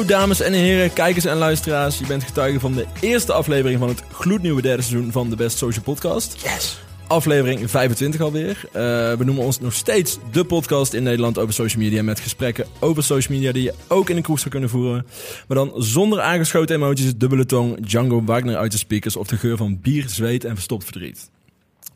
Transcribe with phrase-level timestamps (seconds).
[0.00, 1.98] Hallo dames en heren, kijkers en luisteraars.
[1.98, 5.58] Je bent getuige van de eerste aflevering van het gloednieuwe derde seizoen van de Best
[5.58, 6.42] Social Podcast.
[6.42, 6.78] Yes.
[7.06, 8.64] Aflevering 25 alweer.
[8.66, 8.72] Uh,
[9.12, 12.02] we noemen ons nog steeds de podcast in Nederland over social media.
[12.02, 15.06] Met gesprekken over social media die je ook in een kroeg zou kunnen voeren.
[15.48, 19.56] Maar dan zonder aangeschoten emoties, dubbele tong, Django Wagner uit de speakers of de geur
[19.56, 21.30] van bier, zweet en verstopt verdriet.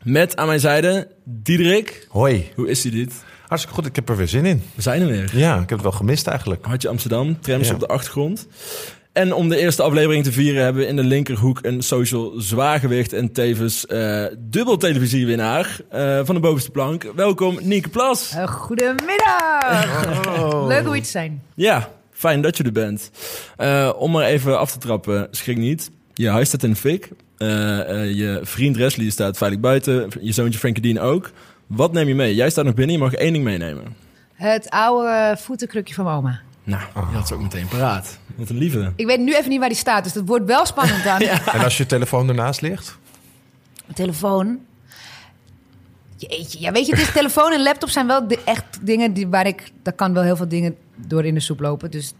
[0.03, 2.07] Met aan mijn zijde Diederik.
[2.09, 2.51] Hoi.
[2.55, 3.13] Hoe is hij dit?
[3.47, 4.63] Hartstikke goed, ik heb er weer zin in.
[4.75, 5.37] We zijn er weer.
[5.37, 6.65] Ja, ik heb het wel gemist eigenlijk.
[6.65, 8.47] Hartje Amsterdam, trams op de achtergrond.
[9.13, 13.13] En om de eerste aflevering te vieren hebben we in de linkerhoek een social zwaargewicht
[13.13, 17.11] en tevens uh, dubbel televisiewinnaar uh, van de bovenste plank.
[17.15, 18.33] Welkom Nienke Plas.
[18.35, 20.25] Uh, goedemiddag.
[20.39, 20.67] Oh.
[20.67, 21.41] Leuk om hier te zijn.
[21.55, 23.11] Ja, fijn dat je er bent.
[23.97, 25.91] om maar even af te trappen, schrik niet.
[26.13, 27.09] Je huis staat in de fik.
[27.37, 30.09] je vriend Wesley staat veilig buiten.
[30.21, 31.31] Je zoontje Frankie Dean ook.
[31.67, 32.35] Wat neem je mee?
[32.35, 33.95] Jij staat nog binnen, je mag één ding meenemen.
[34.33, 36.41] Het oude voetenkrukje van oma.
[36.63, 38.19] Nou, je had ze ook meteen paraat.
[38.35, 38.93] Wat een lieve.
[38.95, 41.19] Ik weet nu even niet waar die staat, dus dat wordt wel spannend dan.
[41.53, 42.97] En als je telefoon ernaast ligt?
[43.81, 44.59] Mijn telefoon?
[46.17, 49.47] Jeetje, ja, weet je, dus telefoon en laptop zijn wel de, echt dingen die, waar
[49.47, 49.71] ik...
[49.83, 52.13] Daar kan wel heel veel dingen door in de soep lopen, dus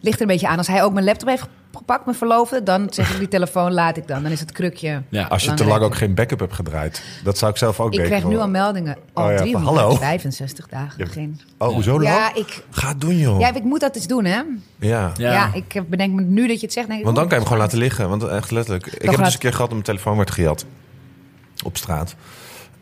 [0.00, 0.58] ligt er een beetje aan.
[0.58, 3.96] Als hij ook mijn laptop heeft gepakt, mijn verloofde, dan zeg ik die telefoon laat
[3.96, 4.22] ik dan.
[4.22, 5.02] Dan is het krukje.
[5.08, 7.02] Ja, als je te lang ook geen backup hebt gedraaid.
[7.24, 8.96] Dat zou ik zelf ook Ik krijg nu al meldingen.
[9.12, 11.08] Al oh, ja, 365 dagen.
[11.08, 11.40] Geen...
[11.58, 12.02] Oh, hoezo dan?
[12.02, 12.64] Ja, ik...
[12.70, 13.40] Ga het doen, joh.
[13.40, 14.40] Ja, ik moet dat eens doen, hè?
[14.78, 15.12] Ja.
[15.16, 16.86] Ja, ja ik bedenk me nu dat je het zegt.
[16.86, 18.08] Denk ik, want dan kan je hem gewoon laten liggen.
[18.08, 18.86] Want echt letterlijk.
[18.86, 20.64] ik heb dus een keer gehad dat mijn telefoon werd gejat.
[21.64, 22.14] Op straat.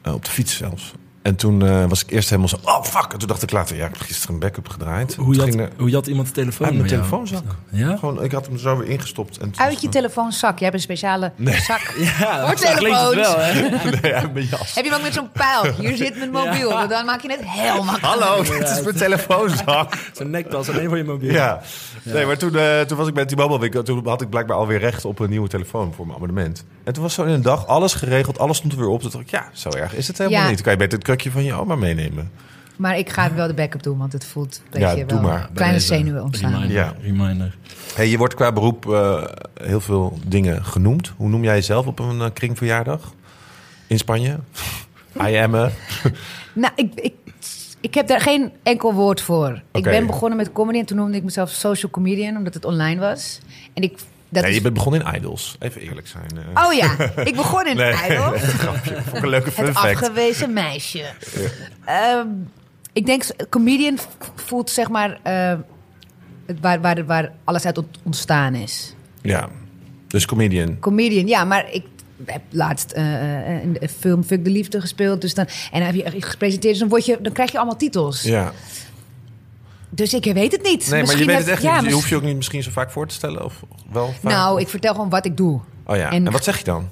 [0.06, 0.94] Uh, op de fiets zelfs.
[1.22, 3.12] En toen uh, was ik eerst helemaal zo, oh fuck.
[3.12, 5.14] En toen dacht ik later, ja, ik heb gisteren een backup gedraaid.
[5.14, 6.66] Hoe had, er, hoe had iemand de telefoon?
[6.66, 7.42] Uit mijn telefoonzak.
[7.70, 7.96] Ja?
[7.96, 9.38] Gewoon, ik had hem zo weer ingestopt.
[9.38, 10.58] En Uit je telefoonzak?
[10.58, 11.60] Je hebt een speciale nee.
[11.60, 13.14] zak ja, voor telefoons.
[13.14, 13.68] Wel, hè?
[14.02, 14.74] nee, uit mijn jas.
[14.74, 15.74] Heb je ook met zo'n pijl?
[15.74, 16.68] Hier zit mijn mobiel.
[16.68, 16.86] Ja.
[16.86, 18.22] Dan maak je het heel makkelijk.
[18.22, 19.94] Hallo, dit is mijn telefoonzak.
[20.16, 21.32] Zo'n nektas, alleen voor je mobiel.
[21.32, 21.60] Ja.
[22.02, 23.82] Nee, maar toen, uh, toen was ik bij T-Mobile.
[23.82, 26.64] Toen had ik blijkbaar alweer recht op een nieuwe telefoon voor mijn abonnement.
[26.84, 28.38] En toen was zo in een dag alles geregeld.
[28.38, 29.00] Alles stond er weer op.
[29.00, 30.54] Toen dacht ik, ja, zo erg is het helemaal niet.
[30.54, 32.30] Dan kan je beter het krukje van je oma meenemen.
[32.76, 35.30] Maar ik ga wel de backup doen, want het voelt een beetje ja, doe wel
[35.30, 35.50] maar.
[35.54, 36.52] kleine zenuwen ontstaan.
[36.52, 36.76] Reminder.
[36.76, 36.94] Ja.
[37.00, 37.56] Reminder.
[37.94, 41.12] Hey, je wordt qua beroep uh, heel veel dingen genoemd.
[41.16, 43.14] Hoe noem jij jezelf op een uh, kringverjaardag
[43.86, 44.38] in Spanje?
[45.28, 45.70] I am a...
[46.52, 47.14] nou, ik, ik,
[47.80, 49.46] ik heb daar geen enkel woord voor.
[49.46, 49.62] Okay.
[49.72, 53.00] Ik ben begonnen met comedy en toen noemde ik mezelf social comedian, omdat het online
[53.00, 53.40] was.
[53.74, 53.98] En ik
[54.30, 55.56] dat nee, je bent begonnen in Idols.
[55.58, 56.28] Even eerlijk zijn.
[56.34, 56.64] Uh.
[56.66, 58.42] Oh ja, ik begon in nee, Idols.
[58.62, 59.02] grapje.
[59.02, 60.02] Vond een leuke fun Het fact.
[60.02, 61.04] afgewezen meisje.
[61.86, 62.18] Ja.
[62.18, 62.50] Um,
[62.92, 63.98] ik denk, comedian
[64.34, 65.52] voelt zeg maar uh,
[66.60, 68.94] waar, waar, waar alles uit ontstaan is.
[69.22, 69.48] Ja,
[70.06, 70.78] dus comedian.
[70.78, 71.84] Comedian, ja, maar ik
[72.24, 75.20] heb laatst uh, in de film Fuck de Liefde gespeeld.
[75.20, 77.76] Dus dan, en dan heb je gepresenteerd, dus dan, word je, dan krijg je allemaal
[77.76, 78.22] titels.
[78.22, 78.52] Ja.
[79.90, 80.90] Dus ik weet het niet.
[80.90, 81.88] Nee, maar je weet het echt ja, niet.
[81.88, 83.44] Je hoeft je ook niet misschien zo vaak voor te stellen?
[83.44, 83.62] Of
[83.92, 84.32] wel vaak?
[84.32, 85.60] Nou, ik vertel gewoon wat ik doe.
[85.86, 86.88] Oh ja, en, en wat zeg je dan?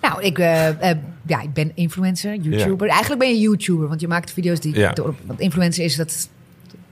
[0.00, 0.90] Nou, ik, uh, uh,
[1.26, 2.86] ja, ik ben influencer, YouTuber.
[2.86, 2.92] Ja.
[2.92, 4.74] Eigenlijk ben je YouTuber, want je maakt video's die...
[4.78, 4.92] Ja.
[4.92, 6.28] Door, want influencer is dat...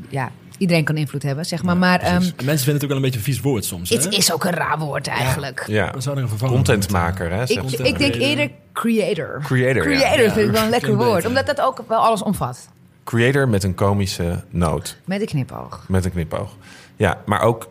[0.09, 1.75] Ja, iedereen kan invloed hebben, zeg maar.
[1.75, 3.91] Ja, maar um, mensen vinden het ook wel een beetje een vies woord soms.
[3.91, 5.65] Het is ook een raar woord eigenlijk.
[5.67, 6.01] Ja, ja.
[6.01, 7.43] zou er een Contentmaker, hè?
[7.43, 9.41] Ik, ik denk eerder creator.
[9.45, 12.69] Creator, Creator vind ik wel een lekker woord, omdat dat ook wel alles omvat.
[13.05, 14.97] Creator met een komische noot.
[15.05, 15.85] Met een knipoog.
[15.89, 16.57] Met een knipoog.
[16.97, 17.69] Ja, maar ook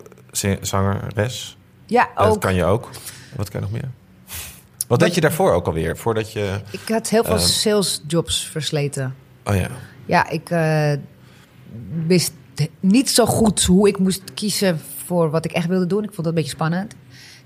[0.61, 1.57] zangeres.
[1.85, 2.27] Ja, ook.
[2.27, 2.89] Dat kan je ook.
[3.35, 3.91] Wat kan je nog meer?
[4.87, 5.97] Wat deed je daarvoor ook alweer?
[5.97, 9.15] Voordat je, ik had heel veel uh, salesjobs versleten.
[9.45, 9.69] Oh ja.
[10.05, 10.93] Ja, ik uh,
[12.05, 12.33] wist
[12.79, 16.03] niet zo goed hoe ik moest kiezen voor wat ik echt wilde doen.
[16.03, 16.95] Ik vond dat een beetje spannend.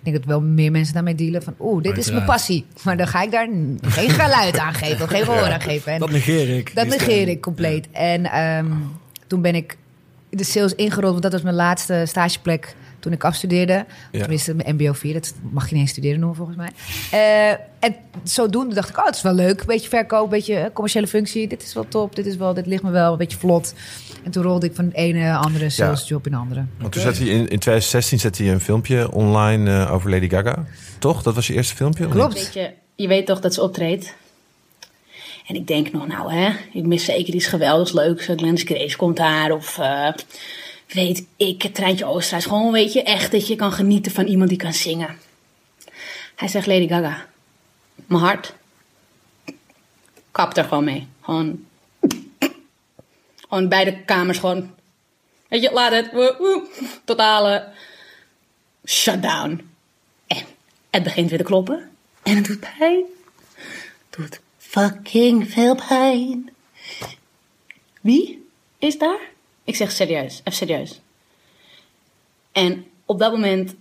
[0.06, 1.56] Ik denk dat wel meer mensen daarmee dealen van...
[1.60, 2.66] oeh, dit is mijn passie.
[2.84, 3.48] Maar dan ga ik daar
[3.82, 5.92] geen geluid aan geven of geen gehoor aan geven.
[5.94, 6.76] En dat negeer ik.
[6.76, 7.88] Dat negeer ik compleet.
[7.92, 8.92] En um,
[9.28, 9.78] toen ben ik
[10.30, 13.86] de sales ingerold, want dat was mijn laatste stageplek toen ik afstudeerde.
[14.12, 14.20] Ja.
[14.20, 16.70] Tenminste, mijn MBO 4, dat mag je niet eens studeren noemen volgens mij.
[17.14, 19.60] Uh, en zodoende dacht ik, oh, het is wel leuk.
[19.60, 21.48] Een beetje verkoop, een beetje commerciële functie.
[21.48, 23.74] Dit is wel top, dit, is wel, dit ligt me wel een beetje vlot.
[24.26, 26.32] En toen rolde ik van de ene andere salesjob ja.
[26.32, 26.66] in de andere.
[26.78, 30.30] Want toen zette je in, in 2016 zette je een filmpje online uh, over Lady
[30.30, 30.66] Gaga.
[31.00, 31.24] Toch?
[31.24, 32.08] Dat was je eerste filmpje?
[32.08, 32.34] Klopt.
[32.34, 34.16] Weet je, je weet toch dat ze optreedt?
[35.48, 38.26] En ik denk nog, nou hè, ik mis zeker iets geweldigs leuks.
[38.26, 39.78] Glennis Grace komt daar of...
[39.78, 40.10] Uh,
[40.88, 42.46] weet ik, het treintje Oosterhuis.
[42.46, 45.18] Gewoon weet je, echt dat je kan genieten van iemand die kan zingen.
[46.36, 47.26] Hij zegt Lady Gaga.
[48.06, 48.54] Mijn hart.
[50.32, 51.08] Kap er gewoon mee.
[51.22, 51.66] Gewoon.
[53.56, 54.74] Gewoon beide kamers gewoon.
[55.48, 56.12] Weet je, laat het.
[57.04, 57.68] Totale.
[58.86, 59.70] Shutdown.
[60.28, 60.46] En
[60.90, 61.90] het begint weer te kloppen.
[62.24, 63.04] En het doet pijn.
[64.10, 66.50] Het doet fucking veel pijn.
[68.02, 68.48] Wie
[68.80, 69.20] is daar?
[69.64, 71.00] Ik zeg serieus, even serieus.
[72.52, 73.76] En op dat moment,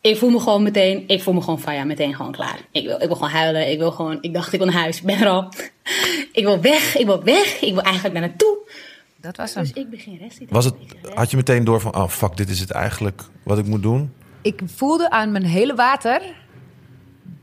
[0.00, 2.58] ik voel me gewoon meteen, ik voel me gewoon van ja, meteen gewoon klaar.
[2.70, 3.70] Ik wil, ik wil gewoon huilen.
[3.70, 5.48] Ik wil gewoon, ik dacht ik wil naar huis, ik ben er al.
[6.32, 7.60] ik wil weg, ik wil weg.
[7.60, 8.58] Ik wil eigenlijk naar naartoe.
[9.20, 9.62] Dat was hem.
[9.64, 10.74] Dus ik begin rest Was het,
[11.14, 14.12] had je meteen door van, oh fuck, dit is het eigenlijk wat ik moet doen?
[14.42, 16.22] Ik voelde aan mijn hele water,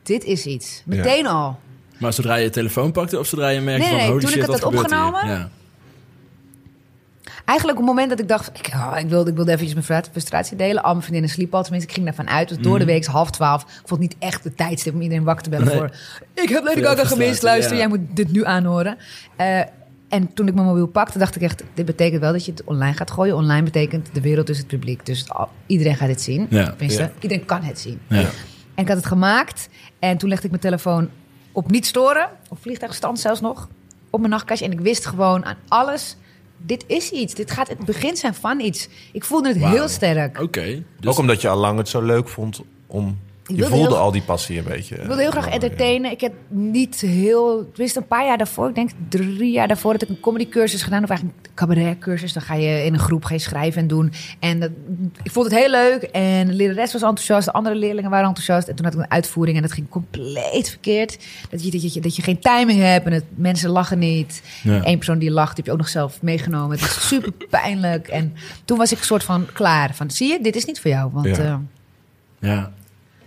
[0.04, 0.82] dit is iets.
[0.86, 1.60] Meteen al.
[1.98, 3.98] Maar zodra je je telefoon pakte of zodra je merkte Nee, van...
[3.98, 4.82] nee, holy toen ik shit, het wat had hier?
[4.82, 5.50] opgenomen, Ja.
[7.46, 9.86] Eigenlijk op het moment dat ik dacht, ik, oh, ik, wilde, ik wilde eventjes mijn
[9.86, 10.84] frustra- frustratie delen.
[10.84, 12.48] Al mijn vriendinnen sliepen al, tenminste, ik ging daarvan uit.
[12.50, 13.62] Dus door de week is half twaalf.
[13.62, 15.76] Ik vond het niet echt de tijdstip om iedereen wakker te bellen Nee.
[15.78, 15.92] voor...
[16.34, 17.78] Ik heb Lady Gaga gemist, luister, ja.
[17.80, 18.98] jij moet dit nu aanhoren.
[19.36, 19.62] Eh,
[20.10, 21.64] en toen ik mijn mobiel pakte, dacht ik echt...
[21.74, 23.36] Dit betekent wel dat je het online gaat gooien.
[23.36, 25.06] Online betekent de wereld is het publiek.
[25.06, 25.28] Dus
[25.66, 26.48] iedereen gaat dit zien.
[26.50, 26.76] Ja.
[27.20, 28.00] Iedereen kan het zien.
[28.08, 28.30] Ja.
[28.76, 29.70] En ik had het gemaakt.
[30.00, 31.10] En toen legde ik mijn telefoon
[31.52, 32.30] op niet storen.
[32.50, 33.68] Op vliegtuigstand zelfs nog.
[34.10, 34.66] Op mijn nachtkastje.
[34.66, 36.18] En ik wist gewoon aan alles...
[36.66, 37.34] Dit is iets.
[37.34, 38.90] Dit gaat het begin zijn van iets.
[39.12, 40.42] Ik voelde het heel sterk.
[40.42, 40.84] Oké.
[41.00, 43.18] Dus Ook omdat je al lang het zo leuk vond om...
[43.56, 44.96] Je voelde heel- al die passie een beetje.
[44.96, 46.12] Ik wilde heel graag entertainen.
[46.12, 47.60] Ik heb niet heel...
[47.62, 49.92] Ik wist een paar jaar daarvoor, ik denk drie jaar daarvoor...
[49.94, 52.34] dat ik een comedycursus gedaan of eigenlijk een cabaretcursus.
[52.34, 54.12] Dan ga je in een groep je schrijven en doen.
[54.40, 54.70] En dat,
[55.24, 56.02] ik vond het heel leuk.
[56.04, 57.46] En de lerares was enthousiast.
[57.46, 58.68] De andere leerlingen waren enthousiast.
[58.68, 61.18] En toen had ik een uitvoering en dat ging compleet verkeerd.
[61.50, 64.42] Dat je, dat je, dat je geen timing hebt en het, mensen lachen niet.
[64.64, 64.82] Ja.
[64.86, 66.78] Eén persoon die lacht, die heb je ook nog zelf meegenomen.
[66.80, 68.08] Het is super pijnlijk.
[68.08, 68.34] En
[68.66, 69.96] toen was ik een soort van klaar.
[69.96, 71.10] Van, zie je, dit is niet voor jou.
[71.14, 71.34] Want Ja.
[71.44, 71.56] eh,
[72.40, 72.72] Ja.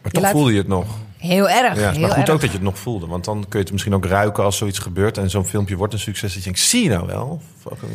[0.02, 0.86] Maar toch laat- voelde je het nog.
[1.16, 2.30] heel erg, Ja, heel maar goed erg.
[2.30, 3.06] ook dat je het nog voelde.
[3.06, 5.18] Want dan kun je het misschien ook ruiken als zoiets gebeurt.
[5.18, 6.28] En zo'n filmpje wordt een succes.
[6.34, 7.40] Dat je denkt, zie je nou wel?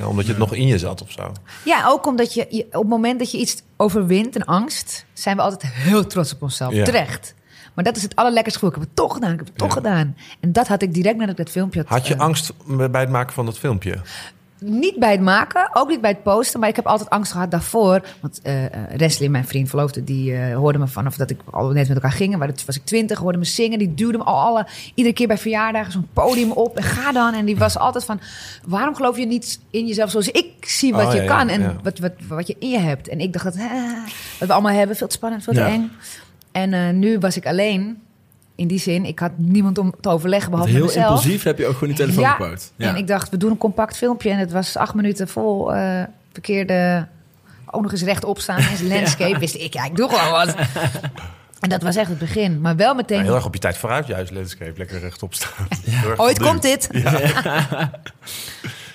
[0.07, 1.31] Omdat je het nog in je zat of zo.
[1.65, 5.35] Ja, ook omdat je, je- op het moment dat je iets overwint, een angst, zijn
[5.35, 6.73] we altijd heel trots op onszelf.
[6.73, 6.83] Ja.
[6.83, 7.33] Terecht.
[7.73, 8.73] Maar dat is het allerlekkerste gevoel.
[8.75, 9.73] Ik heb het toch gedaan, ik heb het toch Ja.
[9.73, 10.15] gedaan.
[10.39, 11.89] En dat had ik direct nadat ik dat filmpje had.
[11.89, 13.97] Had je eh, angst bij het maken van dat filmpje?
[14.59, 16.59] Niet bij het maken, ook niet bij het posten.
[16.59, 18.01] Maar ik heb altijd angst gehad daarvoor.
[18.21, 21.69] Want eh eh, Wesley, mijn vriend verloofde, die eh, hoorde me vanaf dat ik al
[21.69, 22.39] net met elkaar gingen.
[22.39, 23.79] Maar dat was ik twintig, hoorde me zingen.
[23.79, 26.77] Die duwde me al alle, iedere keer bij verjaardagen zo'n podium op.
[26.77, 27.33] En ga dan.
[27.33, 28.19] En die was altijd van,
[28.67, 31.47] waarom geloof je niet in jezelf zoals ik zie wat Oh, je ja, kan.
[31.49, 31.75] En ja.
[31.83, 33.07] wat, wat, wat je in je hebt.
[33.07, 34.03] En ik dacht dat, ah,
[34.39, 35.67] wat we allemaal hebben, veel te spannend, veel te Ja.
[35.67, 35.91] eng.
[36.51, 37.97] En eh, nu was ik alleen.
[38.55, 41.05] In die zin, ik had niemand om te overleggen behalve heel mezelf.
[41.07, 42.31] impulsief heb je ook gewoon die telefoon Ja.
[42.31, 42.73] gepakt.
[42.75, 42.87] Ja.
[42.89, 44.29] En ik dacht, we doen een compact filmpje.
[44.29, 47.07] En het was acht minuten vol eh, verkeerde...
[47.69, 48.57] Ook nog eens rechtop staan.
[48.59, 50.55] En landscape wist ik, ja, ik doe gewoon wat.
[51.59, 52.61] En dat was echt het begin.
[52.61, 53.17] Maar wel meteen...
[53.17, 54.73] Ja, heel erg op je tijd vooruit juist, landscape.
[54.77, 55.67] Lekker rechtop staan.
[55.85, 56.89] Heel Ooit komt dit.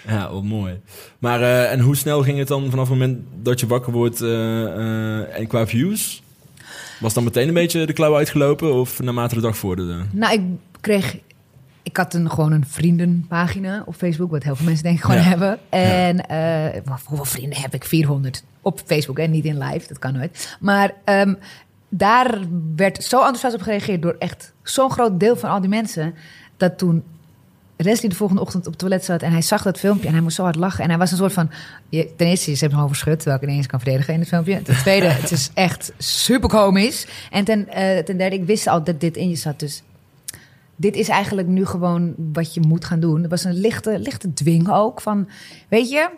[0.06, 0.80] Ja, wat mooi.
[1.18, 4.20] Maar eh, en hoe snel ging het dan vanaf het moment dat je wakker wordt
[4.20, 6.22] eh, eh, en qua views?
[7.00, 10.04] Was dan meteen een beetje de klauw uitgelopen of naarmate de dag vorderde?
[10.12, 10.40] Nou, ik
[10.80, 11.18] kreeg...
[11.82, 15.20] Ik had een, gewoon een vriendenpagina op Facebook, wat heel veel mensen denk ik gewoon
[15.20, 15.26] Ja.
[15.28, 15.58] hebben.
[15.68, 17.84] En eh, hoeveel vrienden heb ik?
[17.84, 20.56] 400 op Facebook en niet in live, dat kan nooit.
[20.60, 21.34] Maar ehm,
[21.88, 22.38] daar
[22.76, 26.14] werd zo enthousiast op gereageerd door echt zo'n groot deel van al die mensen,
[26.56, 27.02] dat toen
[27.84, 30.22] Leslie de volgende ochtend op het toilet zat en hij zag dat filmpje en hij
[30.22, 30.82] moest zo hard lachen.
[30.84, 31.50] En hij was een soort van,
[31.88, 34.62] je, ten eerste, ze hebben hem overschud, terwijl ik ineens kan verdedigen in het filmpje.
[34.62, 37.06] Ten tweede, het is echt super komisch.
[37.30, 39.82] En ten, eh, ten derde, ik wist al dat dit in je zat, dus
[40.76, 43.22] dit is eigenlijk nu gewoon wat je moet gaan doen.
[43.22, 45.28] Er was een lichte, lichte dwing ook van,
[45.68, 46.10] weet je,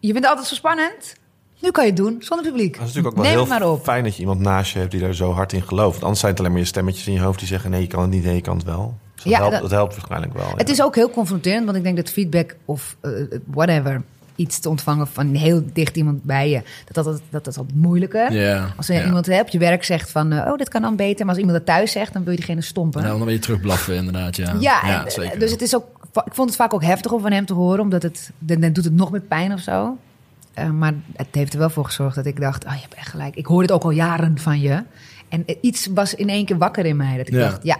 [0.00, 1.14] je vindt het altijd zo spannend.
[1.60, 2.72] Nu kan je het doen, zonder publiek.
[2.78, 3.82] Dat is natuurlijk ook wel Neem heel het maar op.
[3.84, 5.92] fijn dat je iemand naast je hebt die daar zo hard in gelooft.
[5.92, 7.70] Want anders zijn het alleen maar je stemmetjes in je hoofd die zeggen...
[7.70, 8.94] nee, je kan het niet, nee, je kan het wel.
[9.26, 10.50] Dat, Ja, helpt, dat- dat helpt waarschijnlijk wel.
[10.56, 10.72] Het ja.
[10.74, 13.10] is ook heel confronterend, want ik denk dat feedback of eh,
[13.46, 14.02] whatever,
[14.36, 17.76] iets te ontvangen van heel dicht iemand bij je, dat dat, dat, dat is altijd
[17.78, 18.24] moeilijker.
[18.76, 19.04] Als ja.
[19.04, 21.26] iemand hebt, je werk zegt van, eh, oh, dit kan dan beter.
[21.26, 23.02] Maar als iemand dat thuis zegt, dan wil je diegene stompen.
[23.02, 24.54] Ja, dan ben je terugblaffen inderdaad, ja.
[24.60, 25.38] Ja, en, zeker.
[25.38, 25.84] dus het is ook.
[26.24, 28.72] Ik vond het vaak ook heftig om van hem te horen, omdat het dan dan
[28.72, 29.96] doet het nog meer pijn of zo.
[30.54, 33.08] Eh, maar het heeft er wel voor gezorgd dat ik dacht: oh, je hebt echt
[33.08, 33.34] gelijk.
[33.36, 34.82] Ik hoor dit ook al jaren van je.
[35.28, 37.16] En iets was in één keer wakker in mij.
[37.16, 37.40] Dat ik Ja.
[37.40, 37.76] dacht: ja,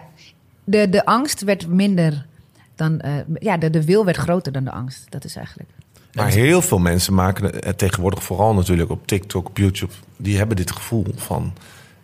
[0.67, 2.27] de, de angst werd minder
[2.75, 3.01] dan.
[3.01, 5.07] eh, ja, de, de wil werd groter dan de angst.
[5.09, 5.71] Dat is eigenlijk.
[6.13, 9.93] Maar heel veel mensen maken het tegenwoordig vooral natuurlijk op TikTok, op YouTube.
[10.17, 11.53] Die hebben dit gevoel van,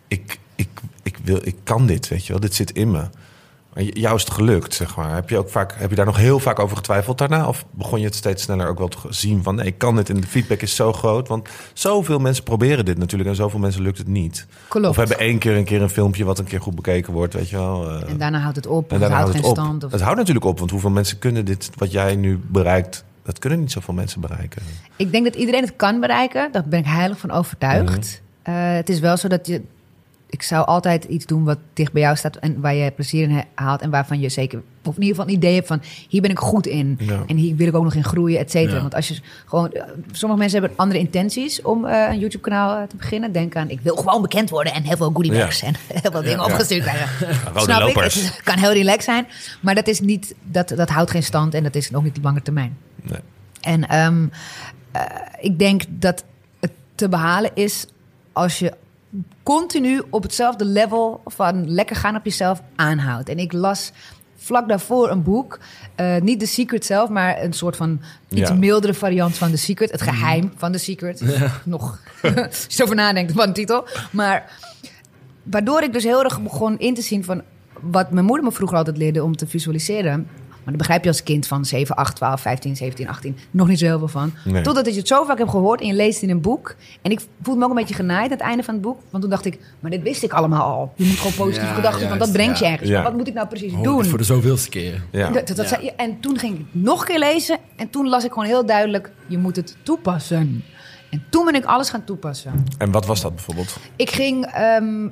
[0.07, 0.69] ik, ik,
[1.03, 2.41] ik, wil, ik kan dit, weet je wel.
[2.41, 3.05] Dit zit in me.
[3.75, 5.13] Jou is het gelukt, zeg maar.
[5.15, 7.47] Heb je, ook vaak, heb je daar nog heel vaak over getwijfeld daarna?
[7.47, 9.55] Of begon je het steeds sneller ook wel te zien van...
[9.55, 11.27] nee, ik kan dit en de feedback is zo groot.
[11.27, 13.29] Want zoveel mensen proberen dit natuurlijk...
[13.29, 14.45] en zoveel mensen lukt het niet.
[14.67, 14.87] Klopt.
[14.87, 16.23] Of hebben één keer een keer een filmpje...
[16.25, 17.89] wat een keer goed bekeken wordt, weet je wel.
[17.89, 18.09] eh.
[18.09, 18.91] En daarna houdt het op.
[18.91, 19.65] En daarna het houdt houdt het op.
[19.65, 19.83] stand.
[19.83, 19.91] Of...
[19.91, 21.69] Het houdt natuurlijk op, want hoeveel mensen kunnen dit...
[21.77, 23.03] wat jij nu bereikt...
[23.23, 24.61] dat kunnen niet zoveel mensen bereiken.
[24.95, 26.51] Ik denk dat iedereen het kan bereiken.
[26.51, 28.21] Daar ben ik heilig van overtuigd.
[28.43, 28.55] Mhm.
[28.55, 29.61] Eh, het is wel zo dat je.
[30.33, 33.43] Ik zou altijd iets doen wat dicht bij jou staat en waar je plezier in
[33.53, 36.29] haalt en waarvan je zeker, of in ieder geval een idee hebt van hier ben
[36.31, 37.23] ik goed in Ja.
[37.27, 38.75] en hier wil ik ook nog in groeien, et cetera.
[38.75, 38.81] Ja.
[38.81, 42.87] Want als je gewoon, eh, sommige mensen hebben andere intenties om eh, een YouTube-kanaal eh,
[42.87, 43.31] te beginnen.
[43.31, 45.67] Denk aan, ik wil gewoon bekend worden en heel veel goodiebags Ja.
[45.67, 47.35] en heel veel dingen opgestuurd krijgen.
[47.55, 48.15] Snap lopers.
[48.17, 48.23] ik?
[48.33, 49.27] Het kan heel relaxed zijn,
[49.59, 52.23] maar dat is niet, dat, dat houdt geen stand en dat is nog niet op
[52.23, 52.77] lange termijn.
[53.01, 53.19] Nee.
[53.61, 54.27] En ehm,
[54.91, 55.01] eh,
[55.39, 56.23] ik denk dat
[56.59, 57.85] het te behalen is
[58.33, 58.73] als je
[59.43, 63.29] continu op hetzelfde level van lekker gaan op jezelf aanhoudt.
[63.29, 63.91] En ik las
[64.35, 65.59] vlak daarvoor een boek,
[65.95, 68.55] eh, niet The Secret zelf, maar een soort van iets Ja.
[68.55, 71.23] mildere variant van The Secret, het geheim van The Secret.
[71.65, 73.87] Nog, als je erover nadenkt van de titel.
[74.11, 74.51] Maar
[75.43, 77.41] waardoor ik dus heel erg begon in te zien van
[77.81, 80.27] wat mijn moeder me vroeger altijd leerde om te visualiseren.
[80.63, 83.79] Maar dat begrijp je als kind van 7, 8, 12, 15, 17, 18 nog niet
[83.79, 84.33] zo heel veel van.
[84.45, 84.61] Nee.
[84.63, 86.75] Totdat je het zo vaak hebt gehoord en je leest het in een boek.
[87.01, 88.99] En ik voelde me ook een beetje genaaid aan het einde van het boek.
[89.09, 90.93] Want toen dacht ik, maar dit wist ik allemaal al.
[90.95, 92.89] Je moet gewoon positieve Ja, gedachten, want dat brengt je ergens.
[92.89, 94.05] Maar wat moet ik nou precies Hoor doen?
[94.05, 95.01] voor de zoveelste keer.
[95.11, 95.29] Ja.
[95.29, 95.67] Dat, dat Ja.
[95.67, 97.57] zei- en toen ging ik het nog een keer lezen.
[97.75, 100.63] En toen las ik gewoon heel duidelijk, je moet het toepassen.
[101.09, 102.63] En toen ben ik alles gaan toepassen.
[102.77, 103.77] En wat was dat bijvoorbeeld?
[103.95, 104.45] Ik ging.
[104.45, 105.05] ehm,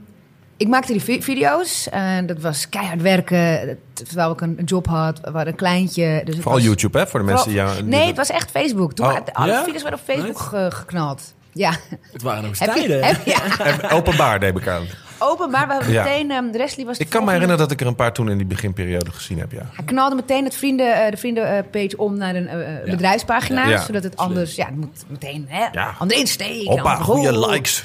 [0.58, 1.90] ik maakte die vi- video's.
[1.90, 3.78] En dat was keihard werken.
[4.08, 5.20] Terwijl ik een, een job had.
[5.20, 6.22] We hadden een kleintje.
[6.26, 7.08] Dus Vooral was- YouTube, hè?
[7.08, 7.88] Voor de mensen die vooral- jou...
[7.88, 8.94] Nee, het was echt Facebook.
[8.94, 9.64] Toen Oh, waren- alle ja?
[9.64, 10.44] video's werden op Facebook Nice.
[10.50, 11.34] ge- geknald.
[11.54, 11.72] Ja.
[12.12, 13.04] Het waren nog Heb je, tijden.
[13.04, 13.40] heb, ja.
[13.84, 14.84] En openbaar, neem ik aan.
[15.20, 15.68] Openbaar.
[15.68, 16.04] We hebben Ja.
[16.04, 16.32] meteen.
[16.32, 16.98] ehm de Leslie was.
[16.98, 19.40] de Ik kan me herinneren dat ik er een paar toen in die beginperiode gezien
[19.40, 19.62] heb, ja.
[19.74, 22.92] Hij knalde meteen het vrienden, eh, de vriendenpage om naar een eh, eh, Ja.
[22.92, 23.68] bedrijfspagina.
[23.68, 23.82] Ja.
[23.82, 24.56] Zodat het anders.
[24.56, 25.46] Ja, het moet meteen.
[25.50, 25.96] Hè, Ja.
[26.00, 26.68] Andere insteek.
[26.68, 27.84] Hoppa, en goede likes.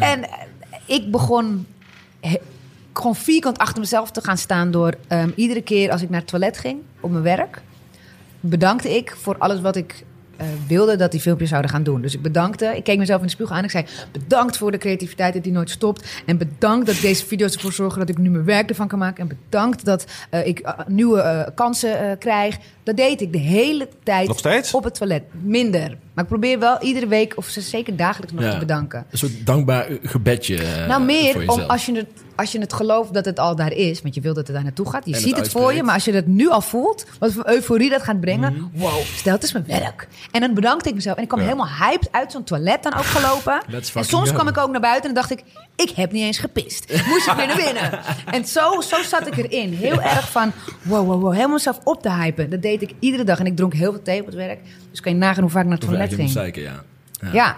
[0.00, 0.24] En
[0.84, 1.66] ik begon
[2.20, 2.40] he-
[2.98, 6.28] gewoon vierkant achter mezelf te gaan staan door ehm, iedere keer als ik naar het
[6.28, 7.62] toilet ging op mijn werk,
[8.40, 10.04] bedankte ik voor alles wat ik
[10.36, 12.00] eh, wilde dat die filmpjes zouden gaan doen.
[12.02, 14.70] Dus ik bedankte, ik keek mezelf in de spiegel aan en ik zei bedankt voor
[14.70, 18.18] de creativiteit dat die nooit stopt en bedankt dat deze video's ervoor zorgen dat ik
[18.18, 22.18] nu mijn werk ervan kan maken en bedankt dat eh, ik eh, nieuwe kansen eh,
[22.18, 22.58] krijg.
[22.82, 24.74] Dat deed ik de hele tijd Nog steeds?
[24.74, 25.22] op het toilet.
[25.42, 25.98] Minder.
[26.14, 28.50] Maar ik probeer wel iedere week of zeker dagelijks nog Ja.
[28.50, 29.06] te bedanken.
[29.10, 30.56] Een soort dankbaar gebedje.
[30.56, 33.72] Nou, voor meer om als je, het, als je het gelooft dat het al daar
[33.72, 34.02] is.
[34.02, 35.06] Want je wilt dat het daar naartoe gaat.
[35.06, 35.82] Je En ziet het het voor je.
[35.82, 38.52] Maar als je dat nu al voelt, wat voor euforie dat gaat brengen.
[38.52, 38.64] Mhm.
[38.72, 40.08] Wow, stel het is mijn werk.
[40.30, 41.16] En dan bedankte ik mezelf.
[41.16, 41.46] En ik kwam Ja.
[41.46, 43.60] helemaal hyped uit zo'n toilet dan ook gelopen.
[43.94, 45.42] En soms kwam ik ook naar buiten en dacht ik...
[45.76, 46.92] Ik heb niet eens gepist.
[47.08, 48.00] Moest ik weer naar binnen.
[48.36, 49.72] En zo, zo zat ik erin.
[49.72, 50.52] Heel erg van
[50.82, 51.32] wow, wow, wow.
[51.32, 52.50] Helemaal mezelf op te hypen.
[52.50, 53.38] Dat deed ik iedere dag.
[53.38, 54.58] En ik dronk heel veel thee op het werk.
[54.90, 56.30] Dus kan je nagaan hoe vaak ik naar het toilet ging.
[56.30, 56.82] zeiken, ja.
[57.32, 57.56] Ja.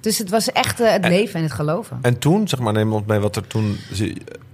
[0.00, 1.98] Dus het was echt eh, het leven en het geloven.
[2.02, 3.78] En toen, zeg maar, neem ons mee wat er toen...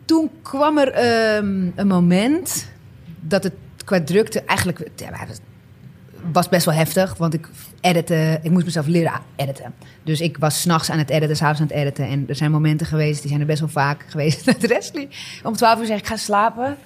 [0.05, 2.69] toen kwam er ehm, een moment
[3.21, 5.27] dat het qua drukte eigenlijk ja,
[6.33, 7.49] was best wel heftig, want ik
[7.81, 9.75] editen, ik moest mezelf leren editen.
[10.03, 12.09] Dus ik was s'nachts aan het editen, s'avonds aan het editen.
[12.09, 14.45] En er zijn momenten geweest, die zijn er best wel vaak geweest.
[14.61, 15.09] Dat Wesley
[15.43, 16.77] om 12 uur zeg ik ga slapen.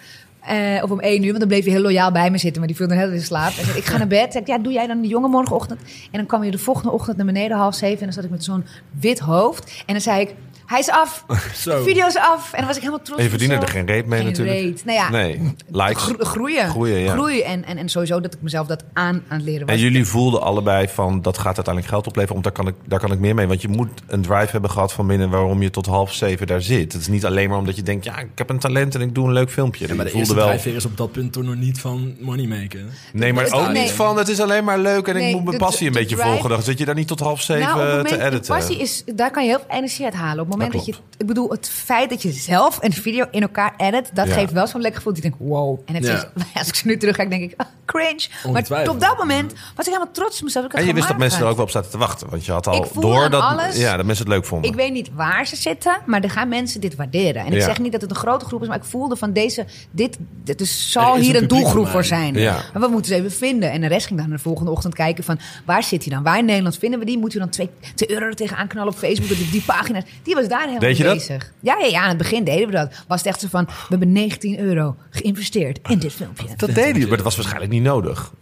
[0.49, 2.69] Eh, of om 1 uur, want dan bleef je heel loyaal bij me zitten, maar
[2.69, 3.53] die viel dan heel in slaap.
[3.53, 4.33] Zei, ik ga naar bed.
[4.33, 5.81] Zeg ik, ja, doe jij dan de jonge morgenochtend?
[5.81, 7.99] En dan kwam je de volgende ochtend naar beneden, half zeven.
[7.99, 8.65] En dan zat ik met zo'n
[9.01, 9.83] wit hoofd.
[9.87, 10.35] En dan zei ik,
[10.69, 11.25] hij is af.
[11.65, 11.79] Zo.
[11.79, 12.53] De video is af.
[12.53, 14.57] En dan was ik helemaal trots En je verdiende er geen reet mee Geen natuurlijk.
[14.59, 14.85] reet.
[14.85, 16.03] Nou ja, Nee, likes.
[16.03, 16.69] gro- groeien.
[16.69, 17.13] Groeien, ja.
[17.13, 17.45] Groeien.
[17.45, 19.75] En, en, en sowieso dat ik mezelf dat aan aan het leren was.
[19.75, 23.01] En jullie voelden allebei van dat gaat uiteindelijk geld opleveren, want daar kan, ik, daar
[23.01, 23.47] kan ik meer mee.
[23.47, 26.63] Want je moet een drive hebben gehad van binnen waarom je tot half zeven daar
[26.63, 26.93] zit.
[26.93, 29.15] Het is niet alleen maar omdat je denkt, ja, ik heb een talent en ik
[29.15, 29.89] doe een leuk filmpje.
[29.89, 30.51] Ja, maar de eerste wel.
[30.65, 32.89] is op dat punt toch nog niet van money maken.
[33.13, 33.83] Nee, maar ook nee.
[33.83, 36.17] niet van het is alleen maar leuk en ik moet mijn de- passie een beetje
[36.17, 36.51] drive- volgen.
[36.51, 38.41] Dan zit je daar niet tot half zeven nou, op het moment, te editen.
[38.41, 40.43] De passie is, daar kan je heel veel energie uit halen.
[40.45, 41.21] Op moment Dat dat, je, klopt.
[41.21, 44.33] ik bedoel, het feit dat je zelf een video in elkaar edit, dat Ja.
[44.35, 45.15] geeft wel zo'n lekker gevoel.
[45.15, 45.79] Dat je denkt, wow.
[45.85, 46.15] En het Ja.
[46.15, 48.27] is, als ik ze nu terugkijk, denk ik, ah, cringe.
[48.53, 50.65] Maar op dat moment was ik helemaal trots op mezelf.
[50.65, 52.31] Ik En je wist dat mensen er ook wel op zaten te wachten.
[52.31, 53.77] Want je had al door dat, alles.
[53.77, 54.71] ja, dat mensen het leuk vonden.
[54.71, 57.45] Ik weet niet waar ze zitten, maar er gaan mensen dit waarderen.
[57.45, 59.67] En ik zeg niet dat het een grote groep is, maar ik voelde van deze,
[59.91, 62.35] dit, dit dus zal Er hier een doelgroep voor zijn.
[62.35, 63.71] Maar we moeten ze even vinden.
[63.71, 66.23] En de rest ging dan de volgende ochtend kijken van waar zit hij dan?
[66.23, 67.19] Waar in Nederland vinden we die?
[67.19, 69.29] Moeten we dan twee, twee euro er tegenaan knallen op Facebook?
[69.29, 71.27] Die pagina's, die was daar helemaal Deed je dat?
[71.61, 73.05] Ja, ja, ja, aan het begin deden we dat.
[73.07, 76.47] Was het echt zo van, we hebben 19 euro geïnvesteerd in dit filmpje.
[76.57, 78.33] Dat deed je, maar dat was waarschijnlijk niet nodig.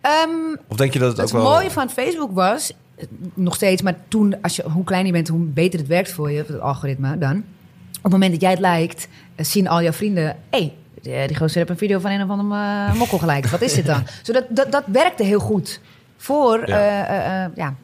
[0.00, 1.52] Ehm, Of denk je dat het het ook wel...
[1.52, 3.04] mooie van Facebook was, eh,
[3.34, 6.30] nog steeds, maar toen, als je, hoe kleiner je bent, hoe beter het werkt voor
[6.30, 7.36] je, het algoritme dan.
[7.36, 11.26] Op het moment dat jij het lijkt, eh, zien al jouw vrienden, hé, hey, die,
[11.26, 13.46] die gozer heeft een video van een of andere eh, mokkel gelijk.
[13.46, 14.02] Wat is dit dan?
[14.22, 15.80] Zodat dat, dat werkte heel goed
[16.16, 17.74] voor, ja,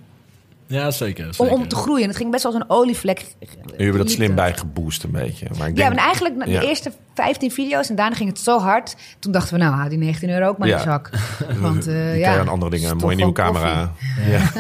[0.69, 1.27] Ja, zeker.
[1.27, 1.53] Om, zeker.
[1.53, 2.09] om te groeien.
[2.09, 3.25] Het ging best wel als een olievlek.
[3.41, 5.47] Nu hebben we dat slim bijgeboost een beetje.
[5.59, 6.63] Maar ik Ja, denk, maar eigenlijk de ja.
[6.63, 8.97] eerste 15 video's en daarna ging het zo hard.
[9.19, 10.81] Toen dachten we, nou, haal die 19 euro ook maar in Ja.
[10.83, 11.11] de zak.
[11.61, 13.93] Want eh, Je ja, kan je aan andere dingen, een mooie nieuwe camera.
[14.29, 14.51] Ja.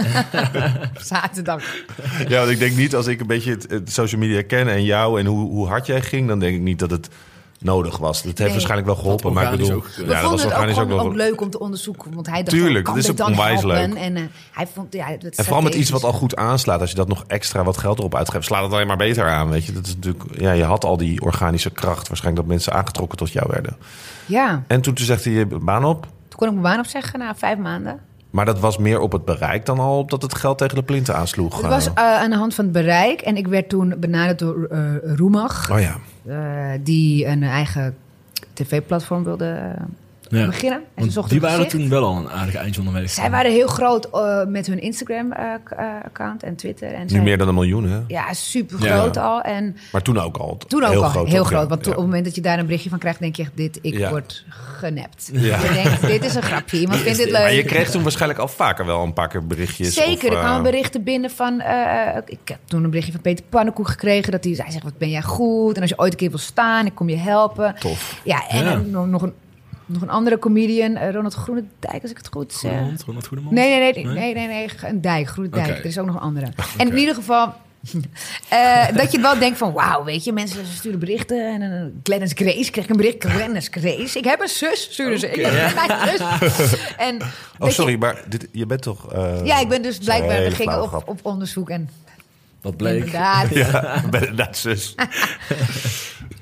[1.12, 1.64] Zaterdag.
[2.28, 4.84] ja, want ik denk niet als ik een beetje het, het social media ken en
[4.84, 7.08] jou en hoe, hoe hard jij ging, dan denk ik niet dat het
[7.66, 8.16] nodig was.
[8.16, 8.50] Dat heeft Nee.
[8.50, 10.82] waarschijnlijk wel geholpen, maar ik bedoel, ook, We ja, ja, dat was ook, organisch ook
[10.82, 11.06] gewoon wel.
[11.06, 12.14] ook leuk om te onderzoeken.
[12.14, 13.94] Want hij dacht, Tuurlijk, dat is ook onwijs leuk.
[13.94, 16.90] En eh, hij vond, ja, het En vooral met iets wat al goed aanslaat, als
[16.90, 19.49] je dat nog extra wat geld erop uitgeeft, slaat het alleen maar beter aan.
[19.50, 22.73] Weet je, dat is natuurlijk, ja, je had al die organische kracht, waarschijnlijk dat mensen
[22.73, 23.76] aangetrokken tot jou werden.
[24.26, 26.00] Ja, En toen, toen zegt hij je baan op.
[26.02, 28.00] toen kon ik mijn baan opzeggen na vijf maanden.
[28.36, 30.82] Maar dat was meer op het bereik dan al op dat het geld tegen de
[30.82, 31.60] plinten aansloeg.
[31.60, 31.92] Het was eh.
[31.94, 33.20] eh, aan de hand van het bereik.
[33.20, 35.70] En ik werd toen benaderd door eh Roemag.
[35.70, 35.96] Oh ja.
[36.82, 37.96] die een eigen
[38.52, 39.74] tv-platform wilde
[40.28, 40.47] Ja.
[40.47, 40.78] beginnen.
[40.78, 41.76] En ze Want zochten die waren gezicht.
[41.83, 43.11] toen wel al een aardig eindje onderweg.
[43.11, 46.92] Zij waren heel groot eh, met hun Instagram-account en Twitter.
[46.92, 47.99] En Nu zij- meer dan een miljoen, hè?
[48.06, 48.97] Ja, super Ja.
[48.99, 49.40] groot al.
[49.40, 50.56] En Maar toen ook al.
[50.68, 51.28] toen ook heel al groot.
[51.28, 51.62] heel ook, groot.
[51.62, 51.68] ja.
[51.68, 51.97] Want toen- Ja.
[51.99, 53.95] op het moment dat je daar een berichtje van krijgt, denk je echt, dit, ik
[53.99, 54.11] Ja.
[54.11, 54.45] word
[54.78, 55.30] genept.
[55.33, 55.59] Ja.
[55.61, 56.80] Je denkt, dit is een grapje.
[56.80, 57.40] Iemand vindt dit leuk.
[57.40, 59.95] Maar je kreeg toen waarschijnlijk al vaker wel een paar keer berichtjes.
[59.95, 61.61] Zeker, of, er kwamen eh, berichten binnen van...
[61.61, 64.33] eh, ik heb toen een berichtje van Peter Pannenkoek gekregen...
[64.33, 65.75] dat hij zei, zegt, wat ben jij goed?
[65.76, 67.75] En als je ooit een keer wil staan, ik kom je helpen.
[67.78, 68.21] Tof.
[68.25, 69.33] Ja, en nog, een,
[69.86, 72.72] nog een andere comedian, eh, Ronald Groenendijk, als ik het goed zeg.
[73.06, 73.54] Ronald Goedemond?
[73.54, 74.14] Nee, nee, nee, Nee?
[74.14, 75.78] nee, nee, nee, een dijk, Groenendijk.
[75.78, 76.46] Er is ook nog een andere.
[76.76, 77.54] En in ieder geval...
[78.48, 81.52] eh, dat je wel denkt van, wauw, weet je, mensen sturen berichten.
[81.54, 84.18] En uh, Glennis Grace, kreeg een bericht, Glennis Grace.
[84.18, 85.30] Ik heb een zus, sturen ze.
[85.30, 86.76] Ik heb mijn zus.
[86.96, 87.16] En,
[87.58, 89.12] Oh, je- sorry, maar dit, je bent toch...
[89.12, 91.88] eh, ja, ik ben dus blijkbaar, we gingen op, op onderzoek en
[92.60, 92.94] Wat bleek.
[92.96, 93.54] inderdaad.
[93.54, 94.94] Ja, ik ben inderdaad zus.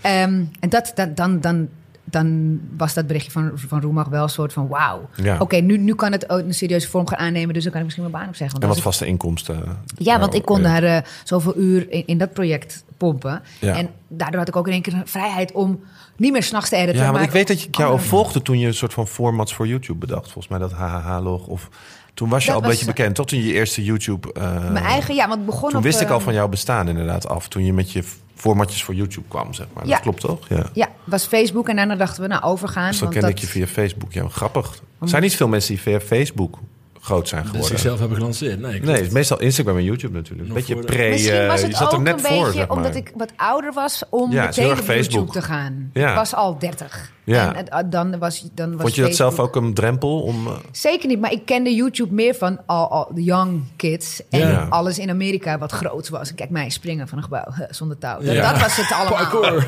[0.00, 1.68] Ehm, en dat, dat, dan, dan,
[2.14, 5.08] dan was dat berichtje van, van Roemag wel een soort van wauw.
[5.22, 5.36] Ja.
[5.38, 7.86] Oké, nu, nu kan het ook een serieuze vorm gaan aannemen, dus dan kan ik
[7.86, 8.60] misschien mijn baan opzeggen.
[8.60, 9.62] En wat ik- vaste inkomsten.
[9.98, 13.42] ja, want ik kon daar eh, zoveel uur in, in dat project pompen.
[13.60, 13.76] Ja.
[13.76, 15.80] En daardoor had ik ook in één keer een vrijheid om
[16.16, 17.02] niet meer s'nachts te editen.
[17.02, 19.54] Ja, maar ik weet dat je jou al volgde toen je een soort van formats
[19.54, 20.24] voor YouTube bedacht.
[20.32, 21.46] Volgens mij dat HHH-log.
[21.46, 21.68] Of
[22.14, 24.32] toen was je Dat al een was- beetje bekend, tot toen je eerste YouTube...
[24.32, 25.84] eh, Mijn eigen, ja, want het begon toen op...
[25.84, 27.48] wist ik al eh, van jouw bestaan inderdaad af.
[27.48, 28.04] Toen je met je
[28.34, 29.84] formatjes voor YouTube kwam, zeg maar.
[29.86, 29.90] Ja.
[29.90, 30.48] Dat klopt toch?
[30.48, 30.66] Ja.
[30.72, 32.88] Ja, was Facebook en daarna dachten we, nou, overgaan.
[32.90, 34.12] Dus dan want kende dat, ik je via Facebook.
[34.12, 34.80] Ja, grappig.
[35.00, 36.58] Er zijn niet veel mensen die via Facebook
[37.04, 37.76] groot zijn Dus geworden.
[37.76, 38.60] zichzelf hebben gelanceerd.
[38.60, 40.48] Nee, Nee, het is meestal Instagram en YouTube natuurlijk.
[40.48, 41.08] Een beetje pre...
[41.08, 42.76] Misschien was eh, het je zat er ook net een voor, beetje zeg maar.
[42.76, 45.12] omdat ik wat ouder was om Ja, meteen op Facebook.
[45.12, 45.90] YouTube te gaan.
[45.92, 46.08] Ja.
[46.10, 47.12] Ik was al 30.
[47.24, 47.54] Ja.
[47.54, 50.46] En het- dan was, dan was Vond je dat zelf ook een drempel om...
[50.46, 54.22] eh, Zeker niet, maar ik kende YouTube meer van al, al de young kids.
[54.30, 54.66] En Ja.
[54.70, 56.34] alles in Amerika wat groot was.
[56.34, 58.20] Kijk mij springen van een gebouw zonder touw.
[58.20, 58.52] Dat, Ja.
[58.52, 59.18] dat was het allemaal.
[59.18, 59.66] Parkour.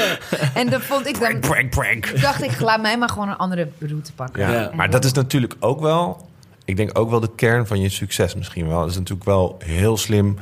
[0.60, 1.38] en dat vond ik dan...
[1.40, 2.20] prank, prank.
[2.20, 4.50] dacht ik, laat mij maar gewoon een andere route pakken.
[4.50, 6.30] Ja, maar dat is natuurlijk ook wel...
[6.64, 8.80] Ik denk ook wel de kern van je succes misschien wel.
[8.80, 10.36] Het is natuurlijk wel heel slim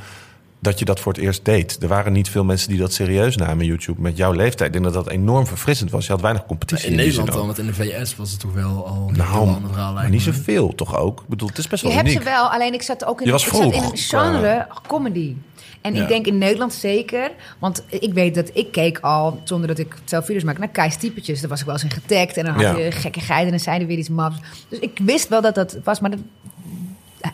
[0.62, 1.82] dat je dat voor het eerst deed.
[1.82, 4.74] Er waren niet veel mensen die dat serieus namen, YouTube, met jouw leeftijd.
[4.74, 6.06] Ik denk dat dat enorm verfrissend was.
[6.06, 8.86] Je had weinig competitie In Nederland dan, want in de VS was het toch wel
[8.86, 9.92] al een heel Nou, ander verhaal.
[9.94, 11.20] maar niet zoveel toch ook?
[11.20, 12.22] Ik bedoel, het is best Je wel hebt uniek.
[12.22, 14.66] ze wel, alleen ik zat ook in, Je was ik zat in vroeg, een genre
[14.86, 15.34] comedy.
[15.80, 16.02] En Ja.
[16.02, 19.94] ik denk in Nederland zeker, want ik weet dat ik keek al, zonder dat ik
[20.04, 21.40] zelf video's maak, naar Kai's typetjes.
[21.40, 23.60] Daar was ik wel eens in getagd en dan had je gekke geiten en dan
[23.60, 24.36] zeiden weer iets maps.
[24.68, 26.20] Dus ik wist wel dat dat was, maar dat,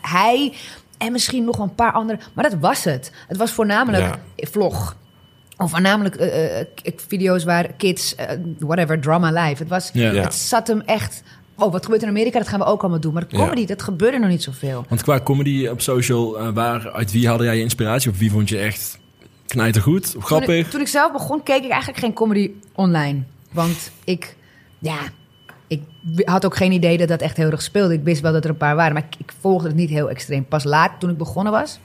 [0.01, 0.53] hij
[0.97, 3.11] en misschien nog een paar anderen, maar dat was het.
[3.27, 4.19] Het was voornamelijk Ja.
[4.47, 4.95] vlog.
[5.57, 6.65] Of voornamelijk eh, eh,
[7.07, 9.61] video's waar kids, eh, whatever, drama live.
[9.63, 11.23] Het, was, het zat hem echt...
[11.57, 13.13] Oh, wat gebeurt in Amerika, dat gaan we ook allemaal doen.
[13.13, 13.43] Maar de Ja.
[13.43, 14.85] comedy, dat gebeurde nog niet zoveel.
[14.89, 18.11] Want qua comedy op social, eh, waar, uit wie haalde jij je inspiratie?
[18.11, 18.99] Of wie vond je echt
[19.47, 20.03] knijtergoed?
[20.05, 20.65] Of Toen grappig?
[20.65, 23.23] ik, toen ik zelf begon, keek ik eigenlijk geen comedy online.
[23.51, 24.35] Want ik,
[24.79, 24.97] ja,
[25.67, 25.81] ik
[26.25, 27.93] had ook geen idee dat dat echt heel erg speelde.
[27.93, 30.09] Ik wist wel dat er een paar waren, maar ik, ik volgde het niet heel
[30.09, 30.45] extreem.
[30.45, 31.79] Pas laat, toen ik begonnen was,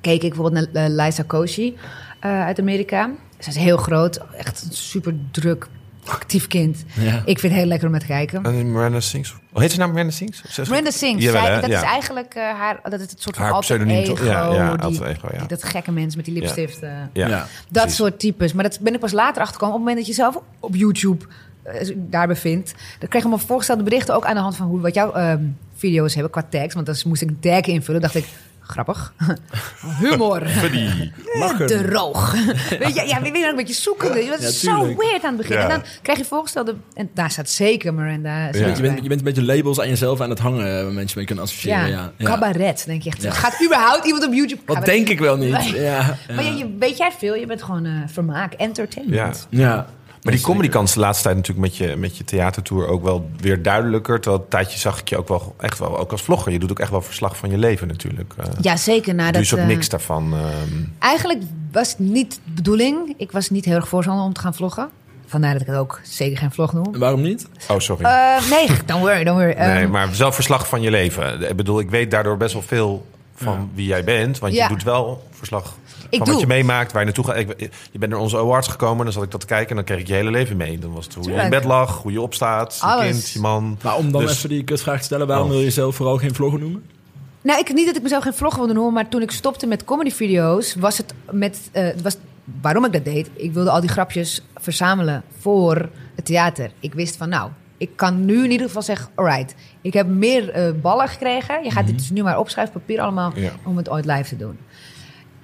[0.00, 1.74] keek ik bijvoorbeeld naar uh, Liza Koshy
[2.20, 3.10] eh, uit Amerika.
[3.38, 5.66] Zij is heel groot, echt een super druk,
[6.12, 6.84] actief kind.
[6.94, 7.22] Ja.
[7.24, 8.42] Ik vind het heel lekker om naar te kijken.
[8.44, 9.34] En Miranda Sings.
[9.52, 10.42] Oh, heet ze nou Miranda Sings?
[10.68, 11.60] Brenda Sings, Jawel, zij- hè?
[11.60, 11.76] dat Ja.
[11.76, 14.14] is eigenlijk eh, haar, dat is het soort van Haar alter pseudoniem, ego.
[14.14, 14.24] toch?
[14.24, 15.38] Ja, ja, die- alter ego, ja.
[15.38, 16.82] die- dat gekke mensen met die lipstift.
[16.82, 16.90] eh.
[17.12, 17.28] Ja.
[17.28, 17.38] Ja.
[17.38, 17.96] Dat Precies.
[17.96, 18.52] soort types.
[18.52, 19.74] Maar dat ben ik pas later achterkomen.
[19.74, 21.24] Op het moment dat je zelf op YouTube
[21.62, 22.74] eh, daar bevindt.
[22.98, 25.42] Dan kreeg ik me voorgestelde berichten ook aan de hand van hoe, wat jouw ehm,
[25.76, 26.74] video's hebben qua tags.
[26.74, 28.00] Want dan moest ik een tag invullen.
[28.00, 28.24] dacht ik,
[28.70, 29.12] grappig.
[30.00, 30.42] Humor.
[31.38, 31.66] Lachen.
[31.88, 32.32] Droog.
[32.78, 34.08] weet je, ja, we een beetje zoeken.
[34.28, 35.56] Was Ja, zo weird aan het begin.
[35.56, 35.62] Ja.
[35.62, 36.74] En dan krijg je voorgestelde...
[36.94, 38.48] En daar staat zeker Miranda.
[38.52, 38.66] Ja.
[38.66, 41.26] Je, bent, je bent een beetje labels aan jezelf aan het hangen waar mensen mee
[41.26, 41.80] kunnen associëren.
[41.80, 42.24] Ja, Ja, ja.
[42.24, 43.22] cabaret, denk je echt.
[43.22, 43.30] Ja.
[43.30, 44.94] Gaat überhaupt iemand op YouTube Wat cabaret?
[44.94, 45.50] denk ik wel niet.
[45.50, 45.64] Maar
[46.44, 47.34] je, je- weet jij veel?
[47.34, 49.46] Je bent gewoon eh, vermaak, entertainment.
[49.50, 49.60] Ja.
[49.62, 49.86] ja.
[50.22, 53.30] Maar die comedy kans de laatste tijd natuurlijk met je, met je theatertour ook wel
[53.36, 54.20] weer duidelijker.
[54.20, 56.52] Terwijl een tijdje zag ik je ook wel echt wel, ook als vlogger.
[56.52, 58.32] Je doet ook echt wel verslag van je leven natuurlijk.
[58.40, 59.02] Uh, Ja, zeker.
[59.02, 60.34] doe je Nadat, een soort eh, mix daarvan.
[60.34, 60.44] ehm.
[60.98, 63.14] Eigenlijk was het niet de bedoeling.
[63.16, 64.88] Ik was niet heel erg voorstander om te gaan vloggen.
[65.26, 66.98] Vandaar dat ik het ook zeker geen vlog noem.
[66.98, 67.46] Waarom niet?
[67.68, 68.04] oh, sorry.
[68.04, 69.54] Eh, nee, don't worry, don't worry.
[69.58, 71.48] nee, Ehm, maar zelf verslag van je leven.
[71.50, 73.06] Ik bedoel, ik weet daardoor best wel veel
[73.42, 74.38] van wie jij bent.
[74.38, 74.62] Want Ja.
[74.62, 75.74] je doet wel verslag
[76.08, 76.34] Ik van doe.
[76.34, 77.36] wat je meemaakt, waar je naartoe gaat.
[77.36, 79.68] Ik- Je bent naar onze awards gekomen, dan zat ik dat te kijken...
[79.70, 80.78] en dan kreeg ik je hele leven mee.
[80.78, 83.04] Dan was het hoe je in bed lag, hoe je opstaat, je Alles.
[83.10, 83.78] kind, je man.
[83.82, 85.52] Maar om dan Dus- even die kutvraag te stellen, waarom Oh.
[85.52, 86.84] wil je zelf vooral geen vloggen noemen?
[87.42, 89.84] Nou, ik, niet dat ik mezelf geen vlog wilde noemen, maar toen ik stopte met
[89.84, 91.68] comedyvideo's, was het met.
[91.72, 92.16] eh, was,
[92.62, 93.30] waarom ik dat deed?
[93.34, 96.70] Ik wilde al die grapjes verzamelen voor het theater.
[96.80, 97.50] Ik wist van, nou,
[97.80, 101.64] ik kan nu in ieder geval zeggen: alright, ik heb meer eh, ballen gekregen.
[101.64, 103.50] Je gaat dit dus nu maar opschrijven, papier allemaal, Ja.
[103.64, 104.58] om het ooit live te doen.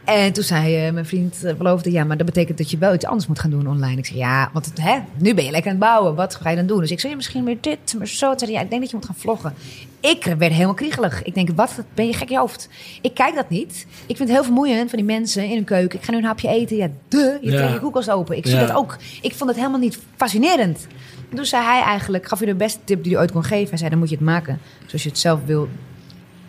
[0.06, 2.94] En toen zei eh, mijn vriend, eh, beloofde, ja, maar dat betekent dat je wel
[2.94, 3.96] iets anders moet gaan doen online.
[3.96, 6.14] Ik zei, ja, want het, hè, nu ben je lekker aan het bouwen.
[6.14, 6.80] Wat ga je dan doen?
[6.80, 8.32] Dus ik zei, ja, misschien meer dit, maar zo.
[8.36, 9.54] Zei ja, ik denk dat je moet gaan vloggen.
[10.00, 11.22] Ik werd helemaal kriegelig.
[11.22, 12.68] Ik denk, wat ben je gek in je hoofd?
[13.02, 13.86] Ik kijk dat niet.
[14.06, 15.98] Ik vind het heel vermoeiend van die mensen in hun keuken.
[15.98, 16.76] Ik ga nu een hapje eten.
[16.76, 17.56] Ja, de, je Ja.
[17.56, 18.36] trekt je koelkast open.
[18.36, 18.66] Ik zie Ja.
[18.66, 18.96] dat ook.
[19.22, 20.86] Ik vond het helemaal niet fascinerend.
[21.30, 23.68] En toen zei hij eigenlijk, gaf je de beste tip die hij ooit kon geven.
[23.68, 25.68] Hij zei, dan moet je het maken zoals je het zelf wil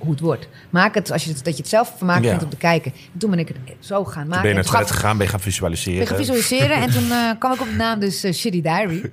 [0.08, 0.48] hoe het wordt.
[0.70, 2.30] Maak het als je het, dat je het zelf vermaakt Ja.
[2.30, 2.92] vindt om te kijken.
[3.14, 4.42] En toen ben ik het zo gaan Toen maken.
[4.42, 6.02] ben je het toen gegaan, ben je gaan ben visualiseren.
[6.02, 9.02] ik gaan visualiseren en toen eh, kwam ik op de naam dus eh, Shitty Diary.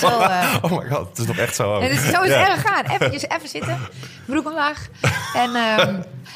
[0.00, 1.78] Zo, eh, Oh my god, het is nog echt zo.
[1.78, 2.38] en het is zo is Ja.
[2.38, 2.84] het erg gegaan.
[2.84, 3.78] Even, even zitten,
[4.26, 4.88] broek omlaag.
[5.34, 5.94] En, ehm,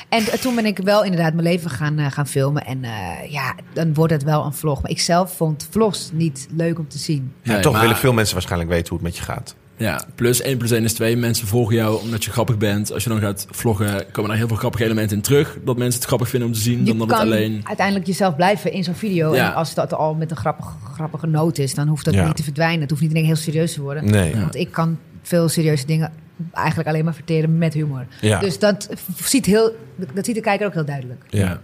[0.09, 2.65] en toen ben ik wel inderdaad mijn leven gaan, gaan filmen.
[2.67, 4.83] En eh, ja, dan wordt het wel een vlog.
[4.83, 7.33] Maar ik zelf vond vlogs niet leuk om te zien.
[7.43, 9.55] Ja, Nee, toch maar- willen veel mensen waarschijnlijk weten hoe het met je gaat.
[9.81, 11.17] Ja, plus 1 plus 1 is 2.
[11.17, 12.93] Mensen volgen jou omdat je grappig bent.
[12.93, 15.59] Als je dan gaat vloggen, komen er heel veel grappige elementen in terug.
[15.65, 17.61] Dat mensen het grappig vinden om te zien, Je dan dat het alleen...
[17.65, 19.35] uiteindelijk jezelf blijven in zo'n video.
[19.35, 19.49] Ja.
[19.49, 22.27] En als dat al met een grappige, grappige noot is, dan hoeft dat Ja.
[22.27, 22.81] niet te verdwijnen.
[22.81, 24.05] Het hoeft niet in één heel serieus te worden.
[24.11, 24.35] Nee.
[24.37, 26.13] Want ik kan veel serieuze dingen
[26.53, 28.07] eigenlijk alleen maar verteren met humor.
[28.21, 28.41] Ja.
[28.41, 28.89] Dus dat
[29.25, 29.77] ziet, heel,
[30.15, 31.25] dat ziet de kijker ook heel duidelijk.
[31.29, 31.61] Ja.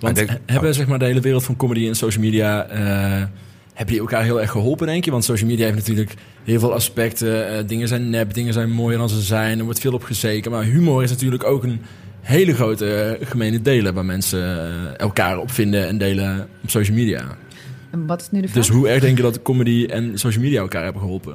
[0.00, 2.64] Want denk- hebben zeg maar, de hele wereld van comedy en social media...
[2.64, 3.22] eh,
[3.80, 5.10] hebben die elkaar heel erg geholpen, denk je?
[5.10, 6.14] Want social media heeft natuurlijk
[6.44, 7.48] heel veel aspecten.
[7.48, 9.58] Eh, dingen zijn nep, dingen zijn mooier dan ze zijn.
[9.58, 10.50] Er wordt veel op gezeken.
[10.50, 11.80] Maar humor is natuurlijk ook een
[12.20, 13.94] hele grote eh, gemene delen...
[13.94, 17.36] waar mensen eh, elkaar op vinden en delen op social media.
[17.90, 18.66] En wat is nu de vraag?
[18.66, 21.34] Dus hoe erg denk je dat comedy en social media elkaar hebben geholpen?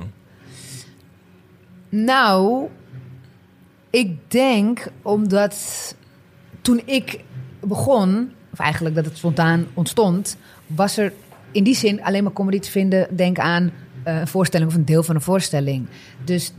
[1.89, 2.67] Nou,
[3.89, 5.55] ik denk omdat
[6.61, 7.19] toen ik
[7.61, 11.13] begon, of eigenlijk dat het spontaan ontstond, was er
[11.55, 13.07] in die zin alleen maar comedy te vinden.
[13.15, 13.71] Denk aan
[14.03, 15.87] eh, een voorstelling of een deel van een voorstelling.
[16.23, 16.53] Dus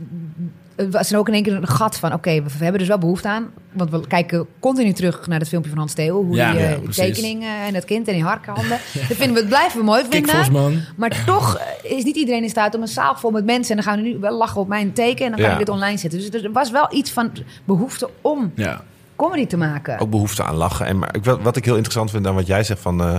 [0.75, 2.87] er was er ook in één keer een gat van: oké, we, we hebben dus
[2.87, 3.49] wel behoefte aan.
[3.73, 6.23] Want we kijken continu terug naar het filmpje van Hans Theo.
[6.25, 8.77] Hoe Ja, die, eh, ja, tekeningen en dat kind en die harkenhanden.
[9.07, 10.83] Dat vinden we, het blijven we mooi vinden.
[10.95, 13.77] Maar toch eh, is niet iedereen in staat om een zaal vol met mensen...
[13.77, 15.25] en dan gaan we nu wel lachen op mijn teken...
[15.25, 15.51] en dan ga Ja.
[15.51, 16.31] ik dit online zetten.
[16.31, 17.31] Dus er was wel iets van
[17.63, 18.81] behoefte om Ja.
[19.15, 19.99] comedy te maken.
[19.99, 20.85] Ook behoefte aan lachen.
[20.85, 23.01] En maar ik, wat ik heel interessant vind aan wat jij zegt van...
[23.01, 23.15] eh,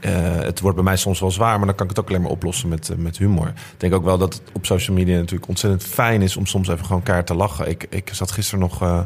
[0.00, 2.22] eh, het wordt bij mij soms wel zwaar, maar dan kan ik het ook alleen
[2.22, 3.46] maar oplossen met, eh, met humor.
[3.48, 6.68] Ik denk ook wel dat het op social media natuurlijk ontzettend fijn is om soms
[6.68, 7.68] even gewoon kaart te lachen.
[7.68, 8.82] Ik, ik zat gisteren nog.
[8.82, 9.00] eh,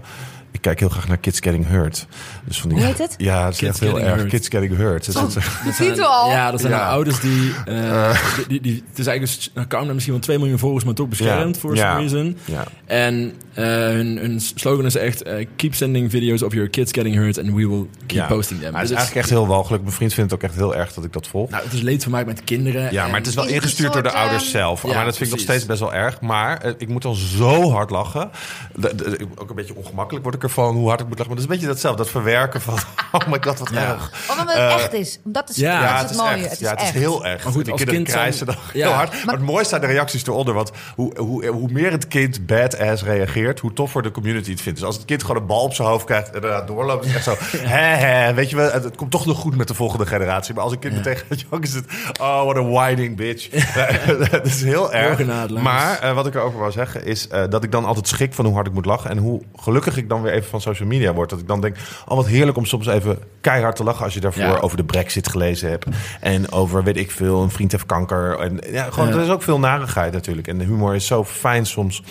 [0.53, 2.07] ik kijk heel graag naar Kids Getting Hurt.
[2.45, 3.15] Dus van die, Hoe heet het?
[3.19, 4.15] Ja, het is Kids echt heel erg.
[4.17, 4.29] Hurt.
[4.29, 5.07] Kids Getting Hurt.
[5.07, 5.23] Het is- Oh.
[5.23, 6.31] Dat De zijn- titel al?
[6.31, 6.79] Ja, dat zijn Ja.
[6.79, 10.25] dan ouders die, eh, die, die, die- Het is eigenlijk een account met misschien wel
[10.25, 11.89] 2 miljoen volgers, maar toch beschermd voor Ja.
[11.97, 12.37] some reason.
[12.45, 12.65] ja.
[12.87, 17.15] En eh, hun, hun slogan is echt: eh, Keep sending videos of your kids getting
[17.15, 18.27] hurt and we will keep Ja.
[18.27, 18.73] posting them.
[18.73, 19.83] Maar het is Dus eigenlijk echt heel walgelijk.
[19.83, 21.51] Mijn vriend vindt het ook echt heel erg dat ik dat volg.
[21.51, 22.93] Nou, het is leedvermaak met kinderen.
[22.93, 24.83] Ja, en- maar het is wel het ingestuurd door de ouders eh, zelf.
[24.83, 26.21] ja, maar dat vind ik nog steeds best wel erg.
[26.21, 28.31] Maar eh, ik moet dan zo hard lachen.
[28.75, 31.33] De- de- ook een beetje ongemakkelijk word ik ervan hoe hard ik moet lachen.
[31.35, 32.03] Maar dat is een beetje hetzelfde.
[32.03, 32.75] Dat verwerken van,
[33.13, 33.89] oh my god, wat Ja.
[33.93, 34.13] erg.
[34.31, 35.19] Omdat het Eh, echt is.
[35.25, 36.31] Dat is, ja, dat is het, mooie.
[36.35, 36.43] echt.
[36.43, 37.45] Het is ja, het is heel erg.
[37.45, 38.87] Maar goed, die kinderen kind krijsen dan Ja.
[38.87, 39.25] heel hard.
[39.25, 40.55] Maar, het mooiste zijn de reacties eronder.
[40.55, 44.79] Want hoe, hoe, hoe meer het kind badass reageert, hoe toffer de community het vindt.
[44.79, 47.13] Dus als het kind gewoon een bal op zijn hoofd krijgt en inderdaad doorloopt, is
[47.15, 49.69] het echt zo, hè, hè, weet je wel, het, het komt toch nog goed met
[49.69, 50.55] de volgende generatie.
[50.55, 51.85] Maar als een kind meteen gaat janken, is het,
[52.21, 53.49] oh, what a whining bitch.
[54.31, 55.27] dat is heel erg.
[55.49, 58.45] Maar eh, wat ik erover wou zeggen is eh, dat ik dan altijd schrik van
[58.45, 59.11] hoe hard ik moet lachen.
[59.11, 61.31] En hoe gelukkig ik dan weer even van social media word.
[61.31, 61.77] Dat ik dan denk,
[62.09, 64.59] oh wat heerlijk om soms even keihard te lachen als je daarvoor Ja.
[64.59, 65.87] over de brexit gelezen hebt.
[66.21, 68.39] En over, weet ik veel, een vriend heeft kanker.
[68.39, 69.15] En ja, gewoon, Ja.
[69.15, 70.49] er is ook veel narigheid natuurlijk.
[70.49, 72.03] En de humor is zo fijn soms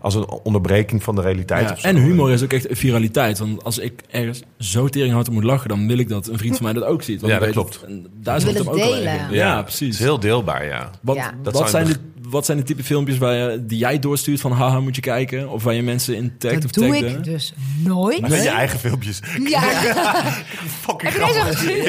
[0.00, 1.66] als een onderbreking van de realiteit.
[1.68, 1.86] Ja, of zo.
[1.88, 3.38] en humor is ook echt viraliteit.
[3.38, 6.64] Want als ik ergens zo teringhouten moet lachen, dan wil ik dat een vriend van
[6.64, 7.20] mij dat ook ziet.
[7.20, 7.82] Want Ja, dat weet klopt.
[7.86, 9.02] en daar zit hem het ook wel delen.
[9.12, 9.88] Ja, Ja, Het precies.
[9.94, 10.90] is heel deelbaar, ja.
[11.02, 11.32] Want Ja.
[11.42, 14.40] Dat wat, zou zijn de, wat zijn de type filmpjes waar je, die jij doorstuurt
[14.40, 15.50] van haha moet je kijken?
[15.50, 17.52] Of waar je mensen in tagt Dat of doe ik dus
[17.84, 18.20] nooit.
[18.20, 19.20] Maar je eigen filmpjes.
[19.44, 19.60] Ja.
[20.86, 21.58] Fucking grappig.
[21.58, 21.84] gezien?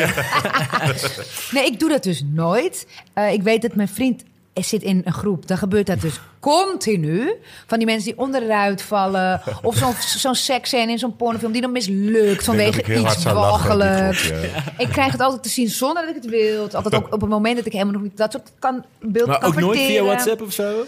[1.59, 2.87] nee, ik doe dat dus nooit.
[3.13, 4.23] Eh, ik weet dat mijn vriend
[4.53, 5.47] zit in een groep.
[5.47, 7.33] Dan gebeurt dat dus continu.
[7.67, 9.41] Van die mensen die onderuit vallen.
[9.61, 14.27] Of zo'n zo'n seksscène in zo'n pornofilm die dan mislukt vanwege iets walgelijks.
[14.27, 14.35] ja.
[14.77, 16.61] Ik krijg het altijd te zien zonder dat ik het wil.
[16.61, 19.39] Altijd ook op het moment dat ik helemaal nog niet dat soort kan, beeld Maar
[19.39, 20.03] kan ook nooit via.
[20.03, 20.85] WhatsApp of zo?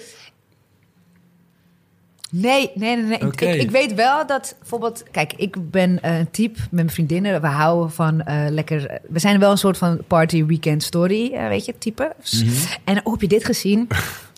[2.33, 3.05] Nee, nee, nee.
[3.05, 3.19] nee.
[3.19, 3.41] Ik-.
[3.41, 5.03] Ik, ik weet wel dat bijvoorbeeld...
[5.11, 7.41] Kijk, ik ben eh, een type met mijn vriendinnen.
[7.41, 8.99] We houden van eh, lekker...
[9.09, 12.15] We zijn wel een soort van party weekend story, eh, weet je, type.
[12.31, 12.49] Mhm.
[12.83, 13.87] En oh, heb je dit gezien?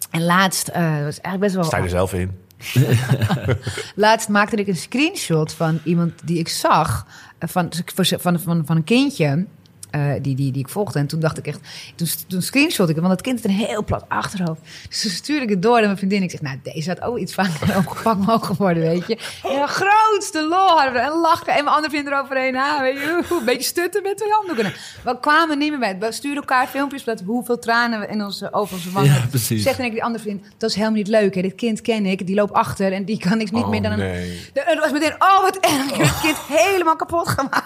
[0.10, 1.63] En laatst, was eigenlijk best wel...
[1.63, 2.32] Sta je er zelf in?
[3.95, 7.08] Laatst maakte ik een screenshot van iemand die ik zag.
[7.39, 9.45] Van, van, van, van een kindje.
[9.93, 10.99] Eh, die, die, die ik volgde.
[10.99, 11.60] En toen dacht ik echt.
[11.95, 14.62] Toen, toen screenshot ik het, want dat kind heeft een heel plat achterhoofd.
[14.89, 16.23] Dus toen stuurde ik het door naar mijn vriendin.
[16.23, 19.17] Ik zeg, nou, deze had ook iets vaker opgepakt mogen worden, weet je.
[19.43, 20.99] Ja, grootste lol hadden we.
[20.99, 21.47] En lachen.
[21.53, 22.56] En mijn andere vrienden eroverheen.
[22.56, 24.73] Ah, weet je, een beetje stutten met twee handdoeken.
[25.03, 25.97] We kwamen niet meer bij.
[25.99, 29.13] We stuurden elkaar filmpjes dat hoeveel tranen we in onze, over onze wangen.
[29.13, 29.63] Ja, precies.
[29.63, 31.36] Zegt en ik die andere vriend, dat is helemaal niet leuk.
[31.36, 31.41] Hè.
[31.41, 33.91] Dit kind ken ik, die loopt achter en die kan niks niet Oh, meer dan
[33.91, 34.49] een nee.
[34.53, 37.65] de- En het was meteen, oh wat erg, ik heb het kind helemaal kapot gemaakt.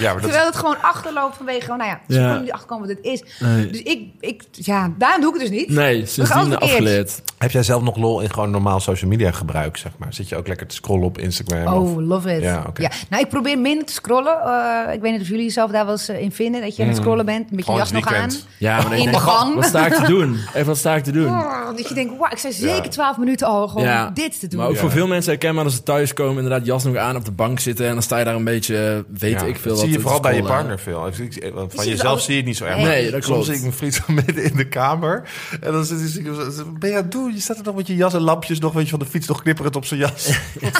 [0.00, 2.24] Ja, maar dat Terwijl het gewoon achterloopt vanwege, gewoon, nou ja, ze Ja.
[2.26, 3.22] kunnen niet achterkomen wat het is.
[3.40, 3.66] Nee.
[3.66, 5.68] Dus ik, ik, ja, daarom doe ik het dus niet.
[5.68, 7.22] Nee, sindsdien afgeleerd.
[7.38, 10.14] Heb jij zelf nog lol in gewoon normaal social media gebruik, zeg maar?
[10.14, 11.74] Zit je ook lekker te scrollen op Instagram?
[11.82, 12.42] of- Oh, love it.
[12.42, 12.88] Ja, oké.
[13.10, 14.40] Nou, ik probeer minder te scrollen.
[14.42, 16.60] Eh, ik weet niet of jullie jezelf daar wel eens eh, in vinden.
[16.60, 18.30] Dat je aan het scrollen bent, met je jas nog aan.
[18.58, 19.54] Ja, maar In de gang.
[19.54, 20.36] Wat sta ik te doen?
[20.54, 21.28] Even wat sta ik te doen?
[21.28, 22.88] Oh, dat je denkt, wauw, ik zei zeker Ja.
[22.88, 24.10] 12 minuten al gewoon Ja.
[24.14, 24.58] dit te doen.
[24.58, 24.80] Maar ook Ja.
[24.80, 27.86] voor veel mensen herkenbaar als ze thuiskomen, inderdaad jas nog aan op de bank zitten
[27.86, 29.71] en dan sta je daar een beetje, eh, weet Ja, ik veel.
[29.72, 30.56] Dat wat zie je vooral bij je scrollen.
[30.66, 31.06] partner veel.
[31.24, 32.76] Ik- ik- Van het jezelf zie je het niet zo erg.
[32.76, 33.10] Nee.
[33.10, 33.24] dat klopt.
[33.24, 35.28] Soms zie ik mijn vriend midden in de kamer.
[35.60, 37.32] En dan zit hij zo- ben je aan het doen?
[37.34, 39.26] Je staat er nog met je jas en lampjes nog, weet je, van de fiets
[39.26, 40.30] nog knipperend op zijn jas.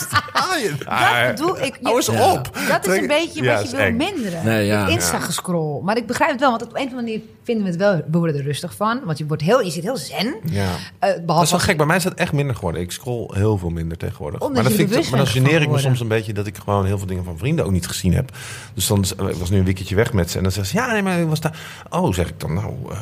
[0.84, 1.78] Dat doe ik.
[1.82, 2.32] Hou eens Ja.
[2.32, 2.50] op.
[2.68, 3.96] Dat is een beetje Ja, wat je wil eng.
[3.96, 4.44] minderen.
[4.44, 5.82] Nee, Insta-gescroll.
[5.82, 7.96] Maar ik begrijp het wel, want op een of andere manier vinden we het wel...
[8.10, 10.34] We worden er rustig van, want je, wordt heel, je zit heel zen.
[10.44, 10.68] Ja.
[10.98, 11.76] Eh, Dat is wel gek.
[11.76, 12.80] Bij mij is dat echt minder geworden.
[12.80, 14.40] Ik scroll heel veel minder tegenwoordig.
[14.40, 16.46] Omdat maar, dat je vind ik, maar dan geneer ik me soms een beetje dat
[16.46, 18.30] ik gewoon heel veel dingen van vrienden ook niet gezien heb.
[18.74, 20.36] Dus dan ik was nu een weekendje weg met ze.
[20.36, 21.58] En dan zeggen ze, ja, nee, maar ik was daar.
[21.90, 22.98] Oh, zeg ik dan, nou, eh,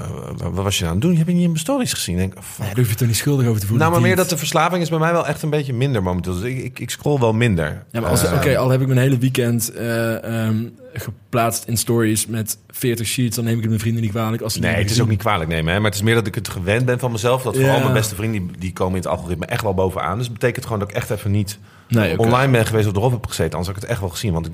[0.53, 1.11] wat was je nou aan het doen?
[1.11, 2.15] Je hebt je niet in mijn stories gezien.
[2.15, 2.59] Ik denk, oh, fuck.
[2.59, 3.87] Nee, daar hoef je toch niet schuldig over te voelen.
[3.87, 6.35] Nou, maar meer dat de verslaving is bij mij wel echt een beetje minder momenteel.
[6.35, 7.85] Dus ik, ik, ik scroll wel minder.
[7.91, 10.57] Ja, maar als, Eh, oké, al heb ik mijn hele weekend eh, ehm,
[10.93, 14.43] geplaatst in stories met 40 sheets, dan neem ik het mijn vrienden niet kwalijk.
[14.43, 15.73] Als ze Nee, het is ook niet kwalijk nemen.
[15.73, 15.79] Hè?
[15.81, 17.43] Maar het is meer dat ik het gewend ben van mezelf.
[17.43, 17.81] Dat vooral Ja.
[17.83, 20.17] mijn beste vrienden, die, die komen in het algoritme echt wel bovenaan.
[20.17, 23.11] Dus dat betekent gewoon dat ik echt even niet Nee, online ben geweest of erop
[23.13, 23.53] heb gezeten.
[23.59, 24.33] Anders had ik het echt wel gezien.
[24.33, 24.53] Want ik,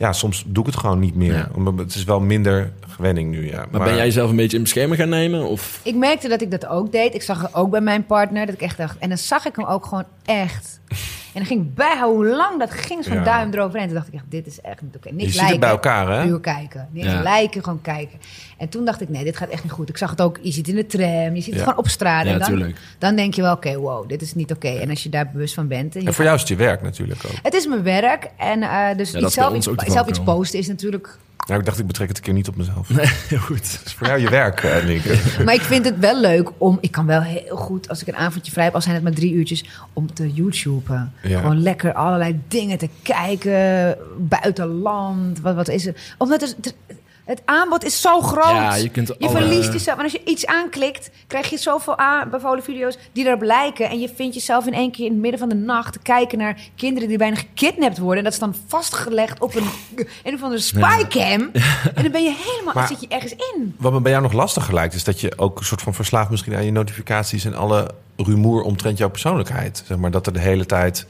[0.00, 1.32] ja, soms doe ik het gewoon niet meer.
[1.32, 1.48] Ja.
[1.54, 3.66] Omdat Het is wel minder gewenning nu, ja.
[3.70, 5.48] Maar, ben jij jezelf een beetje in bescherming gaan nemen?
[5.48, 5.80] Of?
[5.82, 7.14] Ik merkte dat ik dat ook deed.
[7.14, 8.46] Ik zag het ook bij mijn partner.
[8.46, 8.98] Dat ik echt dacht.
[8.98, 10.04] En dan zag ik hem ook gewoon
[10.38, 10.80] echt.
[11.34, 13.04] En dan ging ik bijhouden hoe lang dat ging.
[13.04, 13.24] Zo'n Ja.
[13.24, 13.86] duim eroverheen.
[13.86, 15.08] Toen dacht ik echt, dit is echt niet oké.
[15.08, 15.52] Je Niks ziet lijken.
[15.52, 16.26] het bij elkaar, hè?
[16.26, 16.88] Puur kijken.
[16.92, 17.22] Niet Ja.
[17.22, 18.18] lijken, gewoon kijken.
[18.58, 19.88] En toen dacht ik, nee, dit gaat echt niet goed.
[19.88, 21.34] Ik zag het ook, je ziet in de tram.
[21.34, 22.24] Je ziet het gewoon op straat.
[22.26, 24.68] En dan, dan denk je wel, oké, wow, dit is niet oké.
[24.68, 25.96] En als je daar bewust van bent.
[25.96, 27.32] En En voor jou is het je werk natuurlijk ook.
[27.42, 28.30] Het is mijn werk.
[28.36, 31.78] En eh, dus iets bij zelf, iets, zelf iets posten is natuurlijk Nou, ik dacht,
[31.78, 32.88] ik betrek het een keer niet op mezelf.
[32.88, 33.72] Nee, heel goed.
[33.72, 35.04] Het is voor jou je werk, eh.
[35.44, 36.78] Maar ik vind het wel leuk om...
[36.80, 38.74] Ik kan wel heel goed, als ik een avondje vrij heb...
[38.74, 41.12] al zijn het maar drie uurtjes, om te YouTuben.
[41.22, 41.40] Ja.
[41.40, 43.96] Gewoon lekker allerlei dingen te kijken.
[44.18, 45.94] Buitenland, wat, wat is er?
[46.18, 46.74] Omdat het, het,
[47.30, 48.44] het aanbod is zo groot.
[48.44, 49.98] Ja, je kunt alle- verliest jezelf.
[49.98, 52.98] En als je iets aanklikt, krijg je zoveel aanbevolen video's...
[53.12, 53.90] die erop lijken.
[53.90, 55.92] En je vindt jezelf in één keer in het midden van de nacht...
[55.92, 58.18] te kijken naar kinderen die bijna gekidnapt worden.
[58.18, 59.68] En dat is dan vastgelegd op een,
[60.24, 61.50] een of andere spycam.
[61.94, 62.74] En dan ben je helemaal...
[62.74, 63.74] Maar- zit je ergens in.
[63.78, 66.30] Wat me bij jou nog lastiger lijkt, is dat je ook een soort van verslaafd
[66.30, 69.82] misschien aan je notificaties en alle rumoer omtrent jouw persoonlijkheid.
[69.86, 71.06] Zeg maar dat er de hele tijd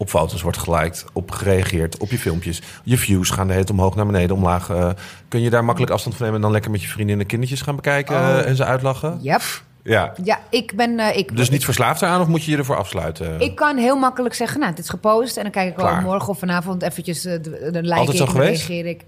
[0.00, 2.62] op foto's wordt geliked, op gereageerd, op je filmpjes.
[2.84, 4.70] Je views gaan de hele tijd omhoog naar beneden, omlaag.
[4.70, 4.90] Eh,
[5.28, 7.60] kun je daar makkelijk afstand van nemen en dan lekker met je vriendinnen en kindertjes
[7.62, 8.28] gaan bekijken Oh.
[8.28, 9.18] eh, en ze uitlachen?
[9.22, 9.42] Yep.
[9.82, 10.12] Ja.
[10.24, 10.98] Ja, ik ben...
[10.98, 13.40] eh, ik, Dus niet verslaafd eraan of moet je je ervoor afsluiten?
[13.40, 15.36] Ik kan heel makkelijk zeggen, nou, dit is gepost.
[15.36, 18.24] En dan kijk ik wel morgen of vanavond eventjes uh, de, de like Altijd zo
[18.24, 18.66] ik, geweest?
[18.66, 19.04] reageer ik.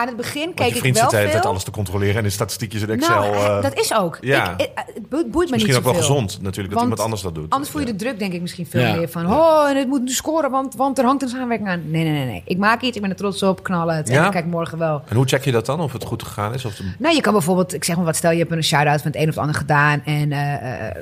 [0.00, 1.40] Aan het begin keek ik wel de tijd veel.
[1.40, 3.20] alles te controleren en in statistiekjes in Excel.
[3.20, 4.18] nou, eh, dat is ook.
[4.20, 4.52] ja.
[4.56, 4.70] Ik, ik-
[5.10, 5.94] het boeit me misschien niet ook wel zoveel.
[6.16, 7.50] gezond natuurlijk, dat Want iemand anders dat doet.
[7.50, 7.92] Anders voel je Ja.
[7.92, 8.94] de druk, denk ik, misschien veel Ja.
[8.96, 9.32] meer van...
[9.32, 11.90] oh, en het moet nu scoren, want, want er hangt een samenwerking aan.
[11.90, 12.42] Nee, nee, nee, nee.
[12.44, 14.08] Ik maak iets, ik ben er trots op, knallen het.
[14.08, 14.22] En Ja?
[14.22, 15.02] dan kijk ik morgen wel.
[15.08, 16.64] En hoe check je dat dan, of het goed gegaan is?
[16.64, 19.02] Of de- Nou, je kan bijvoorbeeld, ik zeg maar wat, stel je hebt een shout-out
[19.02, 20.02] van het een of het ander gedaan.
[20.04, 20.96] En eh, eh,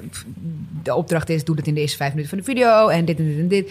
[0.82, 2.88] de opdracht is, doe het in de eerste vijf minuten van de video.
[2.88, 3.70] En dit en dit en dit.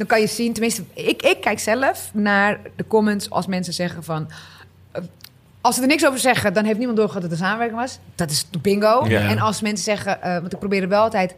[0.00, 4.04] Dan kan je zien, tenminste, ik, ik kijk zelf naar de comments als mensen zeggen
[4.04, 4.30] van...
[4.92, 5.02] eh,
[5.60, 7.98] Als ze er niks over zeggen, dan heeft niemand doorgehad dat het een samenwerking was.
[8.14, 9.04] Dat is bingo.
[9.08, 9.20] Ja.
[9.28, 11.34] En als mensen zeggen, eh, want ik probeer er wel altijd,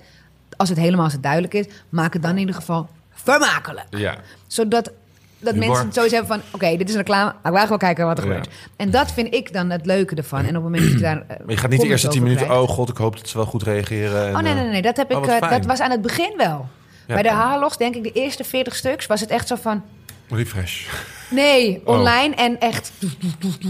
[0.57, 3.87] als het helemaal als het duidelijk is, maak het dan in ieder geval vermakelijk.
[3.91, 4.17] Ja.
[4.47, 4.93] Zodat
[5.39, 5.69] dat Humor.
[5.69, 8.19] mensen sowieso hebben van, oké, dit is een reclame, maar ik eigenlijk wel kijken wat
[8.19, 8.31] er Ja.
[8.31, 8.55] gebeurt.
[8.77, 10.39] En dat vind ik dan het leuke ervan.
[10.39, 11.17] En op het moment dat je daar...
[11.29, 12.51] eh, Maar je gaat niet de eerste tien minuten...
[12.51, 14.29] Oh god, ik hoop dat ze wel goed reageren.
[14.29, 15.17] en, Oh nee, nee, nee, dat heb ik.
[15.17, 15.51] oh, fijn.
[15.51, 16.69] dat was aan het begin wel.
[17.07, 17.15] Ja.
[17.15, 19.83] Bij de Haarlogs, denk ik, de eerste 40 stuks was het echt zo van.
[20.31, 20.87] Refresh.
[21.31, 21.99] Nee, Oh.
[21.99, 22.93] online en echt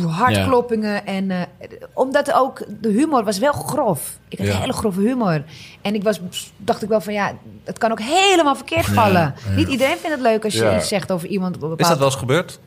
[0.07, 1.07] hartkloppingen.
[1.07, 1.40] En, eh,
[1.95, 4.18] omdat ook de humor was wel grof.
[4.29, 4.61] Ik had Ja.
[4.61, 5.42] hele grove humor.
[5.81, 6.21] En ik was,
[6.57, 7.33] dacht ik wel van ja,
[7.64, 9.35] het kan ook helemaal verkeerd vallen.
[9.57, 10.77] Niet iedereen vindt het leuk als je Ja.
[10.77, 11.57] iets zegt over iemand.
[11.57, 11.88] Op een Is bepaald...
[11.90, 12.59] dat wel eens gebeurd?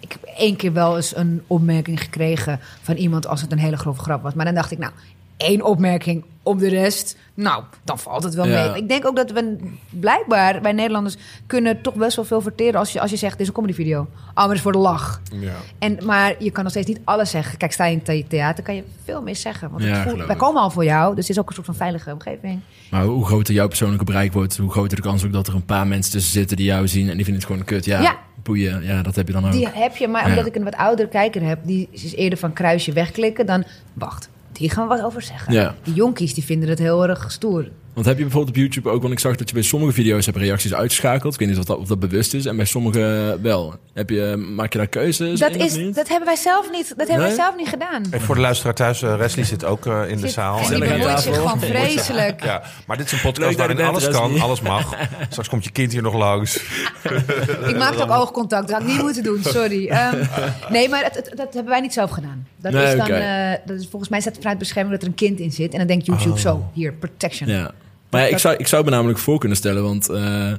[0.00, 3.76] Ik heb één keer wel eens een opmerking gekregen van iemand als het een hele
[3.76, 4.34] grove grap was.
[4.34, 4.92] Maar dan dacht ik, nou,
[5.40, 7.16] één opmerking om de rest.
[7.34, 8.70] Nou, dan valt het wel Ja.
[8.70, 8.82] mee.
[8.82, 9.56] Ik denk ook dat we
[9.90, 13.40] blijkbaar, wij Nederlanders, kunnen toch best wel veel verteren als je, als je zegt, dit
[13.40, 14.00] is een comedyvideo.
[14.34, 15.20] Oh, maar is voor de lach.
[15.32, 15.52] Ja.
[15.78, 17.58] En, maar je kan nog steeds niet alles zeggen.
[17.58, 19.70] Kijk, sta je in het theater, kan je veel meer zeggen.
[19.70, 21.74] Want Ja, voelt- wij komen al voor jou, dus het is ook een soort van
[21.74, 22.60] veilige omgeving.
[22.90, 25.64] Maar hoe groter jouw persoonlijke bereik wordt, hoe groter de kans ook dat er een
[25.64, 27.84] paar mensen tussen zitten die jou zien en die vinden het gewoon kut.
[27.84, 28.82] Ja, boeien.
[28.84, 29.52] Ja, dat heb je dan ook.
[29.52, 32.52] Die heb je, maar omdat ik een wat oudere kijker heb, die is eerder van
[32.52, 34.29] kruisje wegklikken dan, wacht,
[34.60, 35.52] die gaan we wat over zeggen.
[35.52, 35.74] Ja.
[35.82, 37.68] Die jonkies, die vinden het heel erg stoer.
[38.00, 40.26] Want heb je bijvoorbeeld op YouTube ook, want ik zag dat je bij sommige video's
[40.26, 41.32] hebt reacties uitgeschakeld.
[41.32, 42.46] Ik weet niet of dat, of dat bewust is.
[42.46, 43.74] En bij sommige wel.
[43.94, 45.94] Heb je, maak je daar keuzes Dat, in is, niet?
[45.94, 48.02] dat hebben wij zelf niet, dat hebben wij zelf niet gedaan.
[48.10, 50.58] En voor de luisteraar thuis, Wesley zit ook eh, in de zaal.
[50.58, 52.44] En die bemoeit zich gewoon vreselijk.
[52.44, 54.42] Ja, maar dit is een podcast waarin bent, alles kan, Wesley.
[54.42, 54.94] alles mag.
[55.28, 56.56] Straks komt je kind hier nog langs.
[57.66, 59.88] Ik maakte ook oogcontact, dat had ik niet moeten doen, sorry.
[59.88, 60.24] Ehm,
[60.68, 62.46] nee, maar dat, hebben wij niet zelf gedaan.
[62.56, 65.08] Dat Nee, is dan, eh, dat is, volgens mij staat het vanuit bescherming dat er
[65.08, 65.72] een kind in zit.
[65.72, 67.48] En dan denkt YouTube zo, hier, protection.
[67.48, 67.70] Ja.
[68.10, 70.52] Maar ja, ik Dat- zou, ik zou me namelijk voor kunnen stellen, want eh,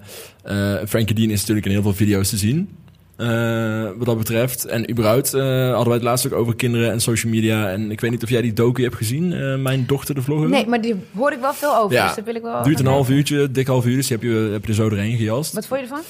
[0.88, 2.70] Frankie Dean is natuurlijk in heel veel video's te zien.
[3.16, 4.66] eh, wat dat betreft.
[4.66, 7.70] En überhaupt hadden wij het laatst ook over kinderen en social media.
[7.72, 10.50] En ik weet niet of jij die docu hebt gezien, Mijn Dochter de Vlogger.
[10.50, 12.06] Nee, maar die hoor ik wel veel over, Ja.
[12.08, 12.64] dus daar wil ik wel...
[12.64, 14.90] Duurt een half uurtje, dik half uur, dus die heb je, heb je er zo
[14.90, 15.54] doorheen gejast.
[15.54, 16.02] Wat vond je ervan?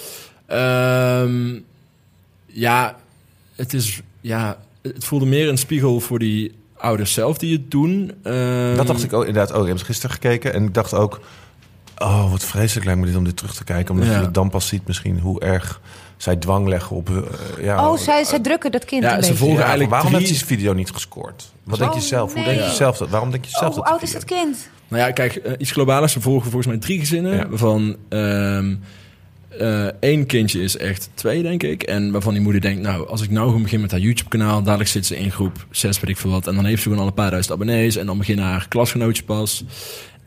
[0.45, 1.59] Ehm,
[2.45, 2.97] ja,
[3.55, 4.01] het is...
[4.21, 8.11] Ja, het voelde meer een spiegel voor die ouders zelf die het doen.
[8.23, 9.61] Ehm, Dat dacht ik ook inderdaad ook.
[9.61, 11.19] Ik heb het gisteren gekeken en ik dacht ook...
[11.97, 13.93] Oh, wat vreselijk lijkt me dit om dit terug te kijken.
[13.93, 14.15] Omdat Ja.
[14.17, 15.81] je het dan pas ziet misschien hoe erg
[16.17, 17.09] zij dwang leggen op...
[17.09, 19.35] eh, ja, Oh, zij, zij drukken dat kind Ja, een ze beetje.
[19.37, 21.51] volgen Ja, eigenlijk waarom drie- heeft die video niet gescoord?
[21.63, 22.33] Wat Oh, denk je zelf?
[22.33, 23.09] Hoe denk je zelf dat?
[23.09, 23.93] Waarom denk je zelf Oh, hoe dat?
[23.93, 24.69] oud is dat kind?
[24.87, 26.09] Nou ja, kijk, eh, iets globaler.
[26.09, 27.35] Ze volgen volgens mij drie gezinnen.
[27.35, 27.47] Ja.
[27.47, 27.95] Waarvan
[29.59, 31.83] ehm, eh, één kindje is echt twee, denk ik.
[31.83, 34.63] En waarvan die moeder denkt, nou, als ik nou gewoon begin met haar YouTube-kanaal...
[34.63, 36.47] dadelijk zit ze in groep zes, weet ik veel wat.
[36.47, 37.95] En dan heeft ze gewoon al een paar duizend abonnees.
[37.95, 39.63] En dan beginnen haar klasgenootjes pas.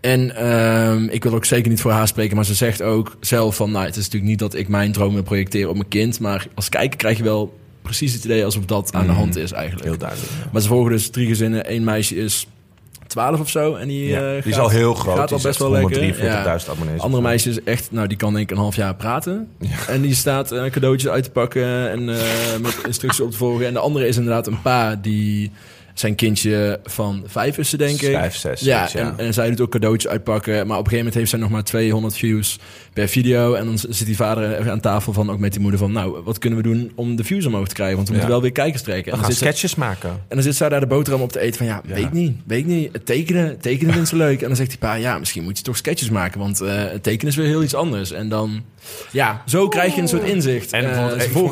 [0.00, 3.56] En ehm, ik wil ook zeker niet voor haar spreken, maar ze zegt ook zelf
[3.56, 3.70] van...
[3.70, 6.20] nou, het is natuurlijk niet dat ik mijn dromen projecteer op mijn kind...
[6.20, 9.18] maar als kijker krijg je wel precies het idee alsof dat aan de Mhm.
[9.18, 9.84] hand is eigenlijk.
[9.84, 10.30] Heel duidelijk.
[10.44, 10.48] ja.
[10.52, 11.72] Maar ze volgen dus drie gezinnen.
[11.72, 12.46] Eén meisje is
[13.06, 13.74] 12 of zo.
[13.74, 15.18] En die, Ja, eh, die gaat- is al heel groot.
[15.18, 15.90] Gaat al best wel lekker.
[15.90, 16.76] 143.000 Ja.
[16.80, 17.00] abonnees.
[17.00, 19.48] Andere meisje is echt, nou die kan denk ik een half jaar praten.
[19.88, 22.16] En die staat eh, cadeautjes uit te pakken en eh,
[22.62, 23.66] met instructies op te volgen.
[23.66, 25.50] En de andere is inderdaad een pa die
[25.94, 28.12] zijn kindje van vijf is ze denk ik.
[28.12, 29.00] Vijf, zes, Ja, zoiets, ja.
[29.00, 30.52] En, en zij doet ook cadeautjes uitpakken.
[30.54, 32.58] Maar op een gegeven moment heeft zij nog maar 200 views
[32.92, 33.54] per video.
[33.54, 35.92] En dan zit die vader aan tafel van, ook met die moeder van...
[35.92, 37.96] nou, wat kunnen we doen om de views omhoog te krijgen?
[37.96, 38.20] Want we Ja.
[38.20, 39.04] moeten wel weer kijkers trekken.
[39.04, 40.10] We En dan gaan zit ze- sketches maken.
[40.10, 42.66] en dan zit zij daar de boterham op te eten van ja, weet niet, weet
[42.66, 42.92] niet.
[42.92, 44.40] Het tekenen, tekenen vindt ze leuk.
[44.40, 47.02] En dan zegt die pa, ja, misschien moet je toch sketches maken, want eh, het
[47.02, 48.12] tekenen is weer heel iets anders.
[48.12, 48.62] En dan,
[49.10, 50.72] ja, zo krijg je een soort inzicht.
[50.72, 50.84] En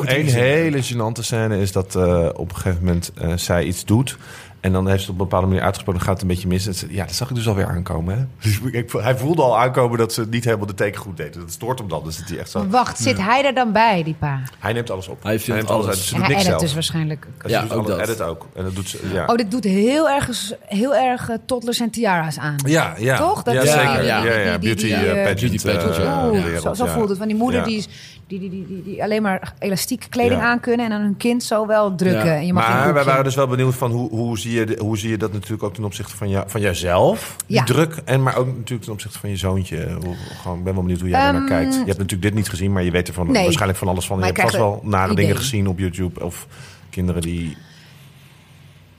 [0.07, 3.85] Eh, één hele gênante scène is dat eh, op een gegeven moment eh, zij iets
[3.85, 4.17] doet.
[4.63, 6.67] En dan heeft ze op een bepaalde manier uitgesproken, dan gaat het een beetje mis.
[6.67, 8.17] En ze- Ja, dat zag ik dus alweer aankomen.
[8.17, 8.23] Hè?
[8.41, 11.33] Dus ik, hij voelde al aankomen dat ze niet helemaal de teken goed deed.
[11.33, 12.03] Dat stoort hem dan.
[12.03, 12.67] Dus dat hij echt zo...
[12.67, 14.39] Wacht, zit hij er dan bij, die pa?
[14.59, 15.23] Hij neemt alles op.
[15.23, 15.85] Hij neemt alles.
[15.87, 15.95] uit.
[15.95, 16.61] Dus ze En doet hij niks edit zelf.
[16.61, 17.27] dus waarschijnlijk.
[17.41, 18.07] Ze Ja, doet ook alles, dat.
[18.07, 18.47] edit ook.
[18.55, 19.25] En dat doet ze, ja.
[19.25, 20.29] Oh, dit doet heel erg,
[20.65, 22.55] heel erg eh, toddlers en tiara's aan.
[22.65, 23.17] ja, ja.
[23.17, 23.43] Toch?
[23.43, 23.99] Dat ja, is, zeker.
[23.99, 26.65] eh, Ja, ja, Beauty eh, eh, pageant.
[26.65, 27.17] Eh, zo, voelt het.
[27.17, 27.65] Van die moeder Ja.
[27.65, 27.87] die, is-
[28.27, 30.47] die, die, die, die, die alleen maar elastieke kleding Ja.
[30.47, 30.85] aan kunnen...
[30.85, 32.25] en dan hun kind zo wel drukken.
[32.25, 32.35] Ja.
[32.35, 34.75] En je mag geen Maar wij waren dus wel benieuwd van hoe, hoe, zie je,
[34.75, 37.63] de- hoe zie je dat natuurlijk ook ten opzichte van, jou, van jouzelf, die Ja.
[37.63, 37.95] druk.
[38.05, 39.97] En maar ook natuurlijk ten opzichte van je zoontje.
[40.03, 41.73] Hoe, gewoon, ik ben wel benieuwd hoe jij naar Ehm, kijkt.
[41.73, 43.43] Je hebt natuurlijk dit niet gezien, maar je weet er van, Nee.
[43.43, 44.19] waarschijnlijk van alles van.
[44.19, 46.47] Je hebt vast wel nare dingen gezien op YouTube of
[46.89, 47.57] kinderen die...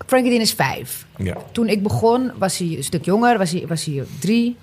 [0.06, 1.06] Frankie Dean is vijf.
[1.16, 1.36] Ja.
[1.52, 4.56] Toen ik begon was hij een stuk jonger, was hij, was hij drie.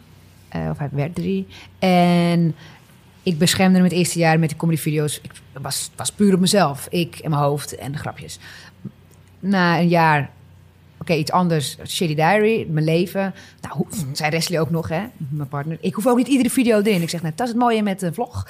[0.50, 1.48] Eh, of hij werd drie.
[1.80, 2.56] En
[3.24, 5.20] ik beschermde hem het eerste jaar met die comedyvideo's.
[5.24, 6.88] Ik was, was puur op mezelf.
[6.90, 8.40] Ik en mijn hoofd en de grapjes.
[9.40, 10.30] Na een jaar
[11.02, 11.78] Oké, iets anders.
[11.88, 13.34] Shitty Diary, mijn leven.
[13.62, 15.02] Nou, hoe, zei Wesley ook nog, hè?
[15.18, 15.78] Mijn partner.
[15.82, 17.02] Ik hoef ook niet iedere video erin.
[17.02, 18.48] Ik zeg, nou, dat is het mooie met een vlog.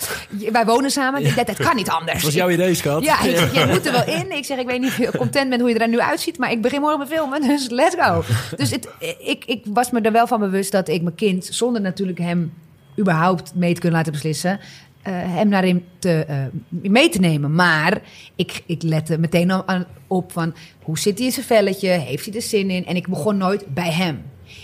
[0.52, 1.26] Wij wonen samen.
[1.26, 2.14] Ik, dat, dat kan niet anders.
[2.14, 3.04] Dat was jouw idee, schat.
[3.04, 4.32] Ja, ik zeg, jij moet er wel in.
[4.32, 6.52] Ik zeg, ik weet niet of je content bent hoe je er nu uitziet, maar
[6.52, 8.24] ik begin morgen met filmen, dus let's go.
[8.56, 8.88] Dus het,
[9.20, 12.54] ik, ik was me er wel van bewust dat ik mijn kind, zonder natuurlijk hem
[13.00, 14.60] überhaupt mee te kunnen laten beslissen,
[15.02, 16.38] eh, hem daarin te, eh,
[16.70, 17.56] mee te nemen.
[17.56, 18.02] Maar
[18.36, 19.64] ik, ik lette meteen
[20.08, 21.90] op van, hoe zit hij in zijn velletje?
[21.90, 22.86] Heeft hij er zin in?
[22.86, 24.24] En ik begon nooit bij hem.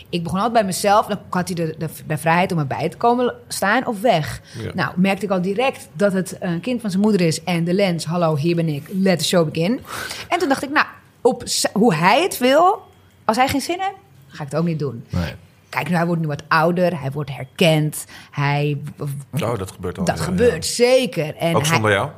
[0.09, 1.05] Ik begon altijd bij mezelf.
[1.05, 4.41] Dan had hij de, de, de vrijheid om erbij te komen staan of weg.
[4.61, 4.71] Ja.
[4.73, 7.43] Nou, merkte ik al direct dat het een kind van zijn moeder is.
[7.43, 8.83] En de lens, hallo, hier ben ik.
[8.91, 9.79] Let the show begin.
[10.29, 10.85] En toen dacht ik, nou,
[11.21, 12.81] op hoe hij het wil.
[13.25, 13.95] Als hij geen zin heeft,
[14.27, 15.03] ga ik het ook niet doen.
[15.09, 15.33] Nee.
[15.69, 16.99] Kijk, nu, hij wordt nu wat ouder.
[16.99, 18.05] Hij wordt herkend.
[18.31, 18.77] Hij,
[19.31, 20.05] Oh, dat gebeurt al.
[20.05, 21.35] dat ja, gebeurt, zeker.
[21.35, 21.55] En.
[21.55, 22.09] Ook hij, zonder jou?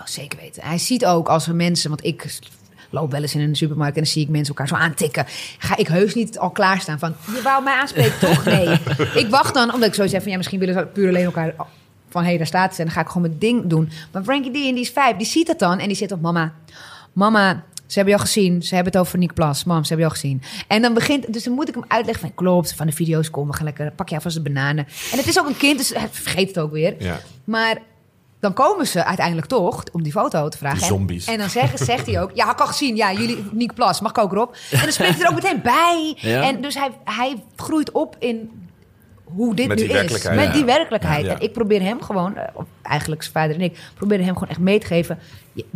[0.00, 0.62] Oh, zeker weten.
[0.64, 2.38] Hij ziet ook als er mensen, want ik
[2.90, 5.24] loop wel eens in een supermarkt en dan zie ik mensen elkaar zo aantikken.
[5.58, 8.44] Ga ik heus niet al klaarstaan van, je wou mij aanspreken, toch?
[8.44, 8.78] Nee.
[9.14, 11.54] ik wacht dan, omdat ik zo zeg van, ja, misschien willen ze puur alleen elkaar
[12.08, 13.90] van, hé, hey, daar staat ze en dan ga ik gewoon mijn ding doen.
[14.12, 16.20] Maar Frankie D, en die is vijf, die ziet dat dan en die zit op,
[16.20, 16.52] mama,
[17.12, 18.62] mama, ze hebben jou gezien.
[18.62, 19.64] Ze hebben het over Nick Plas.
[19.64, 20.42] Mam, ze hebben jou gezien.
[20.66, 23.50] En dan begint, dus dan moet ik hem uitleggen van, klopt, van de video's komen,
[23.50, 24.86] we gaan lekker, pak je alvast de bananen.
[25.12, 26.94] En het is ook een kind, dus hij vergeet het ook weer.
[26.98, 27.20] Ja.
[27.44, 27.78] Maar
[28.40, 30.78] dan komen ze uiteindelijk toch om die foto te vragen.
[30.78, 31.26] Die zombies.
[31.26, 32.96] En, dan zegt, zegt hij ook, ja, had ik al gezien.
[32.96, 34.56] Ja, jullie, Nick Plas, mag ik ook erop?
[34.70, 36.16] En dan spreekt hij er ook meteen bij.
[36.16, 36.42] Ja.
[36.42, 38.50] En dus hij, hij groeit op in
[39.34, 40.22] hoe dit Met nu is.
[40.28, 40.52] Met Ja.
[40.52, 41.24] die werkelijkheid.
[41.24, 41.32] Ja.
[41.34, 42.44] En ik probeer hem gewoon, eh,
[42.82, 45.18] eigenlijk zijn vader en ik, proberen hem gewoon echt mee te geven.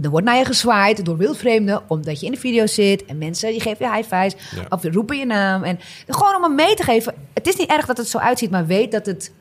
[0.03, 3.05] Er wordt naar je gezwaaid door wildvreemden, omdat je in de video zit.
[3.05, 4.35] En mensen, die geven je high fives.
[4.55, 4.67] Ja.
[4.69, 5.63] Of roepen je naam.
[5.63, 5.79] En
[6.09, 7.15] gewoon om hem mee te geven.
[7.35, 9.33] Het is niet erg dat het zo uitziet, maar weet dat het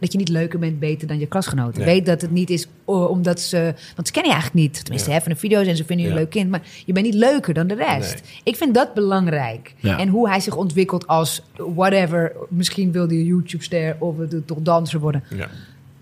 [0.00, 1.80] dat je niet leuker bent, beter dan je klasgenoten.
[1.80, 1.94] Nee.
[1.94, 3.74] Weet dat het niet is omdat ze...
[3.94, 4.80] Want ze kennen je eigenlijk niet.
[4.84, 5.16] Tenminste, Ja.
[5.16, 6.50] hè, van de video's en ze vinden je een leuk kind.
[6.50, 8.12] Maar je bent niet leuker dan de rest.
[8.14, 8.40] Nee.
[8.44, 9.74] Ik vind dat belangrijk.
[9.76, 9.98] Ja.
[9.98, 11.42] En hoe hij zich ontwikkelt als
[11.74, 12.32] whatever.
[12.48, 14.14] Misschien wil hij een YouTube-ster of
[14.46, 15.24] toch danser worden.
[15.36, 15.48] Ja.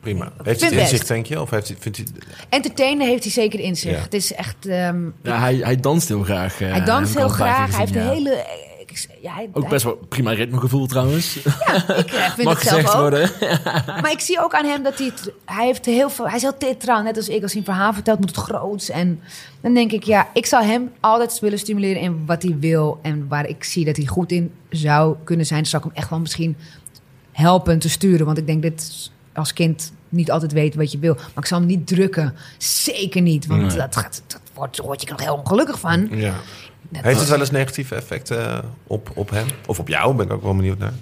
[0.01, 0.33] Prima.
[0.43, 0.91] Heeft hij het best.
[0.93, 1.41] inzicht, denk je?
[1.41, 2.07] Of heeft hij, vindt hij...
[2.49, 3.91] Entertainen heeft hij zeker in zich.
[3.97, 4.03] Ja.
[4.03, 4.67] Het is echt...
[4.67, 6.61] ehm, Ja, hij, hij danst heel graag.
[6.61, 7.71] eh, hij danst heel graag.
[7.71, 8.45] Hij heeft een hele...
[9.05, 11.37] ik- Ja, hij, Ook best wel prima ritmegevoel trouwens.
[11.37, 13.01] ik eh, vind Mag het zelf ook.
[13.01, 13.31] worden.
[14.03, 16.43] Maar ik zie ook aan hem dat hij het, hij heeft heel veel, hij is
[16.43, 17.43] heel theatraal, net als ik.
[17.43, 18.91] Als hij een verhaal vertelt, moet het groots.
[18.91, 19.21] En
[19.61, 23.29] dan denk ik, ja, ik zou hem altijd willen stimuleren in wat hij wil en
[23.29, 25.67] waar ik zie dat hij goed in zou kunnen zijn.
[25.67, 26.57] Zou ik hem echt wel misschien
[27.33, 31.15] helpen te sturen, want ik denk dat als kind niet altijd weet wat je wil.
[31.15, 33.77] Maar ik zal hem niet drukken, zeker niet, want Nee.
[33.77, 36.09] dat, gaat, dat wordt, daar word je nog heel ongelukkig van.
[36.11, 36.35] Ja.
[36.89, 39.47] Net Heeft het wel eens negatieve effecten eh, op, op hem?
[39.67, 40.15] Of op jou?
[40.15, 40.93] Ben ik ook wel benieuwd naar.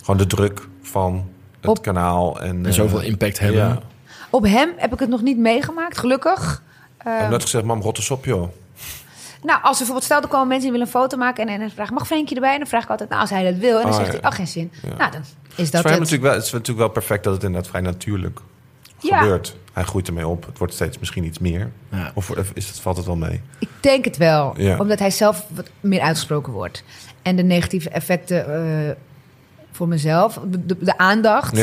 [0.00, 1.28] Gewoon de druk van
[1.60, 2.40] het Op- kanaal.
[2.40, 3.60] En, En zoveel eh, impact hebben.
[3.60, 3.78] Ja.
[4.30, 6.62] Op hem heb ik het nog niet meegemaakt, gelukkig.
[7.00, 8.48] Ik heb net gezegd, mam, rot eens op, joh.
[9.42, 11.60] Nou, als er bijvoorbeeld stel, er komen mensen die willen een foto maken en, en
[11.60, 12.52] dan vragen, mag Frenkje erbij?
[12.52, 13.76] En dan vraag ik altijd, nou, als hij dat wil.
[13.76, 14.18] En dan Oh, zegt ja.
[14.20, 14.72] hij, oh, geen zin.
[14.82, 14.88] Ja.
[14.96, 15.92] Nou, dan is Het is dat het.
[15.92, 18.40] natuurlijk wel, het is natuurlijk wel perfect dat het inderdaad vrij natuurlijk.
[19.00, 19.56] Gebeurt.
[19.72, 20.46] Hij groeit ermee op.
[20.46, 21.70] Het wordt steeds misschien iets meer.
[21.90, 22.10] Ja.
[22.14, 23.40] Of is het, valt het wel mee?
[23.58, 24.78] Ik denk het wel, Ja.
[24.78, 26.84] omdat hij zelf wat meer uitgesproken wordt.
[27.22, 28.54] En de negatieve effecten
[28.88, 28.94] eh,
[29.72, 31.56] voor mezelf, de, de, de aandacht.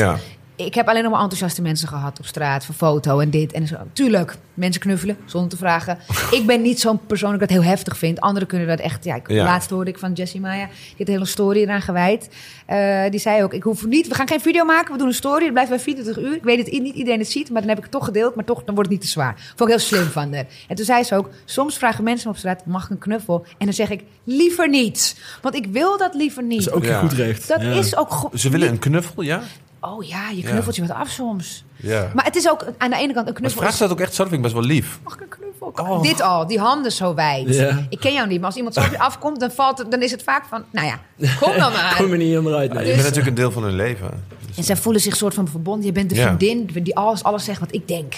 [0.66, 3.66] Ik heb alleen nog maar enthousiaste mensen gehad op straat voor foto en dit en
[3.66, 3.76] zo.
[3.92, 5.98] Tuurlijk, mensen knuffelen zonder te vragen.
[6.38, 8.20] ik ben niet zo'n persoon dat ik dat heel heftig vind.
[8.20, 9.04] Anderen kunnen dat echt.
[9.04, 9.44] Ja, ik, Ja.
[9.44, 12.28] laatst hoorde ik van Jessie Maya, die heeft een hele story eraan gewijd.
[12.66, 15.14] Eh, die zei ook: Ik hoef niet, we gaan geen video maken, we doen een
[15.14, 15.42] story.
[15.44, 16.34] Het blijft bij 24 uur.
[16.34, 18.44] Ik weet dat niet iedereen het ziet, maar dan heb ik het toch gedeeld, maar
[18.44, 19.34] toch dan wordt het niet te zwaar.
[19.56, 20.46] Vond ik heel slim van haar.
[20.68, 23.44] En toen zei ze ook: Soms vragen mensen op straat: Mag ik een knuffel?
[23.58, 26.64] En dan zeg ik: Liever niet, want ik wil dat liever niet.
[26.64, 26.98] Dat is ook Ja.
[27.00, 27.48] goed recht.
[27.48, 27.70] Dat Ja.
[27.70, 29.42] is ook go- Ze willen een knuffel, ja?
[29.80, 31.64] Oh ja, je knuffelt je wat af soms.
[31.76, 32.10] Ja.
[32.14, 33.58] Maar het is ook aan de ene kant een Maar knuffel.
[33.60, 34.22] vraag is- ze dat ook echt zo?
[34.22, 34.98] Dat vind ik best wel lief.
[35.04, 35.72] Mag ik een knuffel?
[35.74, 36.02] Oh.
[36.02, 37.54] Dit al, die handen zo wijd.
[37.54, 37.86] Ja.
[37.88, 40.02] Ik ken jou niet, maar als iemand zo op je afkomt, dan, valt het, dan
[40.02, 41.00] is het vaak van, nou ja,
[41.40, 41.94] kom dan maar.
[41.96, 42.72] Kom er niet helemaal uit.
[42.72, 44.24] Je bent natuurlijk een deel van hun leven.
[44.46, 45.84] Dus, En zij voelen zich soort van verbonden.
[45.86, 46.26] Je bent de Ja.
[46.36, 48.14] vriendin die alles, alles zegt wat ik denk.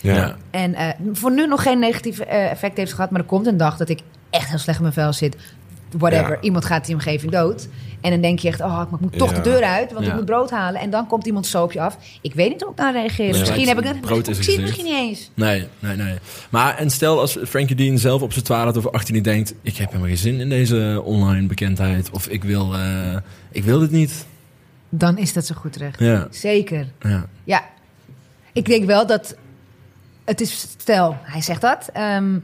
[0.00, 0.36] ja.
[0.50, 3.56] En eh, voor nu nog geen negatieve eh, effect heeft gehad, maar er komt een
[3.56, 4.00] dag dat ik
[4.30, 5.36] echt heel slecht in mijn vel zit.
[5.98, 6.40] Whatever, Ja.
[6.40, 7.68] iemand gaat die omgeving dood.
[8.00, 9.36] En dan denk je echt, oh, ik moet toch Ja.
[9.36, 10.10] de deur uit, want Ja.
[10.10, 10.80] ik moet brood halen.
[10.80, 11.96] En dan komt iemand zo op je af.
[12.20, 13.28] Ik weet niet hoe ik daar reageer.
[13.38, 15.30] Misschien heb ik het brood is ik zie het misschien niet eens.
[15.34, 16.18] Nee, nee, nee.
[16.50, 19.54] Maar en stel als Frankie Dean zelf op zijn 12 of 18 denkt...
[19.62, 22.10] ik heb helemaal geen zin in deze online bekendheid.
[22.10, 23.16] Of ik wil, eh,
[23.52, 24.26] ik wil dit niet.
[24.88, 25.98] Dan is dat zo goed terecht.
[25.98, 26.86] Ja, Zeker.
[27.00, 27.26] ja.
[27.44, 27.64] Ja,
[28.52, 29.36] ik denk wel dat
[30.24, 31.88] het is, stel, hij zegt dat.
[31.92, 32.38] ehm,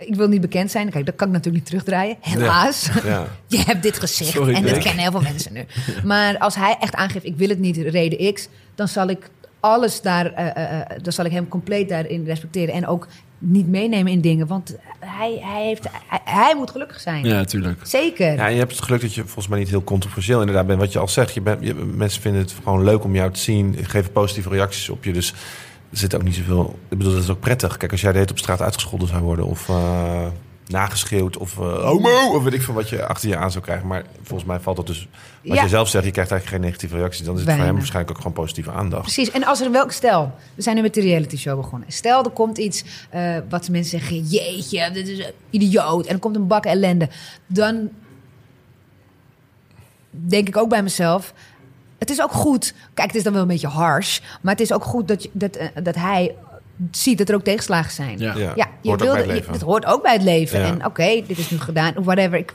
[0.00, 0.90] ik wil niet bekend zijn.
[0.90, 2.16] Kijk, dat kan ik natuurlijk niet terugdraaien.
[2.20, 2.88] Helaas.
[3.04, 3.26] Ja.
[3.46, 4.30] Je hebt dit gezegd.
[4.30, 5.64] Sorry, en dat kennen heel veel mensen nu.
[6.04, 9.30] Maar als hij echt aangeeft, ik wil het niet, reden X, dan zal ik
[9.60, 12.74] alles daar, eh, eh, eh, dan zal ik hem compleet daarin respecteren.
[12.74, 14.46] En ook niet meenemen in dingen.
[14.46, 17.24] Want hij, hij, heeft, hij, hij moet gelukkig zijn.
[17.24, 17.86] Ja, tuurlijk.
[17.86, 18.32] Zeker.
[18.32, 20.80] Ja, en je hebt het geluk dat je volgens mij niet heel controversieel inderdaad bent.
[20.80, 23.40] Wat je al zegt, je bent, je, mensen vinden het gewoon leuk om jou te
[23.40, 23.76] zien.
[23.82, 25.12] Geven positieve reacties op je.
[25.12, 25.34] Dus
[25.90, 26.78] er zit ook niet zoveel...
[26.88, 27.76] Ik bedoel, dat is ook prettig.
[27.76, 29.44] Kijk, als jij de hele tijd op straat uitgescholden zou worden...
[29.44, 30.26] of uh,
[30.66, 32.34] nageschreeuwd of uh, homo...
[32.34, 33.86] of weet ik van wat je achter je aan zou krijgen.
[33.86, 35.08] Maar volgens mij valt dat dus...
[35.44, 35.62] Wat Ja.
[35.62, 37.24] je zelf zegt, je krijgt eigenlijk geen negatieve reacties.
[37.24, 39.02] Dan is het voor hem waarschijnlijk ook gewoon positieve aandacht.
[39.02, 39.30] Precies.
[39.30, 41.92] En als er welk stel, we zijn nu met de reality show begonnen.
[41.92, 46.06] Stel er komt iets eh, wat mensen zeggen, jeetje, dit is een idioot.
[46.06, 47.08] En er komt een bak ellende.
[47.46, 47.88] Dan
[50.10, 51.34] denk ik ook bij mezelf.
[52.00, 52.74] Het is ook goed.
[52.94, 54.20] Kijk, het is dan wel een beetje harsh.
[54.40, 56.34] Maar het is ook goed dat, dat, eh, dat hij
[56.90, 58.18] ziet dat er ook tegenslagen zijn.
[58.18, 58.34] Ja.
[58.36, 59.52] Ja, Ja, je hoort ook bij het je- leven.
[59.52, 60.60] het hoort ook bij het leven.
[60.60, 60.66] Ja.
[60.66, 62.38] En oké, dit is nu gedaan, of whatever.
[62.38, 62.54] Ik,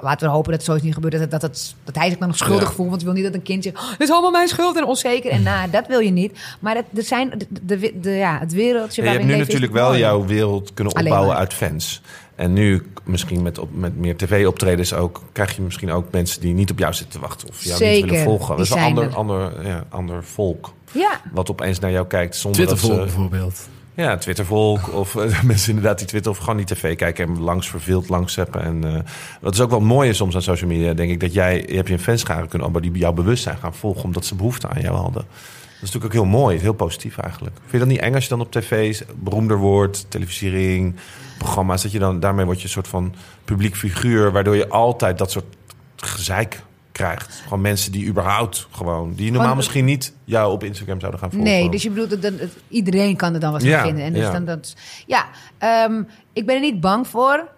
[0.00, 1.12] laten we hopen dat het zo is niet gebeurd.
[1.18, 2.74] Dat, dat, dat, dat hij zich dan nog schuldig Ja.
[2.74, 2.88] voelt.
[2.88, 3.70] Want je wil niet dat een kindje...
[3.74, 5.30] "Oh, dit is allemaal mijn schuld en onzeker.
[5.30, 6.38] En nou, dat wil je niet.
[6.60, 7.46] Maar het, er zijn, de,
[7.78, 10.96] de, de- ja, het wereldje Ja, je waarin hebt nu natuurlijk wel jouw wereld kunnen
[10.96, 12.02] opbouwen uit fans.
[12.34, 15.22] En nu, misschien met, op, met meer tv-optredens ook...
[15.32, 17.48] krijg je misschien ook mensen die niet op jou zitten te wachten...
[17.48, 18.56] of jou niet willen volgen.
[18.56, 19.14] Dat is een ander, er.
[19.14, 20.72] ander, ja, ander volk...
[20.94, 23.14] Ja, wat opeens naar jou kijkt zonder Twitter dat volk ze...
[23.14, 23.68] bijvoorbeeld.
[23.96, 26.30] Ja, Twittervolk of eh, mensen inderdaad die Twitter...
[26.30, 28.62] of gewoon die tv kijken en langs verveeld langs zeppen.
[28.62, 29.00] En eh,
[29.40, 30.94] wat is ook wel mooi is soms aan social media...
[30.94, 31.64] denk ik dat jij...
[31.68, 32.92] je hebt je een fanschare kunnen opbouwen...
[32.92, 34.04] die jou bewust zijn gaan volgen...
[34.04, 35.22] omdat ze behoefte aan jou hadden.
[35.22, 37.56] Dat is natuurlijk ook heel mooi, heel positief eigenlijk.
[37.56, 40.06] Vind je dat niet eng als je dan op tv beroemder wordt...
[40.08, 40.94] televisiering,
[41.38, 41.82] programma's...
[41.82, 43.14] dat je dan daarmee word je een soort van
[43.44, 44.32] publiek figuur...
[44.32, 45.56] waardoor je altijd dat soort
[45.96, 46.62] gezeik
[46.94, 47.40] krijgt.
[47.42, 49.12] Gewoon mensen die überhaupt gewoon...
[49.14, 51.50] die normaal Gewoon- misschien niet jou op Instagram zouden gaan volgen.
[51.50, 52.32] nee, dus je bedoelt dat,
[52.68, 54.04] iedereen kan er dan wat Ja, vinden.
[54.04, 54.30] En dus ja.
[54.30, 54.74] dan dat,
[55.06, 55.26] ja,
[55.58, 57.48] ehm, ik ben er niet bang voor.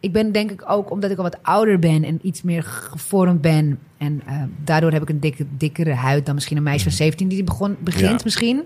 [0.00, 3.40] Ik ben denk ik ook omdat ik al wat ouder ben en iets meer gevormd
[3.40, 3.78] ben.
[3.98, 7.28] En eh, daardoor heb ik een dikke, dikkere huid dan misschien een meisje van 17
[7.28, 8.12] die begon, begint Mhm.
[8.12, 8.20] Ja.
[8.24, 8.62] misschien.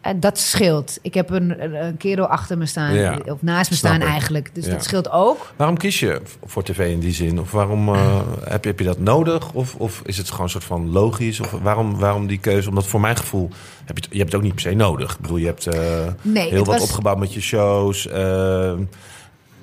[0.00, 0.98] Eh, dat scheelt.
[1.02, 4.12] Ik heb een, een, kerel achter me staan, Ja, of naast me snap staan ik.
[4.12, 4.50] eigenlijk.
[4.54, 4.70] Dus Ja.
[4.72, 5.52] dat scheelt ook.
[5.56, 7.40] Waarom kies je voor tv in die zin?
[7.40, 9.52] Of waarom eh, heb, je, heb je dat nodig?
[9.52, 11.40] Of, of is het gewoon een soort van logisch?
[11.40, 12.68] Of waarom, waarom die keuze?
[12.68, 13.48] Omdat voor mijn gevoel
[13.84, 15.12] heb je het, je hebt het ook niet per se nodig.
[15.14, 15.80] Ik bedoel, je hebt eh,
[16.22, 18.08] Nee, heel wat was- opgebouwd met je shows.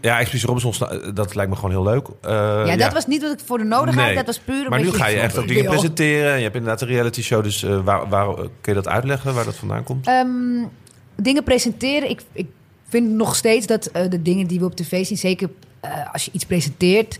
[0.05, 2.07] Eh, ja, Expeditie Robinson, dat lijkt me gewoon heel leuk.
[2.21, 2.31] Eh,
[2.65, 4.05] ja, dat was niet wat ik voor de nodig had.
[4.05, 4.15] Nee.
[4.15, 6.35] Dat was puur een Maar nu ga je echt ook dingen presenteren.
[6.37, 7.43] Je hebt inderdaad een reality show.
[7.43, 10.07] Dus eh, waar, waar, kun je dat uitleggen, waar dat vandaan komt?
[10.07, 10.27] Ehm,
[11.15, 12.09] dingen presenteren.
[12.09, 12.47] Ik, ik
[12.89, 15.49] vind nog steeds dat eh, de dingen die we op tv zien, zeker
[15.79, 17.19] eh, als je iets presenteert,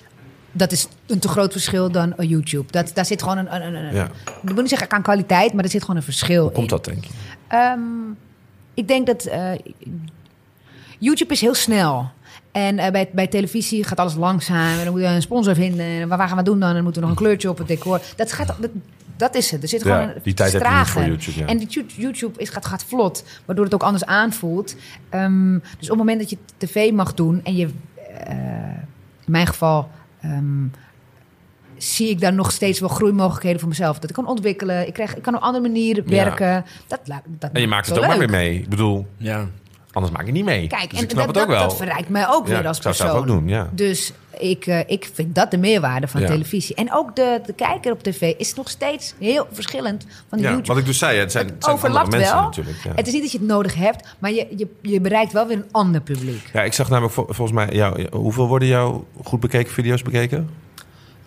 [0.52, 2.72] dat is een te groot verschil dan eh, YouTube.
[2.72, 3.56] Dat, daar zit gewoon een.
[3.56, 4.06] een, een- een- Ja.
[4.42, 6.76] Ik wil niet zeggen aan kwaliteit, maar er zit gewoon een verschil Hoe komt in.
[6.78, 7.10] dat, denk je?
[7.48, 7.80] Ehm,
[8.74, 9.52] ik denk dat eh,
[11.00, 12.12] YouTube is heel snel.
[12.56, 14.78] En eh, bij, bij televisie gaat alles langzaam.
[14.78, 15.86] En dan moet je een sponsor vinden.
[15.86, 16.70] En waar, gaan we doen dan?
[16.70, 18.02] En dan moet er nog een kleurtje op het decor.
[18.16, 18.70] Dat, gaat, dat,
[19.18, 19.62] dat is het.
[19.64, 21.02] Er zit Ja, gewoon een, die tijd het is heb je niet voor.
[21.06, 21.46] YouTube, ja.
[21.46, 23.24] En die YouTube is, gaat, gaat vlot.
[23.46, 24.76] Waardoor het ook anders aanvoelt.
[25.10, 27.42] Ehm, dus op het moment dat je tv mag doen.
[27.44, 27.70] En je,
[28.26, 28.36] eh,
[29.26, 29.90] in mijn geval...
[30.22, 30.64] ehm,
[31.78, 34.00] zie ik daar nog steeds wel groeimogelijkheden voor mezelf.
[34.00, 34.88] Dat ik kan ontwikkelen.
[34.88, 36.24] Ik, krijg, ik kan op andere manieren Ja.
[36.24, 36.66] werken.
[36.88, 38.60] Dat, dat En je maakt het ook maar weer mee.
[38.60, 39.46] Ik bedoel, Ja.
[39.96, 40.68] Anders maak je niet mee.
[40.68, 41.68] Kijk, dus en ik snap dat, het ook dat, wel.
[41.68, 43.08] dat verrijkt mij ook weer als ik zou het persoon.
[43.08, 43.70] zelf ook doen, ja.
[43.72, 46.76] Dus ik, eh, ik vind dat de meerwaarde van televisie.
[46.76, 50.50] En ook de, de kijker op tv is nog steeds heel verschillend van de Ja,
[50.50, 50.68] YouTube.
[50.68, 52.44] wat ik dus zei, het zijn, het zijn overlapt mensen wel.
[52.44, 52.78] natuurlijk.
[52.96, 55.58] Het is niet dat je het nodig hebt, maar je, je, je bereikt wel weer
[55.58, 56.50] een ander publiek.
[56.54, 60.50] Ja, ik zag namelijk vol- volgens mij, jou, hoeveel worden jouw goed bekeken video's bekeken?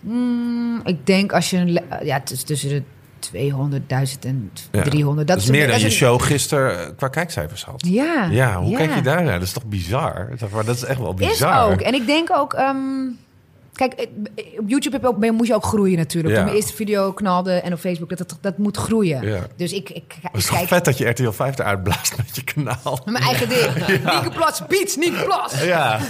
[0.01, 2.83] Hmm, ik denk als je ja, tussen de
[3.19, 5.27] 200.000 en 300.
[5.27, 5.33] Ja.
[5.33, 7.85] Dat, is meer dan dat je een- show gisteren eh, qua kijkcijfers had.
[7.87, 8.77] Ja, Ja, hoe ja.
[8.77, 9.39] kijk je daar naar?
[9.39, 10.29] Dat is toch bizar?
[10.65, 11.71] Dat is echt wel Is bizar.
[11.71, 11.81] ook.
[11.81, 12.53] En ik denk ook...
[12.53, 12.77] ehm,
[13.73, 14.07] kijk, eh,
[14.59, 16.29] op YouTube heb je ook, moet je ook groeien natuurlijk.
[16.33, 16.35] Ja.
[16.39, 19.21] Toen mijn eerste video knalde en op Facebook, dat, dat, dat moet groeien.
[19.27, 19.47] Ja.
[19.55, 22.43] Dus ik, ik, Het is kijk vet dat je RTL 5 eruit blaast met je
[22.43, 22.99] kanaal.
[23.05, 23.73] mijn eigen ding.
[24.13, 25.63] Nieke Plas, Beats, Nieke Plas.
[25.63, 25.95] Ja.
[25.97, 26.03] Eh,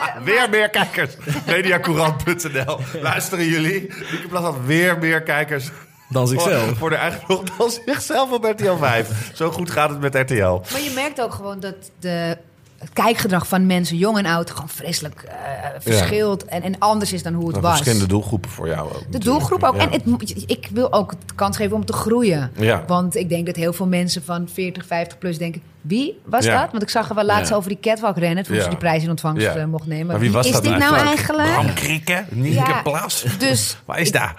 [0.00, 1.16] Ah, weer meer kijkers.
[1.46, 2.78] Mediacourant.nl.
[3.02, 3.80] Luisteren jullie?
[4.10, 5.70] Lieke Plas had weer meer kijkers.
[6.08, 6.64] Dan zichzelf.
[6.66, 9.30] Voor, voor de eigen nog dan zichzelf op RTL 5.
[9.34, 10.60] Zo goed gaat het met RTL.
[10.72, 12.38] Maar je merkt ook gewoon dat de,
[12.78, 15.34] het kijkgedrag van mensen, jong en oud, gewoon vreselijk eh,
[15.78, 16.44] verschilt.
[16.44, 17.72] En, en anders is dan hoe het Maar was.
[17.76, 18.92] verschillende doelgroepen voor jou ook.
[18.92, 19.24] De natuurlijk.
[19.24, 19.74] doelgroep ook.
[19.74, 19.80] Ja.
[19.80, 22.50] En het, ik wil ook de kans geven om te groeien.
[22.56, 22.84] Ja.
[22.86, 25.62] Want ik denk dat heel veel mensen van 40, 50 plus denken...
[25.80, 26.60] Wie was Ja.
[26.60, 26.70] dat?
[26.70, 27.56] Want ik zag er wel laatst Ja.
[27.56, 28.44] over die catwalk rennen...
[28.44, 28.62] toen Ja.
[28.62, 29.54] ze die prijs in ontvangst Ja.
[29.54, 30.06] eh, mocht nemen.
[30.06, 31.48] Maar wie was is dat dit nou eigenlijk?
[31.52, 32.24] Bram Krikke?
[32.30, 32.82] Nienke Ja.
[32.82, 33.24] Plas?
[33.38, 34.34] Dus Waar is daar?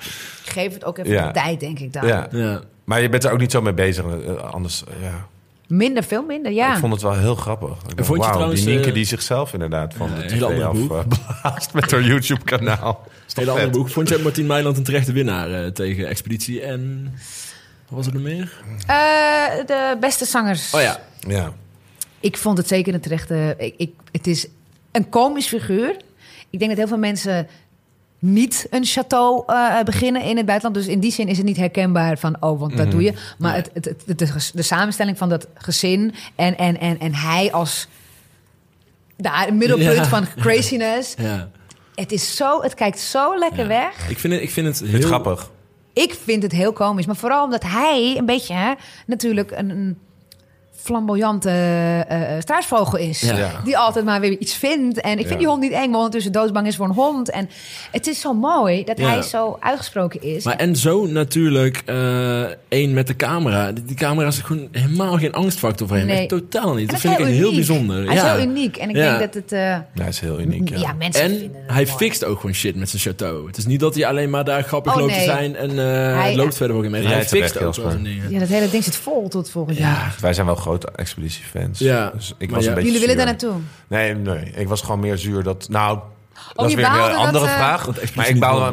[0.45, 1.27] geef het ook even Ja.
[1.27, 2.07] de tijd, denk ik dan.
[2.07, 2.27] Ja.
[2.31, 2.61] Ja.
[2.83, 4.05] Maar je bent er ook niet zo mee bezig.
[4.05, 5.27] eh, Anders, ja.
[5.67, 6.73] Minder, veel minder, ja.
[6.73, 7.69] Ik vond het wel heel grappig.
[7.69, 10.31] Ik dacht, vond je wauw, trouwens, die Nienke eh, die zichzelf inderdaad van de tv
[10.31, 10.91] hele andere af boek.
[10.91, 13.03] eh, blaast met haar YouTube-kanaal.
[13.33, 13.77] Hele andere vet?
[13.77, 13.89] boek.
[13.89, 17.11] Vond jij Martien Meiland een terechte winnaar eh, tegen Expeditie en...
[17.87, 18.61] Wat was er nog meer?
[18.87, 20.73] Eh, de beste zangers.
[20.73, 20.99] Oh ja.
[21.27, 21.53] Ja.
[22.19, 23.55] ik vond het zeker een terechte...
[23.57, 24.47] Ik, ik, het is
[24.91, 25.95] een komisch figuur.
[26.49, 27.47] Ik denk dat heel veel mensen
[28.19, 30.75] niet een château eh, beginnen in het buitenland.
[30.85, 32.89] Dus in die zin is het niet herkenbaar van, oh, want dat Mhm.
[32.95, 33.13] doe je.
[33.37, 37.51] Maar het, het, het- de, de samenstelling van dat gezin en, en, en, en hij
[37.51, 37.87] als
[39.17, 40.05] daar, middelpunt Ja.
[40.05, 41.13] van craziness.
[41.17, 41.49] Ja.
[41.95, 43.67] Het is zo, het kijkt zo lekker Ja.
[43.67, 44.09] weg.
[44.09, 45.51] Ik vind het, ik vind het heel het grappig?
[45.93, 47.05] Ik vind het heel komisch.
[47.05, 48.73] Maar vooral omdat hij een beetje, hè,
[49.05, 49.97] natuurlijk een, een
[50.87, 53.19] flamboyante eh, eh, struisvogel is.
[53.21, 53.51] Ja.
[53.63, 55.01] Die altijd maar weer iets vindt.
[55.01, 55.37] En ik vind Ja.
[55.37, 57.29] die hond niet eng, maar ondertussen doodsbang is voor een hond.
[57.29, 57.49] En
[57.91, 59.07] het is zo mooi dat Ja.
[59.09, 60.43] hij zo uitgesproken is.
[60.43, 63.71] Maar en zo natuurlijk eh, één met de camera.
[63.71, 66.05] Die, die camera is gewoon helemaal geen angstfactor voor hem.
[66.05, 66.17] Nee.
[66.19, 66.89] Echt totaal niet.
[66.89, 68.05] Dat vind ik heel bijzonder.
[68.05, 68.25] Hij ja.
[68.25, 68.77] is heel uniek.
[68.77, 69.17] En ik Ja.
[69.17, 69.51] denk dat het...
[69.51, 70.77] eh, Ja, hij is heel uniek, ja.
[70.79, 70.93] ja.
[70.93, 71.97] mensen En vinden hij mooi.
[71.97, 73.47] fixt ook gewoon shit met zijn chateau.
[73.47, 75.75] Het is niet dat hij alleen maar daar grappig Oh, loopt te zijn en eh
[76.17, 78.29] Hij- loopt verder ook in Hij hij fixt ook dingen.
[78.31, 80.15] Ja, dat hele ding zit vol tot volgend jaar.
[80.21, 81.79] Wij zijn wel grote expeditiefans.
[81.79, 82.69] Ja, Dus ik was ja.
[82.69, 83.37] een beetje Jullie willen zuur.
[83.39, 83.61] daar naartoe?
[83.87, 84.51] Nee, nee.
[84.55, 85.69] Ik was gewoon meer zuur dat...
[85.69, 85.99] Nou,
[86.55, 87.85] dat is weer een andere dat, eh, vraag.
[87.85, 88.27] Dat Maar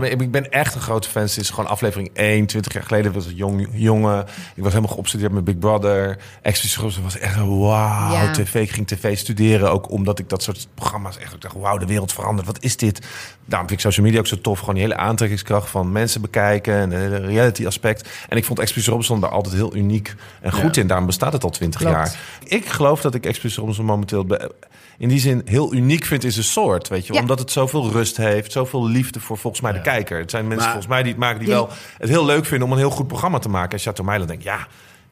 [0.05, 1.23] ik, ik ben echt een grote fan.
[1.23, 3.13] Het is gewoon aflevering 1, 20 jaar geleden.
[3.13, 4.27] was ik jong jongen.
[4.55, 6.19] Ik was helemaal geobsedeerd met Big Brother.
[6.43, 8.13] Expeditie Robinson was echt een wauw.
[8.13, 8.31] Ja.
[8.31, 9.71] TV, ik ging tv studeren.
[9.73, 11.33] Ook omdat ik dat soort programma's echt...
[11.35, 12.47] Ik dacht, wauw, de wereld verandert.
[12.47, 12.99] Wat is dit?
[13.47, 14.59] Daarom vind ik social media ook zo tof.
[14.59, 16.75] Gewoon die hele aantrekkingskracht van mensen bekijken.
[16.75, 18.09] En de reality aspect.
[18.29, 20.81] En ik vond Expeditie Robinson daar altijd heel uniek en goed Ja.
[20.81, 20.87] in.
[20.87, 21.95] Daarom bestaat het al 20 Klopt.
[21.97, 22.17] jaar.
[22.45, 24.25] Ik geloof dat ik Expeditie Robinson momenteel...
[24.25, 24.55] be-
[24.99, 26.89] in die zin heel uniek vind in zijn soort.
[26.89, 27.13] Weet je?
[27.13, 27.21] Ja.
[27.21, 28.53] Omdat het zoveel rust heeft.
[28.53, 30.19] Zoveel liefde voor volgens mij de kijker.
[30.19, 31.69] Het zijn mensen Maar- volgens mij die het maken die wel
[31.99, 33.73] het heel leuk vinden om een heel goed programma te maken.
[33.73, 34.67] En Chateau Meiland denkt, ja,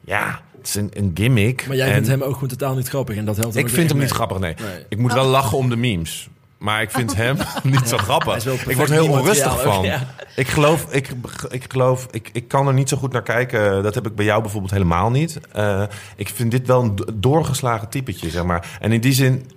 [0.05, 1.67] ja, het is een, een gimmick.
[1.67, 3.15] Maar jij en vindt hem ook gewoon totaal niet grappig.
[3.17, 4.55] En dat helpt ik vind hem niet grappig, nee.
[4.61, 4.85] Nee.
[4.89, 6.27] Ik moet wel lachen om de memes.
[6.57, 8.45] Maar ik vind hem niet zo grappig.
[8.45, 9.85] Ik word er heel onrustig ook, van.
[9.85, 10.13] ja.
[10.35, 11.09] Ik geloof, ik,
[11.49, 13.83] ik geloof, ik, ik kan er niet zo goed naar kijken.
[13.83, 15.39] Dat heb ik bij jou bijvoorbeeld helemaal niet.
[15.51, 15.83] Eh,
[16.15, 18.77] ik vind dit wel een do- doorgeslagen typetje, zeg maar.
[18.79, 19.51] En in die zin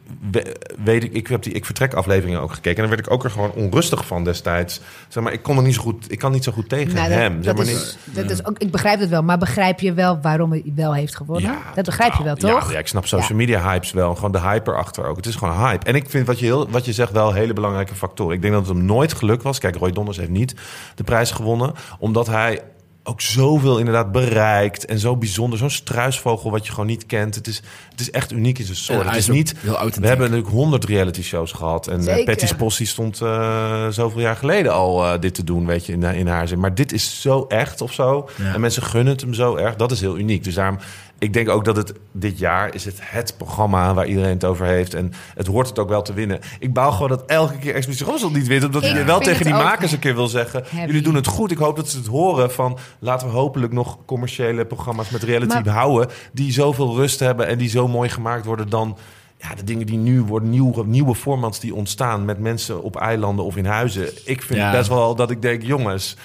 [0.85, 2.83] weet ik, ik heb die ik vertrek afleveringen ook gekeken.
[2.83, 4.81] En daar werd ik ook er gewoon onrustig van destijds.
[5.09, 7.09] Zeg maar, ik kon er niet zo goed, ik kan niet zo goed tegen Nou,
[7.09, 7.35] dat- hem.
[7.43, 8.15] Zeg dat maar is, niet.
[8.17, 11.17] dat is ook, ik begrijp het wel, maar begrijp je wel waarom hij wel heeft
[11.17, 11.55] gewonnen?
[11.75, 12.67] dat begrijp je wel, toch?
[12.67, 14.15] Ja, ja, ik snap social media hypes wel.
[14.15, 15.17] Gewoon de hype erachter ook.
[15.17, 15.87] Het is gewoon hype.
[15.87, 18.35] En ik vind wat je, heel, wat je zegt wel hele belangrijke factoren.
[18.35, 19.59] Ik denk dat het hem nooit geluk was.
[19.59, 20.55] Kijk, Roy Donders heeft niet
[20.95, 21.73] de prijs gewonnen.
[21.99, 22.61] Omdat hij
[23.07, 24.85] ook zoveel inderdaad bereikt.
[24.85, 25.59] En zo bijzonder.
[25.59, 27.35] Zo'n struisvogel wat je gewoon niet kent.
[27.35, 29.01] Het is, het is echt uniek in zijn soort.
[29.01, 29.55] En het is niet...
[29.63, 31.87] We hebben natuurlijk honderd reality shows gehad.
[31.87, 32.25] En eh, Zeker.
[32.25, 36.03] Patty Possie stond eh, zoveel jaar geleden al eh, dit te doen, weet je, in,
[36.03, 36.59] in haar zin.
[36.59, 38.29] Maar dit is zo echt of zo.
[38.37, 38.55] Ja.
[38.55, 39.77] En mensen gunnen het hem zo erg.
[39.77, 40.45] Dat is heel uniek.
[40.45, 40.79] Dus daarom,
[41.19, 44.67] ik denk ook dat het dit jaar is het het programma waar iedereen het over
[44.67, 44.95] heeft.
[44.95, 46.41] En het hoort het ook wel te winnen.
[46.59, 48.65] Ik baal gewoon dat elke keer Expeditie Robinson niet wint.
[48.65, 50.63] Omdat Ik wel tegen die makers een keer wil zeggen...
[50.67, 50.87] heavy.
[50.87, 51.51] jullie doen het goed.
[51.51, 52.79] Ik hoop dat ze het horen van...
[52.99, 56.09] laten we hopelijk nog commerciële programma's met reality Maar- houden...
[56.33, 58.99] die zoveel rust hebben en die zo mooi gemaakt worden dan...
[59.39, 63.45] Ja, de dingen die nu worden, nieuwe, nieuwe formats die ontstaan met mensen op eilanden
[63.45, 64.09] of in huizen.
[64.25, 64.71] Ik vind Ja.
[64.71, 66.17] best wel dat ik denk, jongens,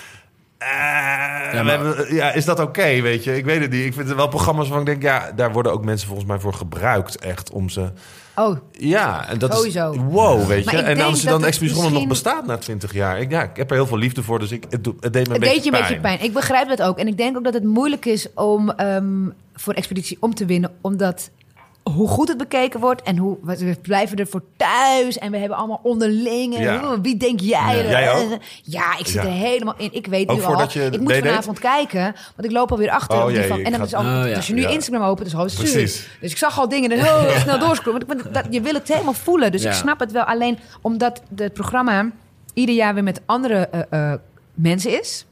[1.54, 3.38] maar- we hebben- ja, is dat oké, weet je?
[3.38, 3.86] Ik weet het niet.
[3.86, 6.40] Ik vind het wel programma's waarvan ik denk, ja, daar worden ook mensen volgens mij
[6.40, 7.92] voor gebruikt, echt, om ze...
[8.36, 9.92] Oh, Ja, en dat Sowieso.
[9.92, 9.98] is...
[10.10, 10.78] Wow, weet je?
[10.78, 13.20] En als je dan Expeditie nog bestaat na 20 jaar.
[13.20, 15.28] Ik, ja, ik heb er heel veel liefde voor, dus ik, het, doet- het deed
[15.28, 15.88] me een het beetje deed je een pijn.
[16.02, 16.24] beetje pijn.
[16.24, 16.98] Ik begrijp dat ook.
[16.98, 19.06] En ik denk ook dat het moeilijk is om ehm,
[19.56, 20.72] voor Expeditie om te winnen.
[20.82, 21.30] Omdat
[21.84, 25.18] hoe goed het bekeken wordt en hoe we blijven er voor thuis.
[25.18, 25.80] En we hebben allemaal.
[25.84, 26.82] Ja.
[26.84, 27.84] Oeh, Wie denk jij?
[27.84, 27.90] Ja.
[27.90, 28.38] Jij ook?
[28.64, 29.22] Ja, ik zit Ja.
[29.22, 29.94] er helemaal in.
[29.94, 30.68] Ik weet Ook nu al.
[30.72, 32.04] je Ik moet vanavond kijken,
[32.36, 33.18] want ik loop alweer achter.
[33.18, 34.36] Oh, op die jee, van, ik en dan is al, Oh, ja.
[34.36, 34.70] als je nu Ja.
[34.70, 35.74] Instagram opent, is het stuur.
[36.20, 38.06] Dus ik zag al dingen en heel snel doorscrollen.
[38.08, 39.52] Want ik ben- dat, je wil het helemaal voelen.
[39.52, 39.70] Dus Ja.
[39.70, 40.24] ik snap het wel.
[40.24, 42.10] Alleen omdat het programma
[42.54, 44.20] ieder jaar weer met andere eh, eh,
[44.54, 45.26] mensen is.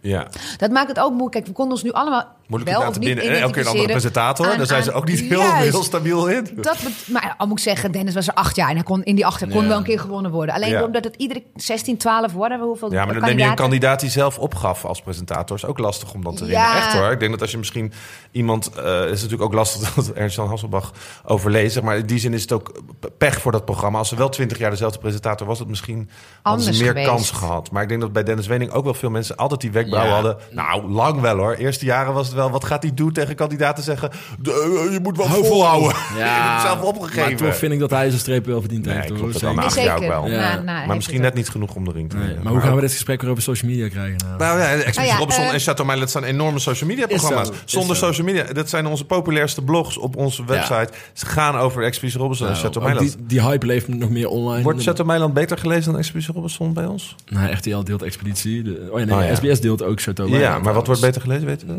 [0.00, 0.26] Ja.
[0.56, 1.32] Dat maakt het ook moeilijk.
[1.32, 3.24] Kijk, we konden ons nu allemaal Moeilijk wel te binnen.
[3.24, 4.50] En elke keer een andere presentator.
[4.50, 5.70] aan- Daar zijn ze ook niet heel, Juist.
[5.70, 6.48] heel stabiel in.
[6.54, 6.76] Dat
[7.08, 9.26] maar al moet ik zeggen, Dennis was er acht jaar en hij kon in die
[9.26, 10.54] acht jaar kon wel een keer gewonnen worden.
[10.54, 10.84] Alleen Ja.
[10.84, 14.10] omdat het iedere 16, 12, whatever, hoeveel Ja, maar dan neem je een kandidaat die
[14.10, 15.56] zelf opgaf als presentator.
[15.56, 16.60] Is ook lastig om dan te winnen.
[16.62, 16.76] Ja.
[16.76, 17.10] Echt hoor.
[17.10, 17.92] Ik denk dat als je misschien
[18.30, 18.70] iemand...
[18.74, 20.92] eh is natuurlijk ook lastig dat Ernst-Jan Hasselbach
[21.24, 21.72] overleed.
[21.72, 22.82] Zeg maar in die zin is het ook
[23.18, 23.98] pech voor dat programma.
[23.98, 26.10] Als ze wel twintig jaar dezelfde presentator was, het misschien
[26.42, 27.06] Anders meer geweest.
[27.08, 27.70] kans gehad.
[27.70, 30.20] Maar ik denk dat bij Dennis Wening ook wel veel mensen altijd die wenkbrauwen Ja.
[30.22, 30.36] hadden.
[30.50, 31.52] Nou, lang wel hoor.
[31.54, 32.50] Eerste jaren was het wel.
[32.50, 34.10] Wat gaat hij doen tegen kandidaten zeggen?
[34.40, 35.48] "De- eh, je moet wel Hou vol.
[35.50, 35.88] volhouden.
[35.94, 37.22] je hebt Ja, het zelf opgegeven.
[37.30, 39.12] Maar toch vind ik dat hij zijn streep wel verdiend Nee, heeft.
[39.12, 39.38] klopt.
[39.72, 39.92] Zeker.
[39.94, 40.28] Ook wel.
[40.30, 40.60] Ja.
[40.60, 42.44] Na- Maar misschien net niet genoeg om de ring te Nee, winnen.
[42.44, 44.16] maar hoe gaan we dit gesprek weer over social media krijgen?
[44.26, 44.38] Nou?
[44.38, 47.46] Nou ja, Expeditie Nou ja, Robinson eh, en Chateau Meiland zijn enorme social media programma's.
[47.46, 48.06] zo, Zonder zo.
[48.06, 48.52] social media.
[48.52, 50.88] Dat zijn onze populairste blogs op onze website.
[51.12, 53.16] Ze gaan over Expeditie Robinson en Nou, Chateau Meiland.
[53.16, 54.62] die, die hype leeft nog meer online.
[54.62, 57.14] Wordt Chateau Meiland beter gelezen dan Expeditie Robinson bij ons?
[57.28, 58.62] Nou, RTL deelt Expeditie.
[58.62, 59.34] De, oh ja, nee, Oh ja.
[59.34, 61.74] SBS deelt ook Chateau Ja, Meiland maar wat wordt beter gelezen, weten we?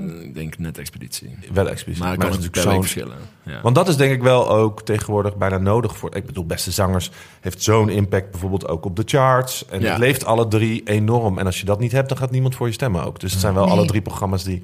[0.49, 1.37] Denk net expeditie.
[1.53, 2.01] Wel expliciet.
[2.03, 3.17] Maar het kan het natuurlijk wel verschillen.
[3.43, 3.61] Ja.
[3.61, 6.15] Want dat is denk ik wel ook tegenwoordig bijna nodig voor.
[6.15, 9.65] Ik bedoel, beste zangers heeft zo'n impact bijvoorbeeld ook op de charts.
[9.65, 9.89] En Ja.
[9.89, 11.37] het leeft alle drie enorm.
[11.37, 13.19] En als je dat niet hebt, dan gaat niemand voor je stemmen ook.
[13.19, 13.73] Dus het zijn wel Nee.
[13.73, 14.63] alle drie programma's die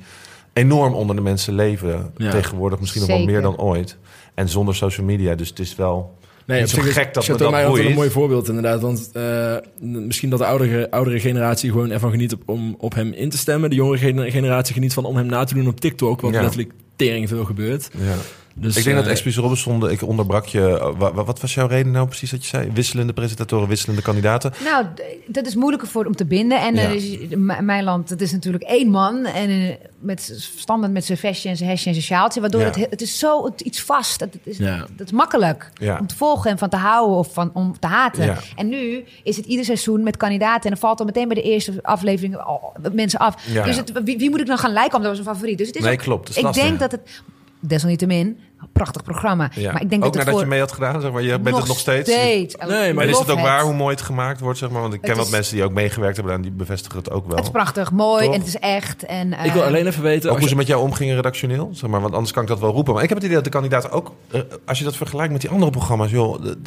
[0.53, 2.11] enorm onder de mensen leven.
[2.17, 2.31] Ja.
[2.31, 3.97] Tegenwoordig misschien nog wel meer dan ooit.
[4.33, 5.35] En zonder social media.
[5.35, 6.17] Dus het is wel.
[6.45, 8.81] Nee, zo is gek dat me dat altijd een mooi voorbeeld inderdaad.
[8.81, 13.13] Want eh, misschien dat de oudere, oudere generatie gewoon ervan geniet op, om op hem
[13.13, 13.69] in te stemmen.
[13.69, 16.21] De jongere gener- generatie geniet van om hem na te doen op TikTok.
[16.21, 16.41] Wat Ja.
[16.41, 17.89] letterlijk tering veel gebeurt.
[17.97, 18.15] Ja.
[18.55, 20.93] Dus, ik denk dat eh, Expeditie Robinson, ik onderbrak je.
[20.97, 22.71] Wa- Wat was jouw reden nou precies dat je zei?
[22.73, 24.53] Wisselende presentatoren, wisselende kandidaten.
[24.63, 24.85] Nou,
[25.27, 26.61] dat is moeilijker voor om te binden.
[26.61, 27.61] En Ja.
[27.61, 29.25] mijn land, het is natuurlijk één man.
[29.25, 32.41] En eh, met, standaard met zijn vestje en zijn hesje en zijn sjaaltje.
[32.41, 32.65] Waardoor Ja.
[32.67, 34.19] het, he- het is zo het- iets vast.
[34.19, 34.77] Het, het is, Ja.
[34.95, 38.37] dat is makkelijk om te volgen en van te houden of van, om te haten.
[38.55, 40.63] En nu is het ieder seizoen met kandidaten.
[40.63, 43.35] En dan valt al meteen bij de eerste aflevering al mensen af.
[43.63, 44.95] Dus het, wie, wie moet ik dan gaan lijken?
[44.97, 45.57] Omdat dat was een favoriet.
[45.57, 46.37] Dus het is Nee, ook- klopt.
[46.37, 46.63] Ik lastig.
[46.63, 47.21] denk dat het,
[47.61, 48.27] desalniettemin,
[48.59, 49.49] een prachtig programma.
[49.55, 49.71] Ja.
[49.71, 51.21] Maar ik denk ook dat het nadat voor je mee had gedaan, zeg maar.
[51.21, 52.09] Je bent het nog steeds.
[52.09, 52.47] Nee,
[52.93, 53.45] maar En is het ook het.
[53.45, 54.81] waar hoe mooi het gemaakt wordt, zeg maar?
[54.81, 57.35] Want ik ken wat mensen die ook meegewerkt hebben en die bevestigen het ook wel.
[57.35, 58.33] Het is prachtig, mooi Toch?
[58.33, 59.05] en het is echt.
[59.05, 60.29] En, Ik wil eh, alleen even weten...
[60.29, 62.01] Ook hoe je- ze met jou omgingen redactioneel, zeg maar.
[62.01, 62.93] Want anders kan ik dat wel roepen.
[62.93, 64.11] Maar ik heb het idee dat de kandidaten ook...
[64.31, 66.45] eh, als je dat vergelijkt met die andere programma's, joh...
[66.45, 66.57] ik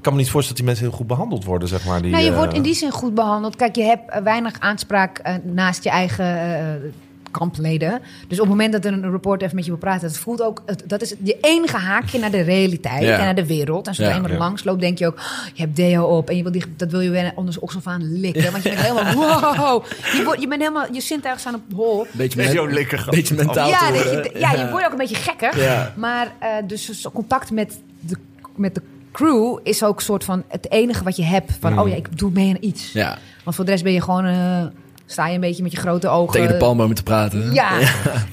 [0.00, 2.02] kan me niet voorstellen dat die mensen heel goed behandeld worden, zeg maar.
[2.02, 3.56] Die, nou, je eh, wordt in die zin goed behandeld.
[3.56, 6.94] Kijk, je hebt weinig aanspraak naast je eigen
[7.32, 8.00] kampleden.
[8.28, 10.42] Dus op het moment dat er een reporter even met je wil praten, dat voelt
[10.42, 13.18] ook, het- dat is je enige haakje naar de realiteit Ja.
[13.18, 13.86] en naar de wereld.
[13.86, 14.38] En zodra Ja, je maar ja.
[14.38, 16.90] langs loopt, denk je ook, oh, je hebt deo op en je wil die, dat
[16.90, 18.52] wil je weer onder zijn oksel aan likken.
[18.52, 19.84] Want je bent helemaal, wow,
[20.16, 22.06] je, wordt, je bent helemaal, je zintuigen staan op hol.
[22.12, 25.58] Beetje, men- joh, lekker beetje mentaal Ja, je, ja, je wordt ook een beetje gekker.
[25.60, 25.92] Ja.
[25.96, 28.16] Maar eh, dus contact met de,
[28.56, 31.52] met de crew is ook soort van het enige wat je hebt.
[31.60, 32.92] Van, oh ja, ik doe mee aan iets.
[32.92, 34.24] Ja, Want voor de rest ben je gewoon...
[34.24, 34.64] eh,
[35.12, 36.32] sta je een beetje met je grote ogen...
[36.32, 37.52] tegen de palmbomen te praten.
[37.52, 37.78] Ja.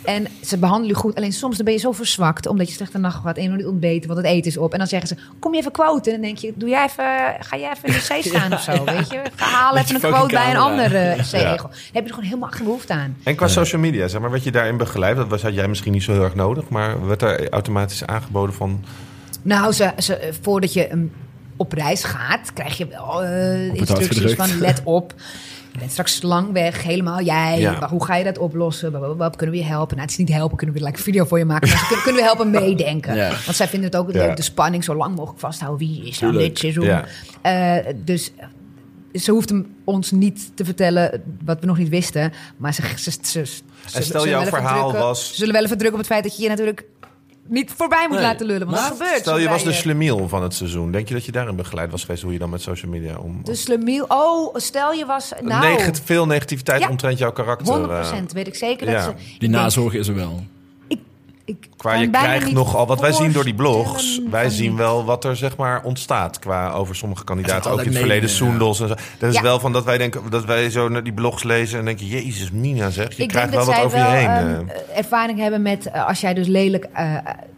[0.03, 1.15] en ze behandelen je goed.
[1.15, 4.07] Alleen soms dan ben je zo verzwakt, omdat je slechte nacht gehad en niet ontbeten,
[4.07, 4.71] want het eten is op.
[4.71, 6.13] En dan zeggen ze, kom je even quoten?
[6.13, 7.05] En dan denk je, doe jij even,
[7.39, 9.21] ga jij even in de zee staan of zo, weet je?
[9.35, 11.67] Ga halen Met even een quote bij een andere zeegel.
[11.69, 13.17] Dan heb je er gewoon helemaal geen behoefte aan.
[13.23, 15.15] En qua social media, zeg maar, werd je daarin begeleid?
[15.15, 18.55] Dat was, had jij misschien niet zo heel erg nodig, maar werd daar automatisch aangeboden
[18.55, 18.83] van...
[19.41, 21.11] Nou, ze, ze, voordat je um,
[21.59, 25.13] op reis gaat, krijg je wel eh, instructies van let op.
[25.79, 27.59] Bent straks lang weg, helemaal jij.
[27.59, 27.87] Ja.
[27.89, 28.89] Hoe ga je dat oplossen?
[28.89, 29.29] Blablabla.
[29.29, 29.95] Kunnen we je helpen?
[29.95, 31.69] Nou, het is niet helpen, kunnen we like, een video voor je maken.
[31.69, 33.15] Maar kunnen, kunnen we helpen meedenken?
[33.15, 33.29] Ja.
[33.45, 35.87] Want zij vinden het ook leuk, de spanning zo lang mogelijk vasthouden.
[35.87, 36.85] Wie is nou dit seizoen?
[37.41, 38.31] Eh, dus
[39.13, 42.31] ze hoeft hem ons niet te vertellen wat we nog niet wisten.
[42.57, 43.61] Maar ze, ze, ze, ze-
[44.03, 46.49] stel jouw verhaal was- Ze zullen wel even drukken op het feit dat je je
[46.49, 46.85] natuurlijk
[47.49, 48.25] niet voorbij moet Nee.
[48.25, 48.67] laten lullen.
[48.67, 49.19] Want Maar dat gebeurt.
[49.19, 50.91] Stel, je was de slemiel van het seizoen.
[50.91, 53.39] Denk je dat je daarin begeleid was geweest hoe je dan met social media om...
[53.43, 54.05] De slemiel.
[54.07, 55.31] Oh, stel je was.
[55.41, 56.89] Nou, veel negativiteit Ja.
[56.89, 57.67] omtrent jouw karakter.
[57.73, 59.05] 100% eh, weet ik zeker ja.
[59.05, 59.37] dat ze.
[59.39, 60.43] Die nazorg is er wel.
[61.49, 65.23] Ik, Qua je krijgt nogal, wat wij zien door die blogs, wij zien wel wat
[65.25, 68.29] er zeg maar ontstaat qua over sommige kandidaten, ook in het verleden.
[68.29, 68.93] Soendels en zo.
[69.19, 69.41] Dat is Ja.
[69.41, 72.51] wel van dat wij denken dat wij zo naar die blogs lezen en denken, Jezus,
[72.51, 74.69] Mina zeg, je Ik krijgt denk wel dat wat zij over je heen.
[74.69, 74.97] eh.
[74.97, 77.15] ervaring hebben met eh, als jij dus lelijk eh,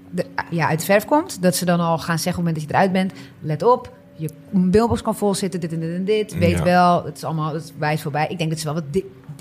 [0.10, 2.56] de, ja, uit de verf komt, dat ze dan al gaan zeggen op het moment
[2.56, 3.92] dat je eruit bent, let op.
[4.16, 6.38] Je mailbox kan vol zitten, dit en dit en dit.
[6.38, 6.64] Weet Ja.
[6.64, 8.26] wel, het is allemaal het is wijs voorbij.
[8.30, 8.84] Ik denk dat ze wel wat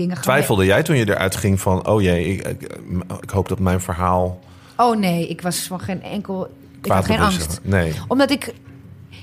[0.01, 0.24] dingen gaan...
[0.24, 2.76] Twijfelde jij toen je eruit ging van, oh jee, ik, ik,
[3.20, 4.40] ik hoop dat mijn verhaal
[4.80, 6.44] Oh nee, ik was van geen enkel...
[6.46, 7.61] Ik kwaad had geen angst.
[7.62, 7.92] Nee.
[8.09, 8.55] Omdat ik...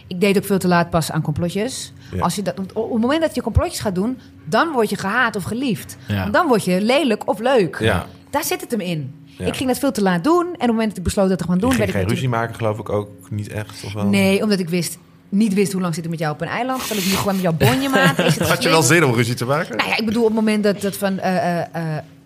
[0.07, 1.93] Ik deed ook veel te laat pas aan complotjes.
[2.11, 2.21] Ja.
[2.21, 4.19] Als je dat, op het moment dat je complotjes gaat doen...
[4.45, 5.97] dan word je gehaat of geliefd.
[6.07, 6.21] Ja.
[6.21, 7.79] Want Dan word je lelijk of leuk.
[7.79, 8.05] Ja.
[8.29, 9.25] Daar zit het hem in.
[9.25, 9.45] Ja.
[9.45, 10.45] Ik ging dat veel te laat doen.
[10.45, 11.69] En op het moment dat ik besloot dat te gaan Je doen...
[11.69, 13.83] ging werd ik geen ruzie maken, geloof ik ook niet echt.
[13.85, 14.05] Of wel?
[14.05, 14.97] Nee, omdat ik wist,
[15.29, 16.81] niet wist hoe lang zit ik met jou op een eiland.
[16.81, 18.25] Zal ik nu gewoon met jouw bonje maken?
[18.25, 19.77] Is het Had je wel zin om ruzie te maken?
[19.77, 21.83] Nou ja, ik bedoel, op het moment dat dat van eh, eh, eh,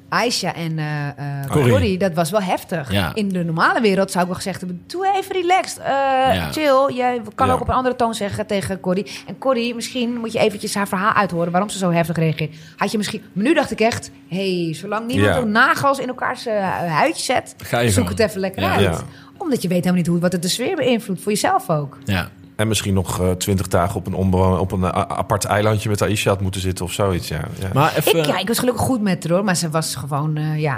[0.10, 1.72] Aisha en eh eh, Corrie.
[1.72, 2.92] Corrie, dat was wel heftig.
[2.92, 3.12] Ja.
[3.14, 5.86] In de normale wereld zou ik wel gezegd hebben, doe even relaxed, eh,
[6.34, 6.52] Ja.
[6.52, 6.96] chill.
[6.96, 7.54] Je kan Ja.
[7.54, 9.06] ook op een andere toon zeggen tegen Corrie.
[9.28, 12.56] En Corrie, misschien moet je eventjes haar verhaal uithoren waarom ze zo heftig reageert.
[12.78, 15.44] Had je misschien, maar nu dacht ik echt, hey, zolang niemand Ja.
[15.44, 16.46] nagels in elkaars
[16.88, 18.20] huidje zet, Ga je zoek gewoon.
[18.20, 18.72] het even lekker Ja.
[18.72, 18.82] uit.
[18.82, 19.00] Ja.
[19.38, 21.98] Omdat je weet helemaal niet hoe, wat het de sfeer beïnvloedt, voor jezelf ook.
[22.06, 22.30] Ja.
[22.56, 26.02] En misschien nog eh, twintig dagen op een, onbewoon- op een eh, apart eilandje met
[26.02, 27.28] Aisha had moeten zitten of zoiets.
[27.28, 27.70] Ja, ja.
[27.74, 28.18] Maar even...
[28.20, 30.78] Ik, ja, ik was gelukkig goed met haar hoor, maar ze was gewoon, eh, ja,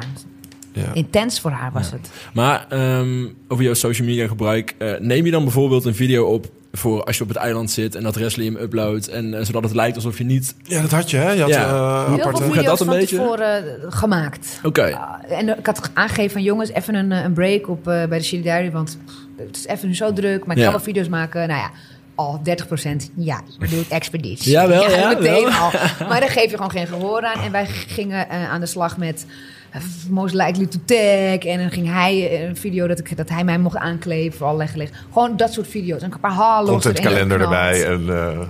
[0.72, 0.94] ja.
[0.94, 2.10] intens voor haar was het.
[2.34, 4.76] Maar ehm, over jouw social media gebruik.
[4.78, 6.46] eh, neem je dan bijvoorbeeld een video op
[6.76, 9.08] voor als je op het eiland zit en dat Wesley hem uploadt.
[9.08, 10.56] En eh, zodat het lijkt alsof je niet.
[10.64, 11.32] Ja, dat had je, hè?
[11.32, 11.64] Je had Ja.
[11.66, 13.36] eh, Heel aparte- veel Hoe gaat dat een beetje?
[13.38, 14.60] eh, gemaakt.
[14.64, 14.88] Oké.
[14.90, 18.24] Uh, en ik had aangegeven van jongens, even een, een break op, eh, bij de
[18.24, 18.72] Chili Diary.
[18.72, 18.98] Want
[19.38, 21.48] het is even zo druk, maar ik kan wel video's maken.
[21.48, 21.72] Nou ja,
[22.16, 24.52] al 30% ja, maar doe ik expeditie.
[24.52, 25.52] Jawel, ja, meteen wel.
[25.52, 25.72] al.
[26.08, 27.44] Maar daar geef je gewoon geen gehoor aan.
[27.44, 29.26] En wij gingen eh, aan de slag met
[29.72, 31.46] eh, Most Likely to Tag.
[31.46, 34.48] En dan ging hij eh, een video dat, ik, dat hij mij mocht aankleven voor
[34.48, 35.08] allerlei gelegenheden.
[35.14, 36.02] Gewoon dat soort video's.
[36.02, 37.76] En een paar hallo's Contentkalender geknald.
[37.76, 37.86] erbij.
[37.86, 38.06] En,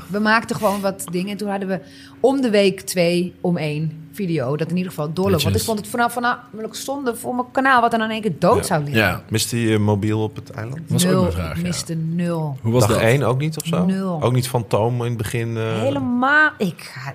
[0.10, 1.32] We maakten gewoon wat dingen.
[1.32, 1.80] En toen hadden we
[2.20, 4.56] om de week twee om één video.
[4.58, 5.44] Dat in ieder geval doorloopt.
[5.44, 6.40] Want ik vond het vanaf vanaf
[6.72, 7.82] zonde voor mijn kanaal...
[7.82, 8.64] wat dan in één keer dood Ja.
[8.64, 9.02] zou liggen.
[9.04, 10.80] Ja, mist hij eh, mobiel op het eiland?
[10.88, 11.22] was ook nul.
[11.22, 11.50] mijn vraag.
[11.52, 11.62] Ik ja.
[11.64, 12.58] miste nul.
[12.62, 13.02] Hoe was Dag dat?
[13.02, 13.86] 1 ook niet of zo?
[13.86, 14.22] Nul.
[14.24, 15.58] Ook niet Fantoom in het begin?
[15.58, 16.50] eh, Helemaal.
[16.58, 17.14] Ik ga...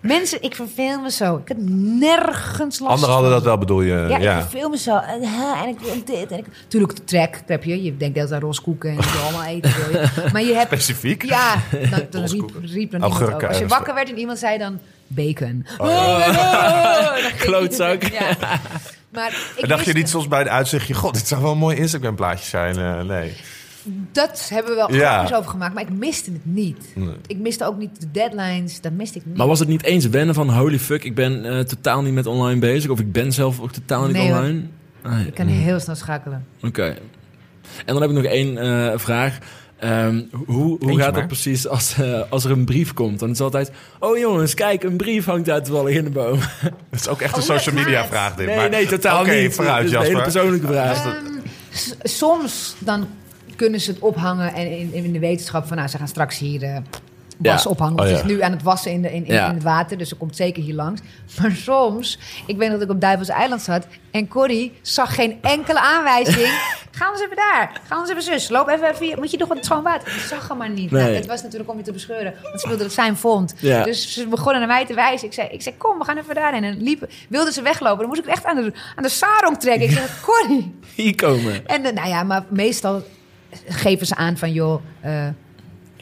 [0.00, 1.36] Mensen, ik verveel me zo.
[1.36, 1.56] Ik heb
[2.00, 4.06] nergens last Anderen hadden dat wel, bedoel je?
[4.08, 4.96] Ja, Ja, ik verveel me zo.
[4.96, 6.30] En, hè, en ik wil dit.
[6.30, 6.46] En ik...
[6.68, 7.82] Tuurlijk, de trek heb je.
[7.82, 9.70] Je denkt dat aan roskoeken en je allemaal eten.
[9.90, 10.08] Wil je.
[10.32, 10.66] Maar je hebt...
[10.66, 11.22] Specifiek?
[11.24, 11.54] Ja,
[11.90, 13.48] dan, dan riep, riep dan Augurken iemand ook.
[13.48, 14.78] Als je wakker werd en iemand zei dan
[15.14, 15.66] bacon.
[15.78, 16.22] Oh.
[16.22, 18.02] Ging je- Klootzak.
[18.02, 18.36] Ja.
[19.12, 20.94] Maar ik dacht je niet soms bij het uitzichtje...
[20.94, 22.76] God, dit zou wel een mooi Instagram plaatje zijn.
[22.78, 23.32] Eh, nee.
[24.12, 25.12] Dat hebben we wel Ja.
[25.12, 26.86] grapjes over gemaakt, maar ik miste het niet.
[26.94, 27.14] Nee.
[27.26, 29.36] Ik miste ook niet de deadlines, dat miste ik niet.
[29.36, 32.26] Maar was het niet eens wennen van holy fuck, ik ben eh, totaal niet met
[32.26, 32.90] online bezig?
[32.90, 34.62] Of ik ben zelf ook totaal niet Nee, online?
[35.02, 35.26] Ah, ja.
[35.26, 36.46] ik kan heel snel schakelen.
[36.62, 36.84] Oké.
[37.84, 39.38] En dan heb ik nog één eh, vraag.
[39.82, 41.12] Ehm, hoe hoe gaat maar.
[41.12, 43.18] dat precies als, eh, als er een brief komt?
[43.18, 43.70] Dan is het altijd...
[43.98, 46.38] Oh jongens, kijk, een brief hangt uit toevallig in de boom.
[46.90, 48.46] Dat is ook echt een Oh, social media het- vraag dit.
[48.46, 49.54] Nee, maar- nee, totaal Oké, niet.
[49.54, 50.32] vooruit Het is een hele Jasper.
[50.32, 51.04] persoonlijke vraag.
[51.04, 51.16] Ehm,
[52.02, 53.06] soms dan
[53.56, 55.76] kunnen ze het ophangen en in, in de wetenschap van...
[55.76, 56.76] nou, ze gaan straks hier eh
[57.42, 57.70] was Ja.
[57.70, 58.00] ophangen.
[58.00, 58.14] Oh, ja.
[58.16, 59.48] is nu aan het wassen in, de, in, in, Ja.
[59.48, 61.00] in het water, dus ze komt zeker hier langs.
[61.40, 63.86] Maar soms, ik weet nog dat ik op Duivels Eiland zat...
[64.10, 66.48] en Corrie zag geen enkele aanwijzing.
[66.90, 67.80] Ga eens even daar.
[67.88, 68.48] Ga eens even zus.
[68.48, 69.18] Loop even, even hier.
[69.18, 70.08] Moet je toch wat schoon water?
[70.08, 70.90] Ik zag hem maar niet.
[70.90, 71.02] Nee.
[71.02, 72.34] Nou, het was natuurlijk om je te bescheuren.
[72.42, 73.54] Want ze wilde dat zijn vond.
[73.60, 75.26] Dus ze begonnen naar mij te wijzen.
[75.26, 76.64] Ik zei, ik zei kom, we gaan even daarheen.
[76.64, 77.98] En liepen, wilden ze weglopen.
[77.98, 79.88] Dan moest ik echt aan de, aan de sarong trekken.
[79.88, 80.74] Ik zei, Corrie.
[80.94, 81.66] Hier komen.
[81.66, 83.02] En eh, nou ja, maar meestal
[83.68, 85.26] geven ze aan van, joh, eh,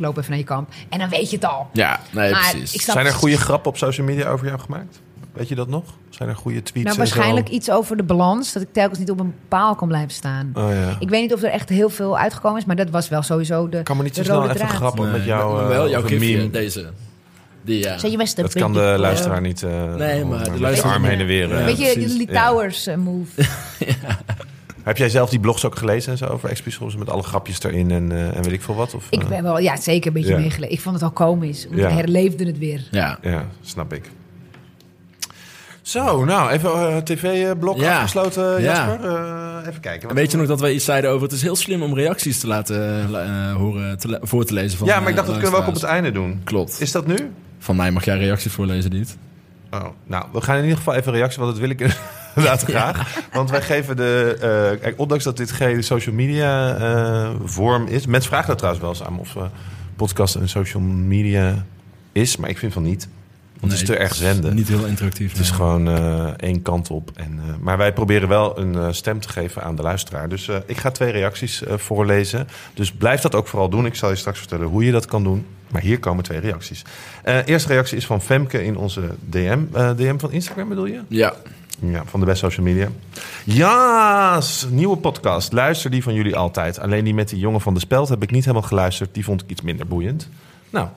[0.01, 0.69] loop even naar je kamp.
[0.89, 1.67] En dan weet je het al.
[1.73, 2.85] Ja, nee, Maar precies.
[2.85, 5.01] Zijn er goede grappen op social media over jou gemaakt?
[5.33, 5.85] Weet je dat nog?
[6.11, 6.89] Zijn er goede tweets?
[6.89, 7.15] Nou, en zo?
[7.15, 8.53] waarschijnlijk iets over de balans.
[8.53, 10.51] Dat ik telkens niet op een paal kan blijven staan.
[10.55, 10.97] Oh ja.
[10.99, 13.69] Ik weet niet of er echt heel veel uitgekomen is, maar dat was wel sowieso
[13.69, 14.71] de, Ik kan me niet zo snel even draad.
[14.71, 15.53] grappen Nee, met jou.
[15.55, 16.51] maar eh, wel jouw gifje, meme.
[16.51, 16.91] deze.
[17.63, 17.99] Die, ja.
[17.99, 19.63] Zeg je best Dat kan de luisteraar niet.
[19.63, 21.55] eh, Nee, maar de de luisteraar- arm heen en weer.
[21.59, 21.65] Eh.
[21.65, 22.13] Beetje precies.
[22.13, 23.31] de Litouwers eh, move.
[24.83, 27.91] Heb jij zelf die blogs ook gelezen en zo over Expisoms met alle grapjes erin
[27.91, 28.95] en, eh, en weet ik veel wat?
[28.95, 29.29] Of, Ik eh?
[29.29, 30.39] ben wel, ja, zeker een beetje Ja.
[30.39, 30.73] meegelezen.
[30.75, 31.67] Ik vond het al komisch.
[31.69, 31.89] Want Ja.
[31.89, 32.89] ik herleefde het weer.
[32.91, 33.19] Ja.
[33.23, 34.11] Ja, snap ik.
[35.83, 37.95] Zo, nou, even eh, tv-blok Ja.
[37.97, 38.87] afgesloten, Ja.
[38.87, 39.09] Jasper.
[39.11, 40.09] Eh, even kijken.
[40.09, 41.23] En weet je nog dat wij iets zeiden over...
[41.23, 44.87] Het is heel slim om reacties te laten eh, horen, te voor te lezen van
[44.87, 46.41] ja, maar ik dacht, dat kunnen we ook op het einde doen.
[46.45, 46.81] Klopt.
[46.81, 47.17] Is dat nu?
[47.59, 49.17] Van mij mag jij reacties voorlezen, niet?
[49.71, 51.81] Oh, nou, we gaan in ieder geval even reactie, want dat wil ik
[52.37, 53.21] inderdaad graag.
[53.33, 54.37] Want wij geven de...
[54.41, 58.07] eh, kijk, ondanks dat dit geen social media eh, vorm is...
[58.07, 59.43] Mensen vragen dat trouwens wel eens aan of eh,
[59.97, 61.65] podcast een social media
[62.13, 62.37] is.
[62.37, 63.09] Maar ik vind van niet.
[63.61, 64.55] Want het is te erg zenden.
[64.55, 65.31] Niet heel interactief.
[65.33, 67.11] Het is gewoon eh, één kant op.
[67.15, 70.29] En, eh, maar wij proberen wel een stem te geven aan de luisteraar.
[70.29, 72.49] Dus eh, ik ga twee reacties voorlezen.
[72.75, 73.87] Dus blijf dat ook vooral doen.
[73.87, 75.47] Ik zal je straks vertellen hoe je dat kan doen.
[75.71, 76.83] Maar hier komen twee reacties.
[77.23, 79.59] Eh eerste reactie is van Femke in onze DM.
[79.73, 81.01] Eh, DM van Instagram bedoel je?
[81.09, 81.35] Ja.
[81.81, 82.89] Ja, van de best social media.
[83.45, 85.53] Ja, nieuwe podcast.
[85.53, 86.79] Luister die van jullie altijd.
[86.79, 89.15] Alleen die met die jongen van de speld heb ik niet helemaal geluisterd.
[89.15, 90.29] Die vond ik iets minder boeiend.
[90.71, 90.89] Nou,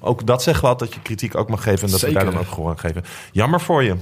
[0.00, 2.22] ook dat zegt wat dat je kritiek ook mag geven en dat we Zeker.
[2.22, 3.04] daar dan ook gewoon geven.
[3.32, 3.96] Jammer voor je.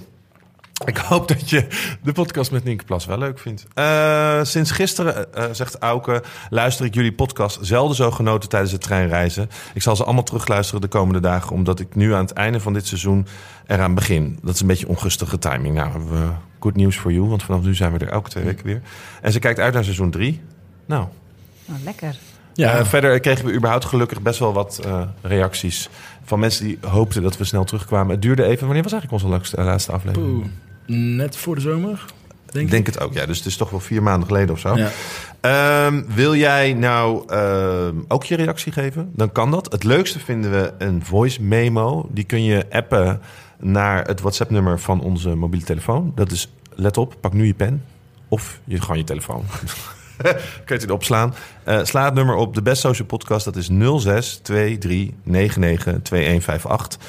[0.84, 1.66] Ik hoop dat je
[2.02, 3.66] de podcast met Nienke Plas wel leuk vindt.
[3.74, 8.80] Eh, sinds gisteren, eh, zegt Auke, luister ik jullie podcast zelden zo genoten tijdens het
[8.80, 9.50] treinreizen.
[9.74, 12.72] Ik zal ze allemaal terugluisteren de komende dagen, omdat ik nu aan het einde van
[12.72, 13.26] dit seizoen
[13.66, 14.38] eraan begin.
[14.42, 15.74] Dat is een beetje ongunstige timing.
[15.74, 16.28] Nou, hebben we
[16.60, 18.80] good news for you, want vanaf nu zijn we er elke twee weken weer.
[19.22, 20.40] En ze kijkt uit naar seizoen drie.
[20.86, 21.06] Nou,
[21.68, 22.16] Oh, lekker.
[22.54, 22.78] Ja.
[22.78, 25.88] eh, verder kregen we überhaupt gelukkig best wel wat eh, reacties
[26.24, 28.10] van mensen die hoopten dat we snel terugkwamen.
[28.12, 28.64] Het duurde even.
[28.66, 30.32] Wanneer was eigenlijk onze laatste, laatste aflevering?
[30.40, 30.46] Poeh.
[30.86, 32.04] Net voor de zomer,
[32.50, 33.26] denk Ik denk het ook, ja.
[33.26, 34.76] Dus het is toch wel vier maanden geleden of zo.
[34.76, 34.90] Ja.
[35.40, 39.10] Ehm, wil jij nou ehm, ook je reactie geven?
[39.14, 39.72] Dan kan dat.
[39.72, 42.08] Het leukste vinden we een voice memo.
[42.10, 43.20] Die kun je appen
[43.58, 46.12] naar het WhatsApp-nummer van onze mobiele telefoon.
[46.14, 47.84] Dat is, let op, pak nu je pen.
[48.28, 49.44] Of je, gewoon je telefoon.
[50.64, 51.34] Kun je het opslaan.
[51.64, 52.54] Eh, sla het nummer op.
[52.54, 53.68] De Best Social Podcast, dat is
[53.98, 57.00] 06 23 99 2158.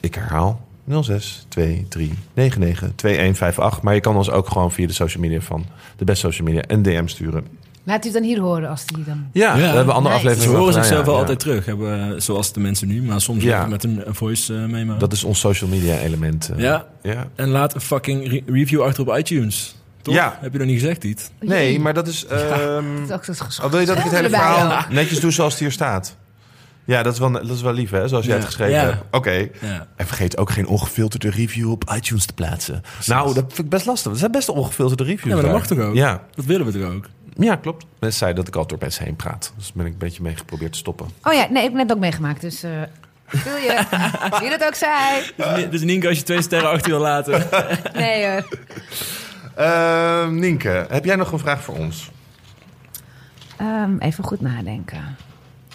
[0.00, 0.67] Ik herhaal.
[1.02, 3.82] 06 23 99 2158.
[3.82, 5.66] Maar je kan ons ook gewoon via de social media van
[5.96, 7.46] de Best Social Media een DM sturen.
[7.84, 9.26] Laat u het dan hier horen als die dan...
[9.32, 9.70] Ja, Ja.
[9.70, 10.26] we hebben andere Nice.
[10.26, 10.58] Ze afleveringen.
[10.58, 13.02] horen zichzelf wel ja, altijd terug, hebben, we- zoals de mensen nu.
[13.02, 13.66] Maar soms Ja.
[13.66, 14.92] met een, een voice eh, memo.
[14.92, 14.98] ja.
[14.98, 16.48] Dat is ons social media element.
[16.48, 16.58] eh.
[16.62, 17.26] Ja, ja.
[17.34, 19.76] en laat een fucking re- review achter op iTunes.
[20.02, 20.14] Toch?
[20.14, 20.38] Ja.
[20.40, 21.30] Heb je nog niet gezegd, Tiet?
[21.40, 22.26] Nee, maar dat is...
[22.26, 25.52] ehm, Dat is ook oh, wil je dat ik het hele verhaal netjes doe zoals
[25.52, 26.16] het hier staat?
[26.88, 28.08] Ja, dat is wel, dat is wel lief, hè?
[28.08, 28.38] Zoals jij Ja.
[28.40, 28.84] het geschreven Ja.
[28.84, 29.02] hebt.
[29.10, 29.30] Oké.
[29.60, 29.86] Ja.
[29.96, 32.82] En vergeet ook geen ongefilterde review op iTunes te plaatsen.
[33.06, 34.12] Nou, dat vind ik best lastig.
[34.12, 35.58] Er zijn best ongefilterde reviews Ja, maar dat daar.
[35.60, 35.94] mag toch ook?
[35.94, 36.22] Ja.
[36.34, 37.06] Dat willen we toch ook?
[37.36, 37.86] ja, klopt.
[37.98, 39.52] Mensen zeiden dat ik altijd door mensen heen praat.
[39.56, 41.06] Dus daar ben ik een beetje mee geprobeerd te stoppen.
[41.22, 42.40] Oh ja, nee, ik heb net ook meegemaakt.
[42.40, 42.70] Dus eh
[43.44, 43.84] wil je?
[44.40, 45.22] Wie dat ook zei.
[45.36, 47.46] Dus, dus Nienke, als je twee sterren achter wil laten.
[47.94, 48.42] Nee, eh,
[49.54, 52.10] Ehm, Nienke, heb jij nog een vraag voor ons?
[53.56, 55.16] ehm, even goed nadenken.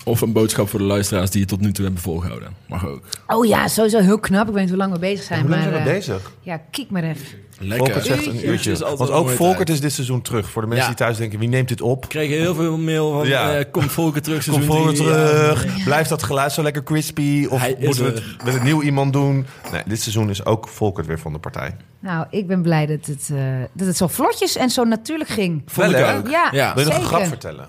[0.06, 2.50] Of een boodschap voor de luisteraars die je tot nu toe hebben volgehouden.
[2.68, 3.02] Mag ook.
[3.28, 4.48] Oh ja, sowieso heel knap.
[4.48, 5.42] Ik weet niet hoe lang we bezig zijn.
[5.42, 6.32] Hoe lang maar, zijn we eh, bezig?
[6.42, 7.26] Ja, kijk maar even.
[7.60, 7.78] Lekker.
[7.78, 8.78] Volkert zegt een Uurtje.
[8.98, 9.70] Want ook Volkert tijd.
[9.70, 10.50] is dit seizoen terug.
[10.50, 10.96] Voor de mensen Ja.
[10.96, 12.02] die thuis denken, wie neemt dit op?
[12.04, 13.54] We kregen heel veel mail van, Ja.
[13.58, 15.84] eh, komt Volker terug Kom seizoen Volkert terug.
[15.84, 17.48] Blijft dat geluid zo lekker crispy?
[17.50, 18.16] Of Hij moeten we er.
[18.38, 19.46] het met een nieuw iemand doen?
[19.72, 21.76] Nee, dit seizoen is ook Volkert weer van de partij.
[22.00, 23.44] Nou, ik ben blij dat het, eh,
[23.74, 25.62] dat het zo vlotjes en zo natuurlijk ging.
[25.66, 26.30] Vond ik ook.
[26.30, 26.74] Ja, Ja.
[26.74, 27.68] Wil je nog een grap vertellen?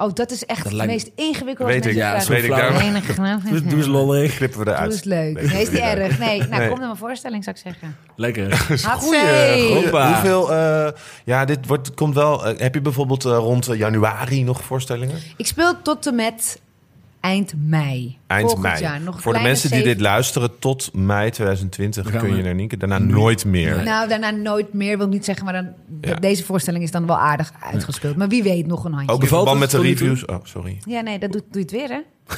[0.00, 1.72] Oh, dat is echt Dat het lijkt- meest ingewikkelde.
[1.72, 2.80] Weet ik, ja, zo weet ik daar.
[2.80, 3.40] Enige grap.
[3.50, 4.36] Doe, doe eens lollig.
[4.36, 4.92] Knippen we Doe eruit.
[4.92, 5.34] eens leuk.
[5.34, 6.18] Nee, Nee, is niet doe erg.
[6.18, 6.68] Nee, nou, Nee.
[6.68, 7.96] kom naar mijn voorstelling, zou ik zeggen.
[8.16, 8.58] Lekker.
[9.00, 9.74] Goeie.
[9.74, 10.12] Hoppa.
[10.12, 10.88] Hoeveel, eh,
[11.24, 12.46] ja, dit wordt, komt wel.
[12.46, 15.16] eh, heb je bijvoorbeeld eh, rond eh, januari nog voorstellingen?
[15.36, 16.60] Ik speel tot en met
[17.20, 18.18] eind mei.
[18.26, 18.80] Eind mei.
[18.80, 19.00] Jaar.
[19.00, 22.36] Nog een Voor de mensen die dit luisteren, tot mei 2020 Dan gaan kun we-
[22.36, 22.76] je naar Nienke.
[22.76, 23.82] Daarna nooit meer.
[23.82, 25.44] Nou, daarna nooit meer, wil ik niet zeggen.
[25.44, 25.68] Maar dan,
[26.00, 26.14] Ja.
[26.14, 28.16] deze voorstelling is dan wel aardig uitgespeeld.
[28.16, 29.14] Maar wie weet nog een handje.
[29.14, 30.24] Ook in verband met de reviews.
[30.24, 30.78] Oh, sorry.
[30.84, 32.00] Ja, nee, dat doet, doe je het weer, hè?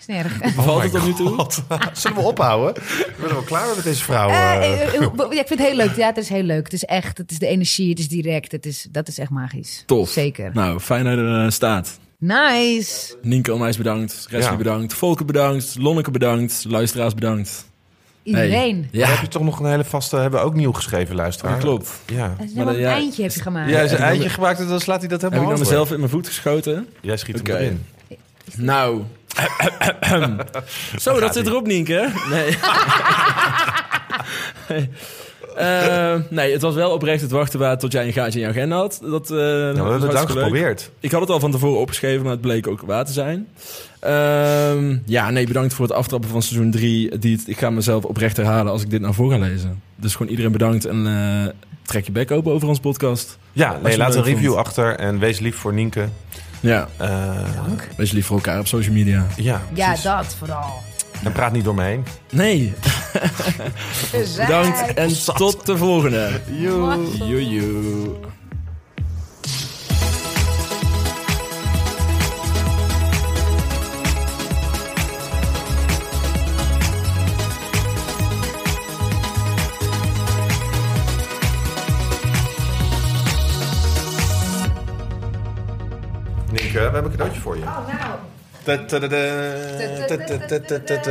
[0.00, 0.38] is niet erg.
[0.38, 1.36] Bevalt het tot nu toe?
[1.36, 1.48] Oh.
[1.92, 2.82] Zullen we ophouden?
[2.82, 4.28] Ik ben er wel klaar met deze vrouw.
[4.28, 4.94] Eh, eh.
[4.94, 5.96] eh, ja, ik vind het heel leuk.
[5.96, 6.64] Ja, het is heel leuk.
[6.64, 8.52] Het is echt, het is de energie, het is direct.
[8.52, 9.82] Het is, dat is echt magisch.
[9.86, 10.08] Tof.
[10.10, 10.50] Zeker.
[10.54, 11.98] Nou, fijn dat je er staat.
[12.24, 13.14] Nice.
[13.22, 14.26] Nienke onwijs bedankt.
[14.30, 14.56] Resli Ja.
[14.56, 14.94] bedankt.
[14.94, 15.74] Volker bedankt.
[15.78, 16.64] Lonneke bedankt.
[16.68, 17.70] Luisteraars bedankt.
[18.22, 18.76] Iedereen.
[18.90, 19.00] Hey.
[19.00, 20.16] Ja, heb je toch nog een hele vaste...
[20.16, 21.52] Hebben we ook nieuw geschreven, luisteraar.
[21.52, 21.90] dat klopt.
[22.06, 22.34] Ja.
[22.38, 22.92] Dat is Maar een ja.
[22.92, 23.70] eindje heb je gemaakt.
[23.70, 25.58] Ja, hij is een eitje dan- gemaakt en dan slaat hij dat Heb helemaal ik
[25.58, 25.78] dan over.
[25.78, 26.88] mezelf in mijn voet geschoten?
[27.00, 27.52] Jij schiet Oké.
[27.52, 27.84] hem erin.
[28.56, 29.02] Nou.
[30.98, 32.12] Zo, dat zit erop, Nienke.
[32.30, 32.56] Nee.
[35.56, 38.50] Eh, nee, het was wel oprecht het wachten waard tot jij een gaatje in je
[38.52, 39.00] agenda had.
[39.02, 40.90] Dat, eh Nou, we hebben het lang geprobeerd.
[41.00, 43.48] Ik had het al van tevoren opgeschreven, maar het bleek ook waar te zijn.
[44.00, 47.18] Ehm, ja, nee, bedankt voor het aftrappen van seizoen 3.
[47.18, 49.82] Die, ik ga mezelf oprecht herhalen als ik dit nou voor ga lezen.
[49.96, 53.38] Dus gewoon iedereen bedankt en eh, trek je bek open over ons podcast.
[53.52, 54.66] Ja, nee, laat een review vond.
[54.66, 56.08] achter en wees lief voor Nienke.
[56.60, 57.08] Ja, Eh,
[57.96, 59.26] wees lief voor elkaar op social media.
[59.36, 60.82] ja, Ja, dat vooral.
[61.24, 62.04] En praat niet door me heen.
[62.30, 62.74] Nee,
[64.36, 66.40] bedankt en tot de volgende.
[66.58, 67.16] Joe.
[67.16, 68.14] Joejoe.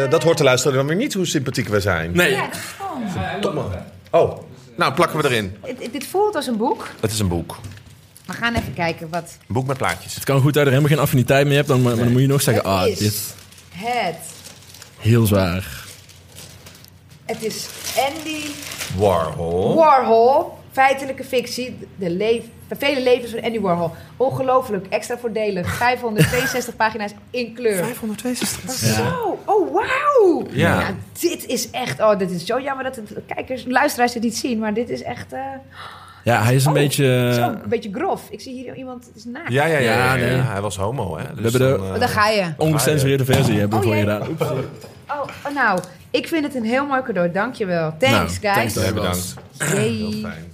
[0.09, 2.11] Dat hoort de luisteraar dan weer niet hoe sympathiek we zijn.
[2.11, 3.41] Nee, Ja, dat is gewoon.
[3.41, 3.61] Domme.
[4.11, 4.37] Oh,
[4.77, 5.55] nou plakken we erin.
[5.77, 6.87] Dit- Dit voelt als een boek.
[6.99, 7.57] Het is een boek.
[8.25, 10.15] We gaan even kijken wat Een boek met plaatjes.
[10.15, 12.21] het kan goed dat je er helemaal geen affiniteit mee hebt, dan, maar dan moet
[12.21, 12.97] je nog zeggen, Het ah, is.
[12.97, 13.33] dit
[13.75, 14.15] het.
[14.99, 15.79] heel zwaar.
[17.25, 18.39] Het is Andy
[18.95, 19.75] Warhol.
[19.75, 20.53] Warhol.
[20.71, 21.77] Feitelijke fictie.
[21.95, 22.43] De leef,
[22.79, 23.91] de vele levens van Andy Warhol.
[24.17, 24.85] Ongelooflijk.
[24.89, 25.75] Extra voordelig.
[25.77, 27.83] 562 pagina's in kleur.
[27.83, 28.71] 562.
[28.71, 29.39] Zo.
[29.45, 30.45] Oh, wauw.
[30.51, 30.83] Ja.
[31.19, 31.99] dit is echt...
[31.99, 33.01] Oh, dit is zo jammer dat de
[33.35, 34.59] kijkers, luisteraars het niet zien.
[34.59, 35.33] Maar dit is echt...
[35.33, 35.39] eh,
[36.23, 37.31] Ja, hij is een Oh, beetje...
[37.33, 38.21] zo, een beetje grof.
[38.29, 39.05] Ik zie hier iemand...
[39.05, 39.51] Het is naakt.
[39.51, 40.25] Ja, ja, ja, ja.
[40.43, 41.23] Hij was homo, hè.
[41.35, 42.53] Dus hebben de- dan, daar ga je.
[42.57, 44.13] ongecensureerde versie hebben we Oh, voor je jee.
[44.37, 44.65] gedaan.
[45.09, 45.79] Oh, oh, nou.
[46.11, 47.31] Ik vind het een heel mooi cadeau.
[47.31, 47.93] Dankjewel.
[47.99, 48.73] Thanks, Nou, guys.
[48.73, 49.33] thanks, bedankt.
[49.57, 50.51] Heel fijn.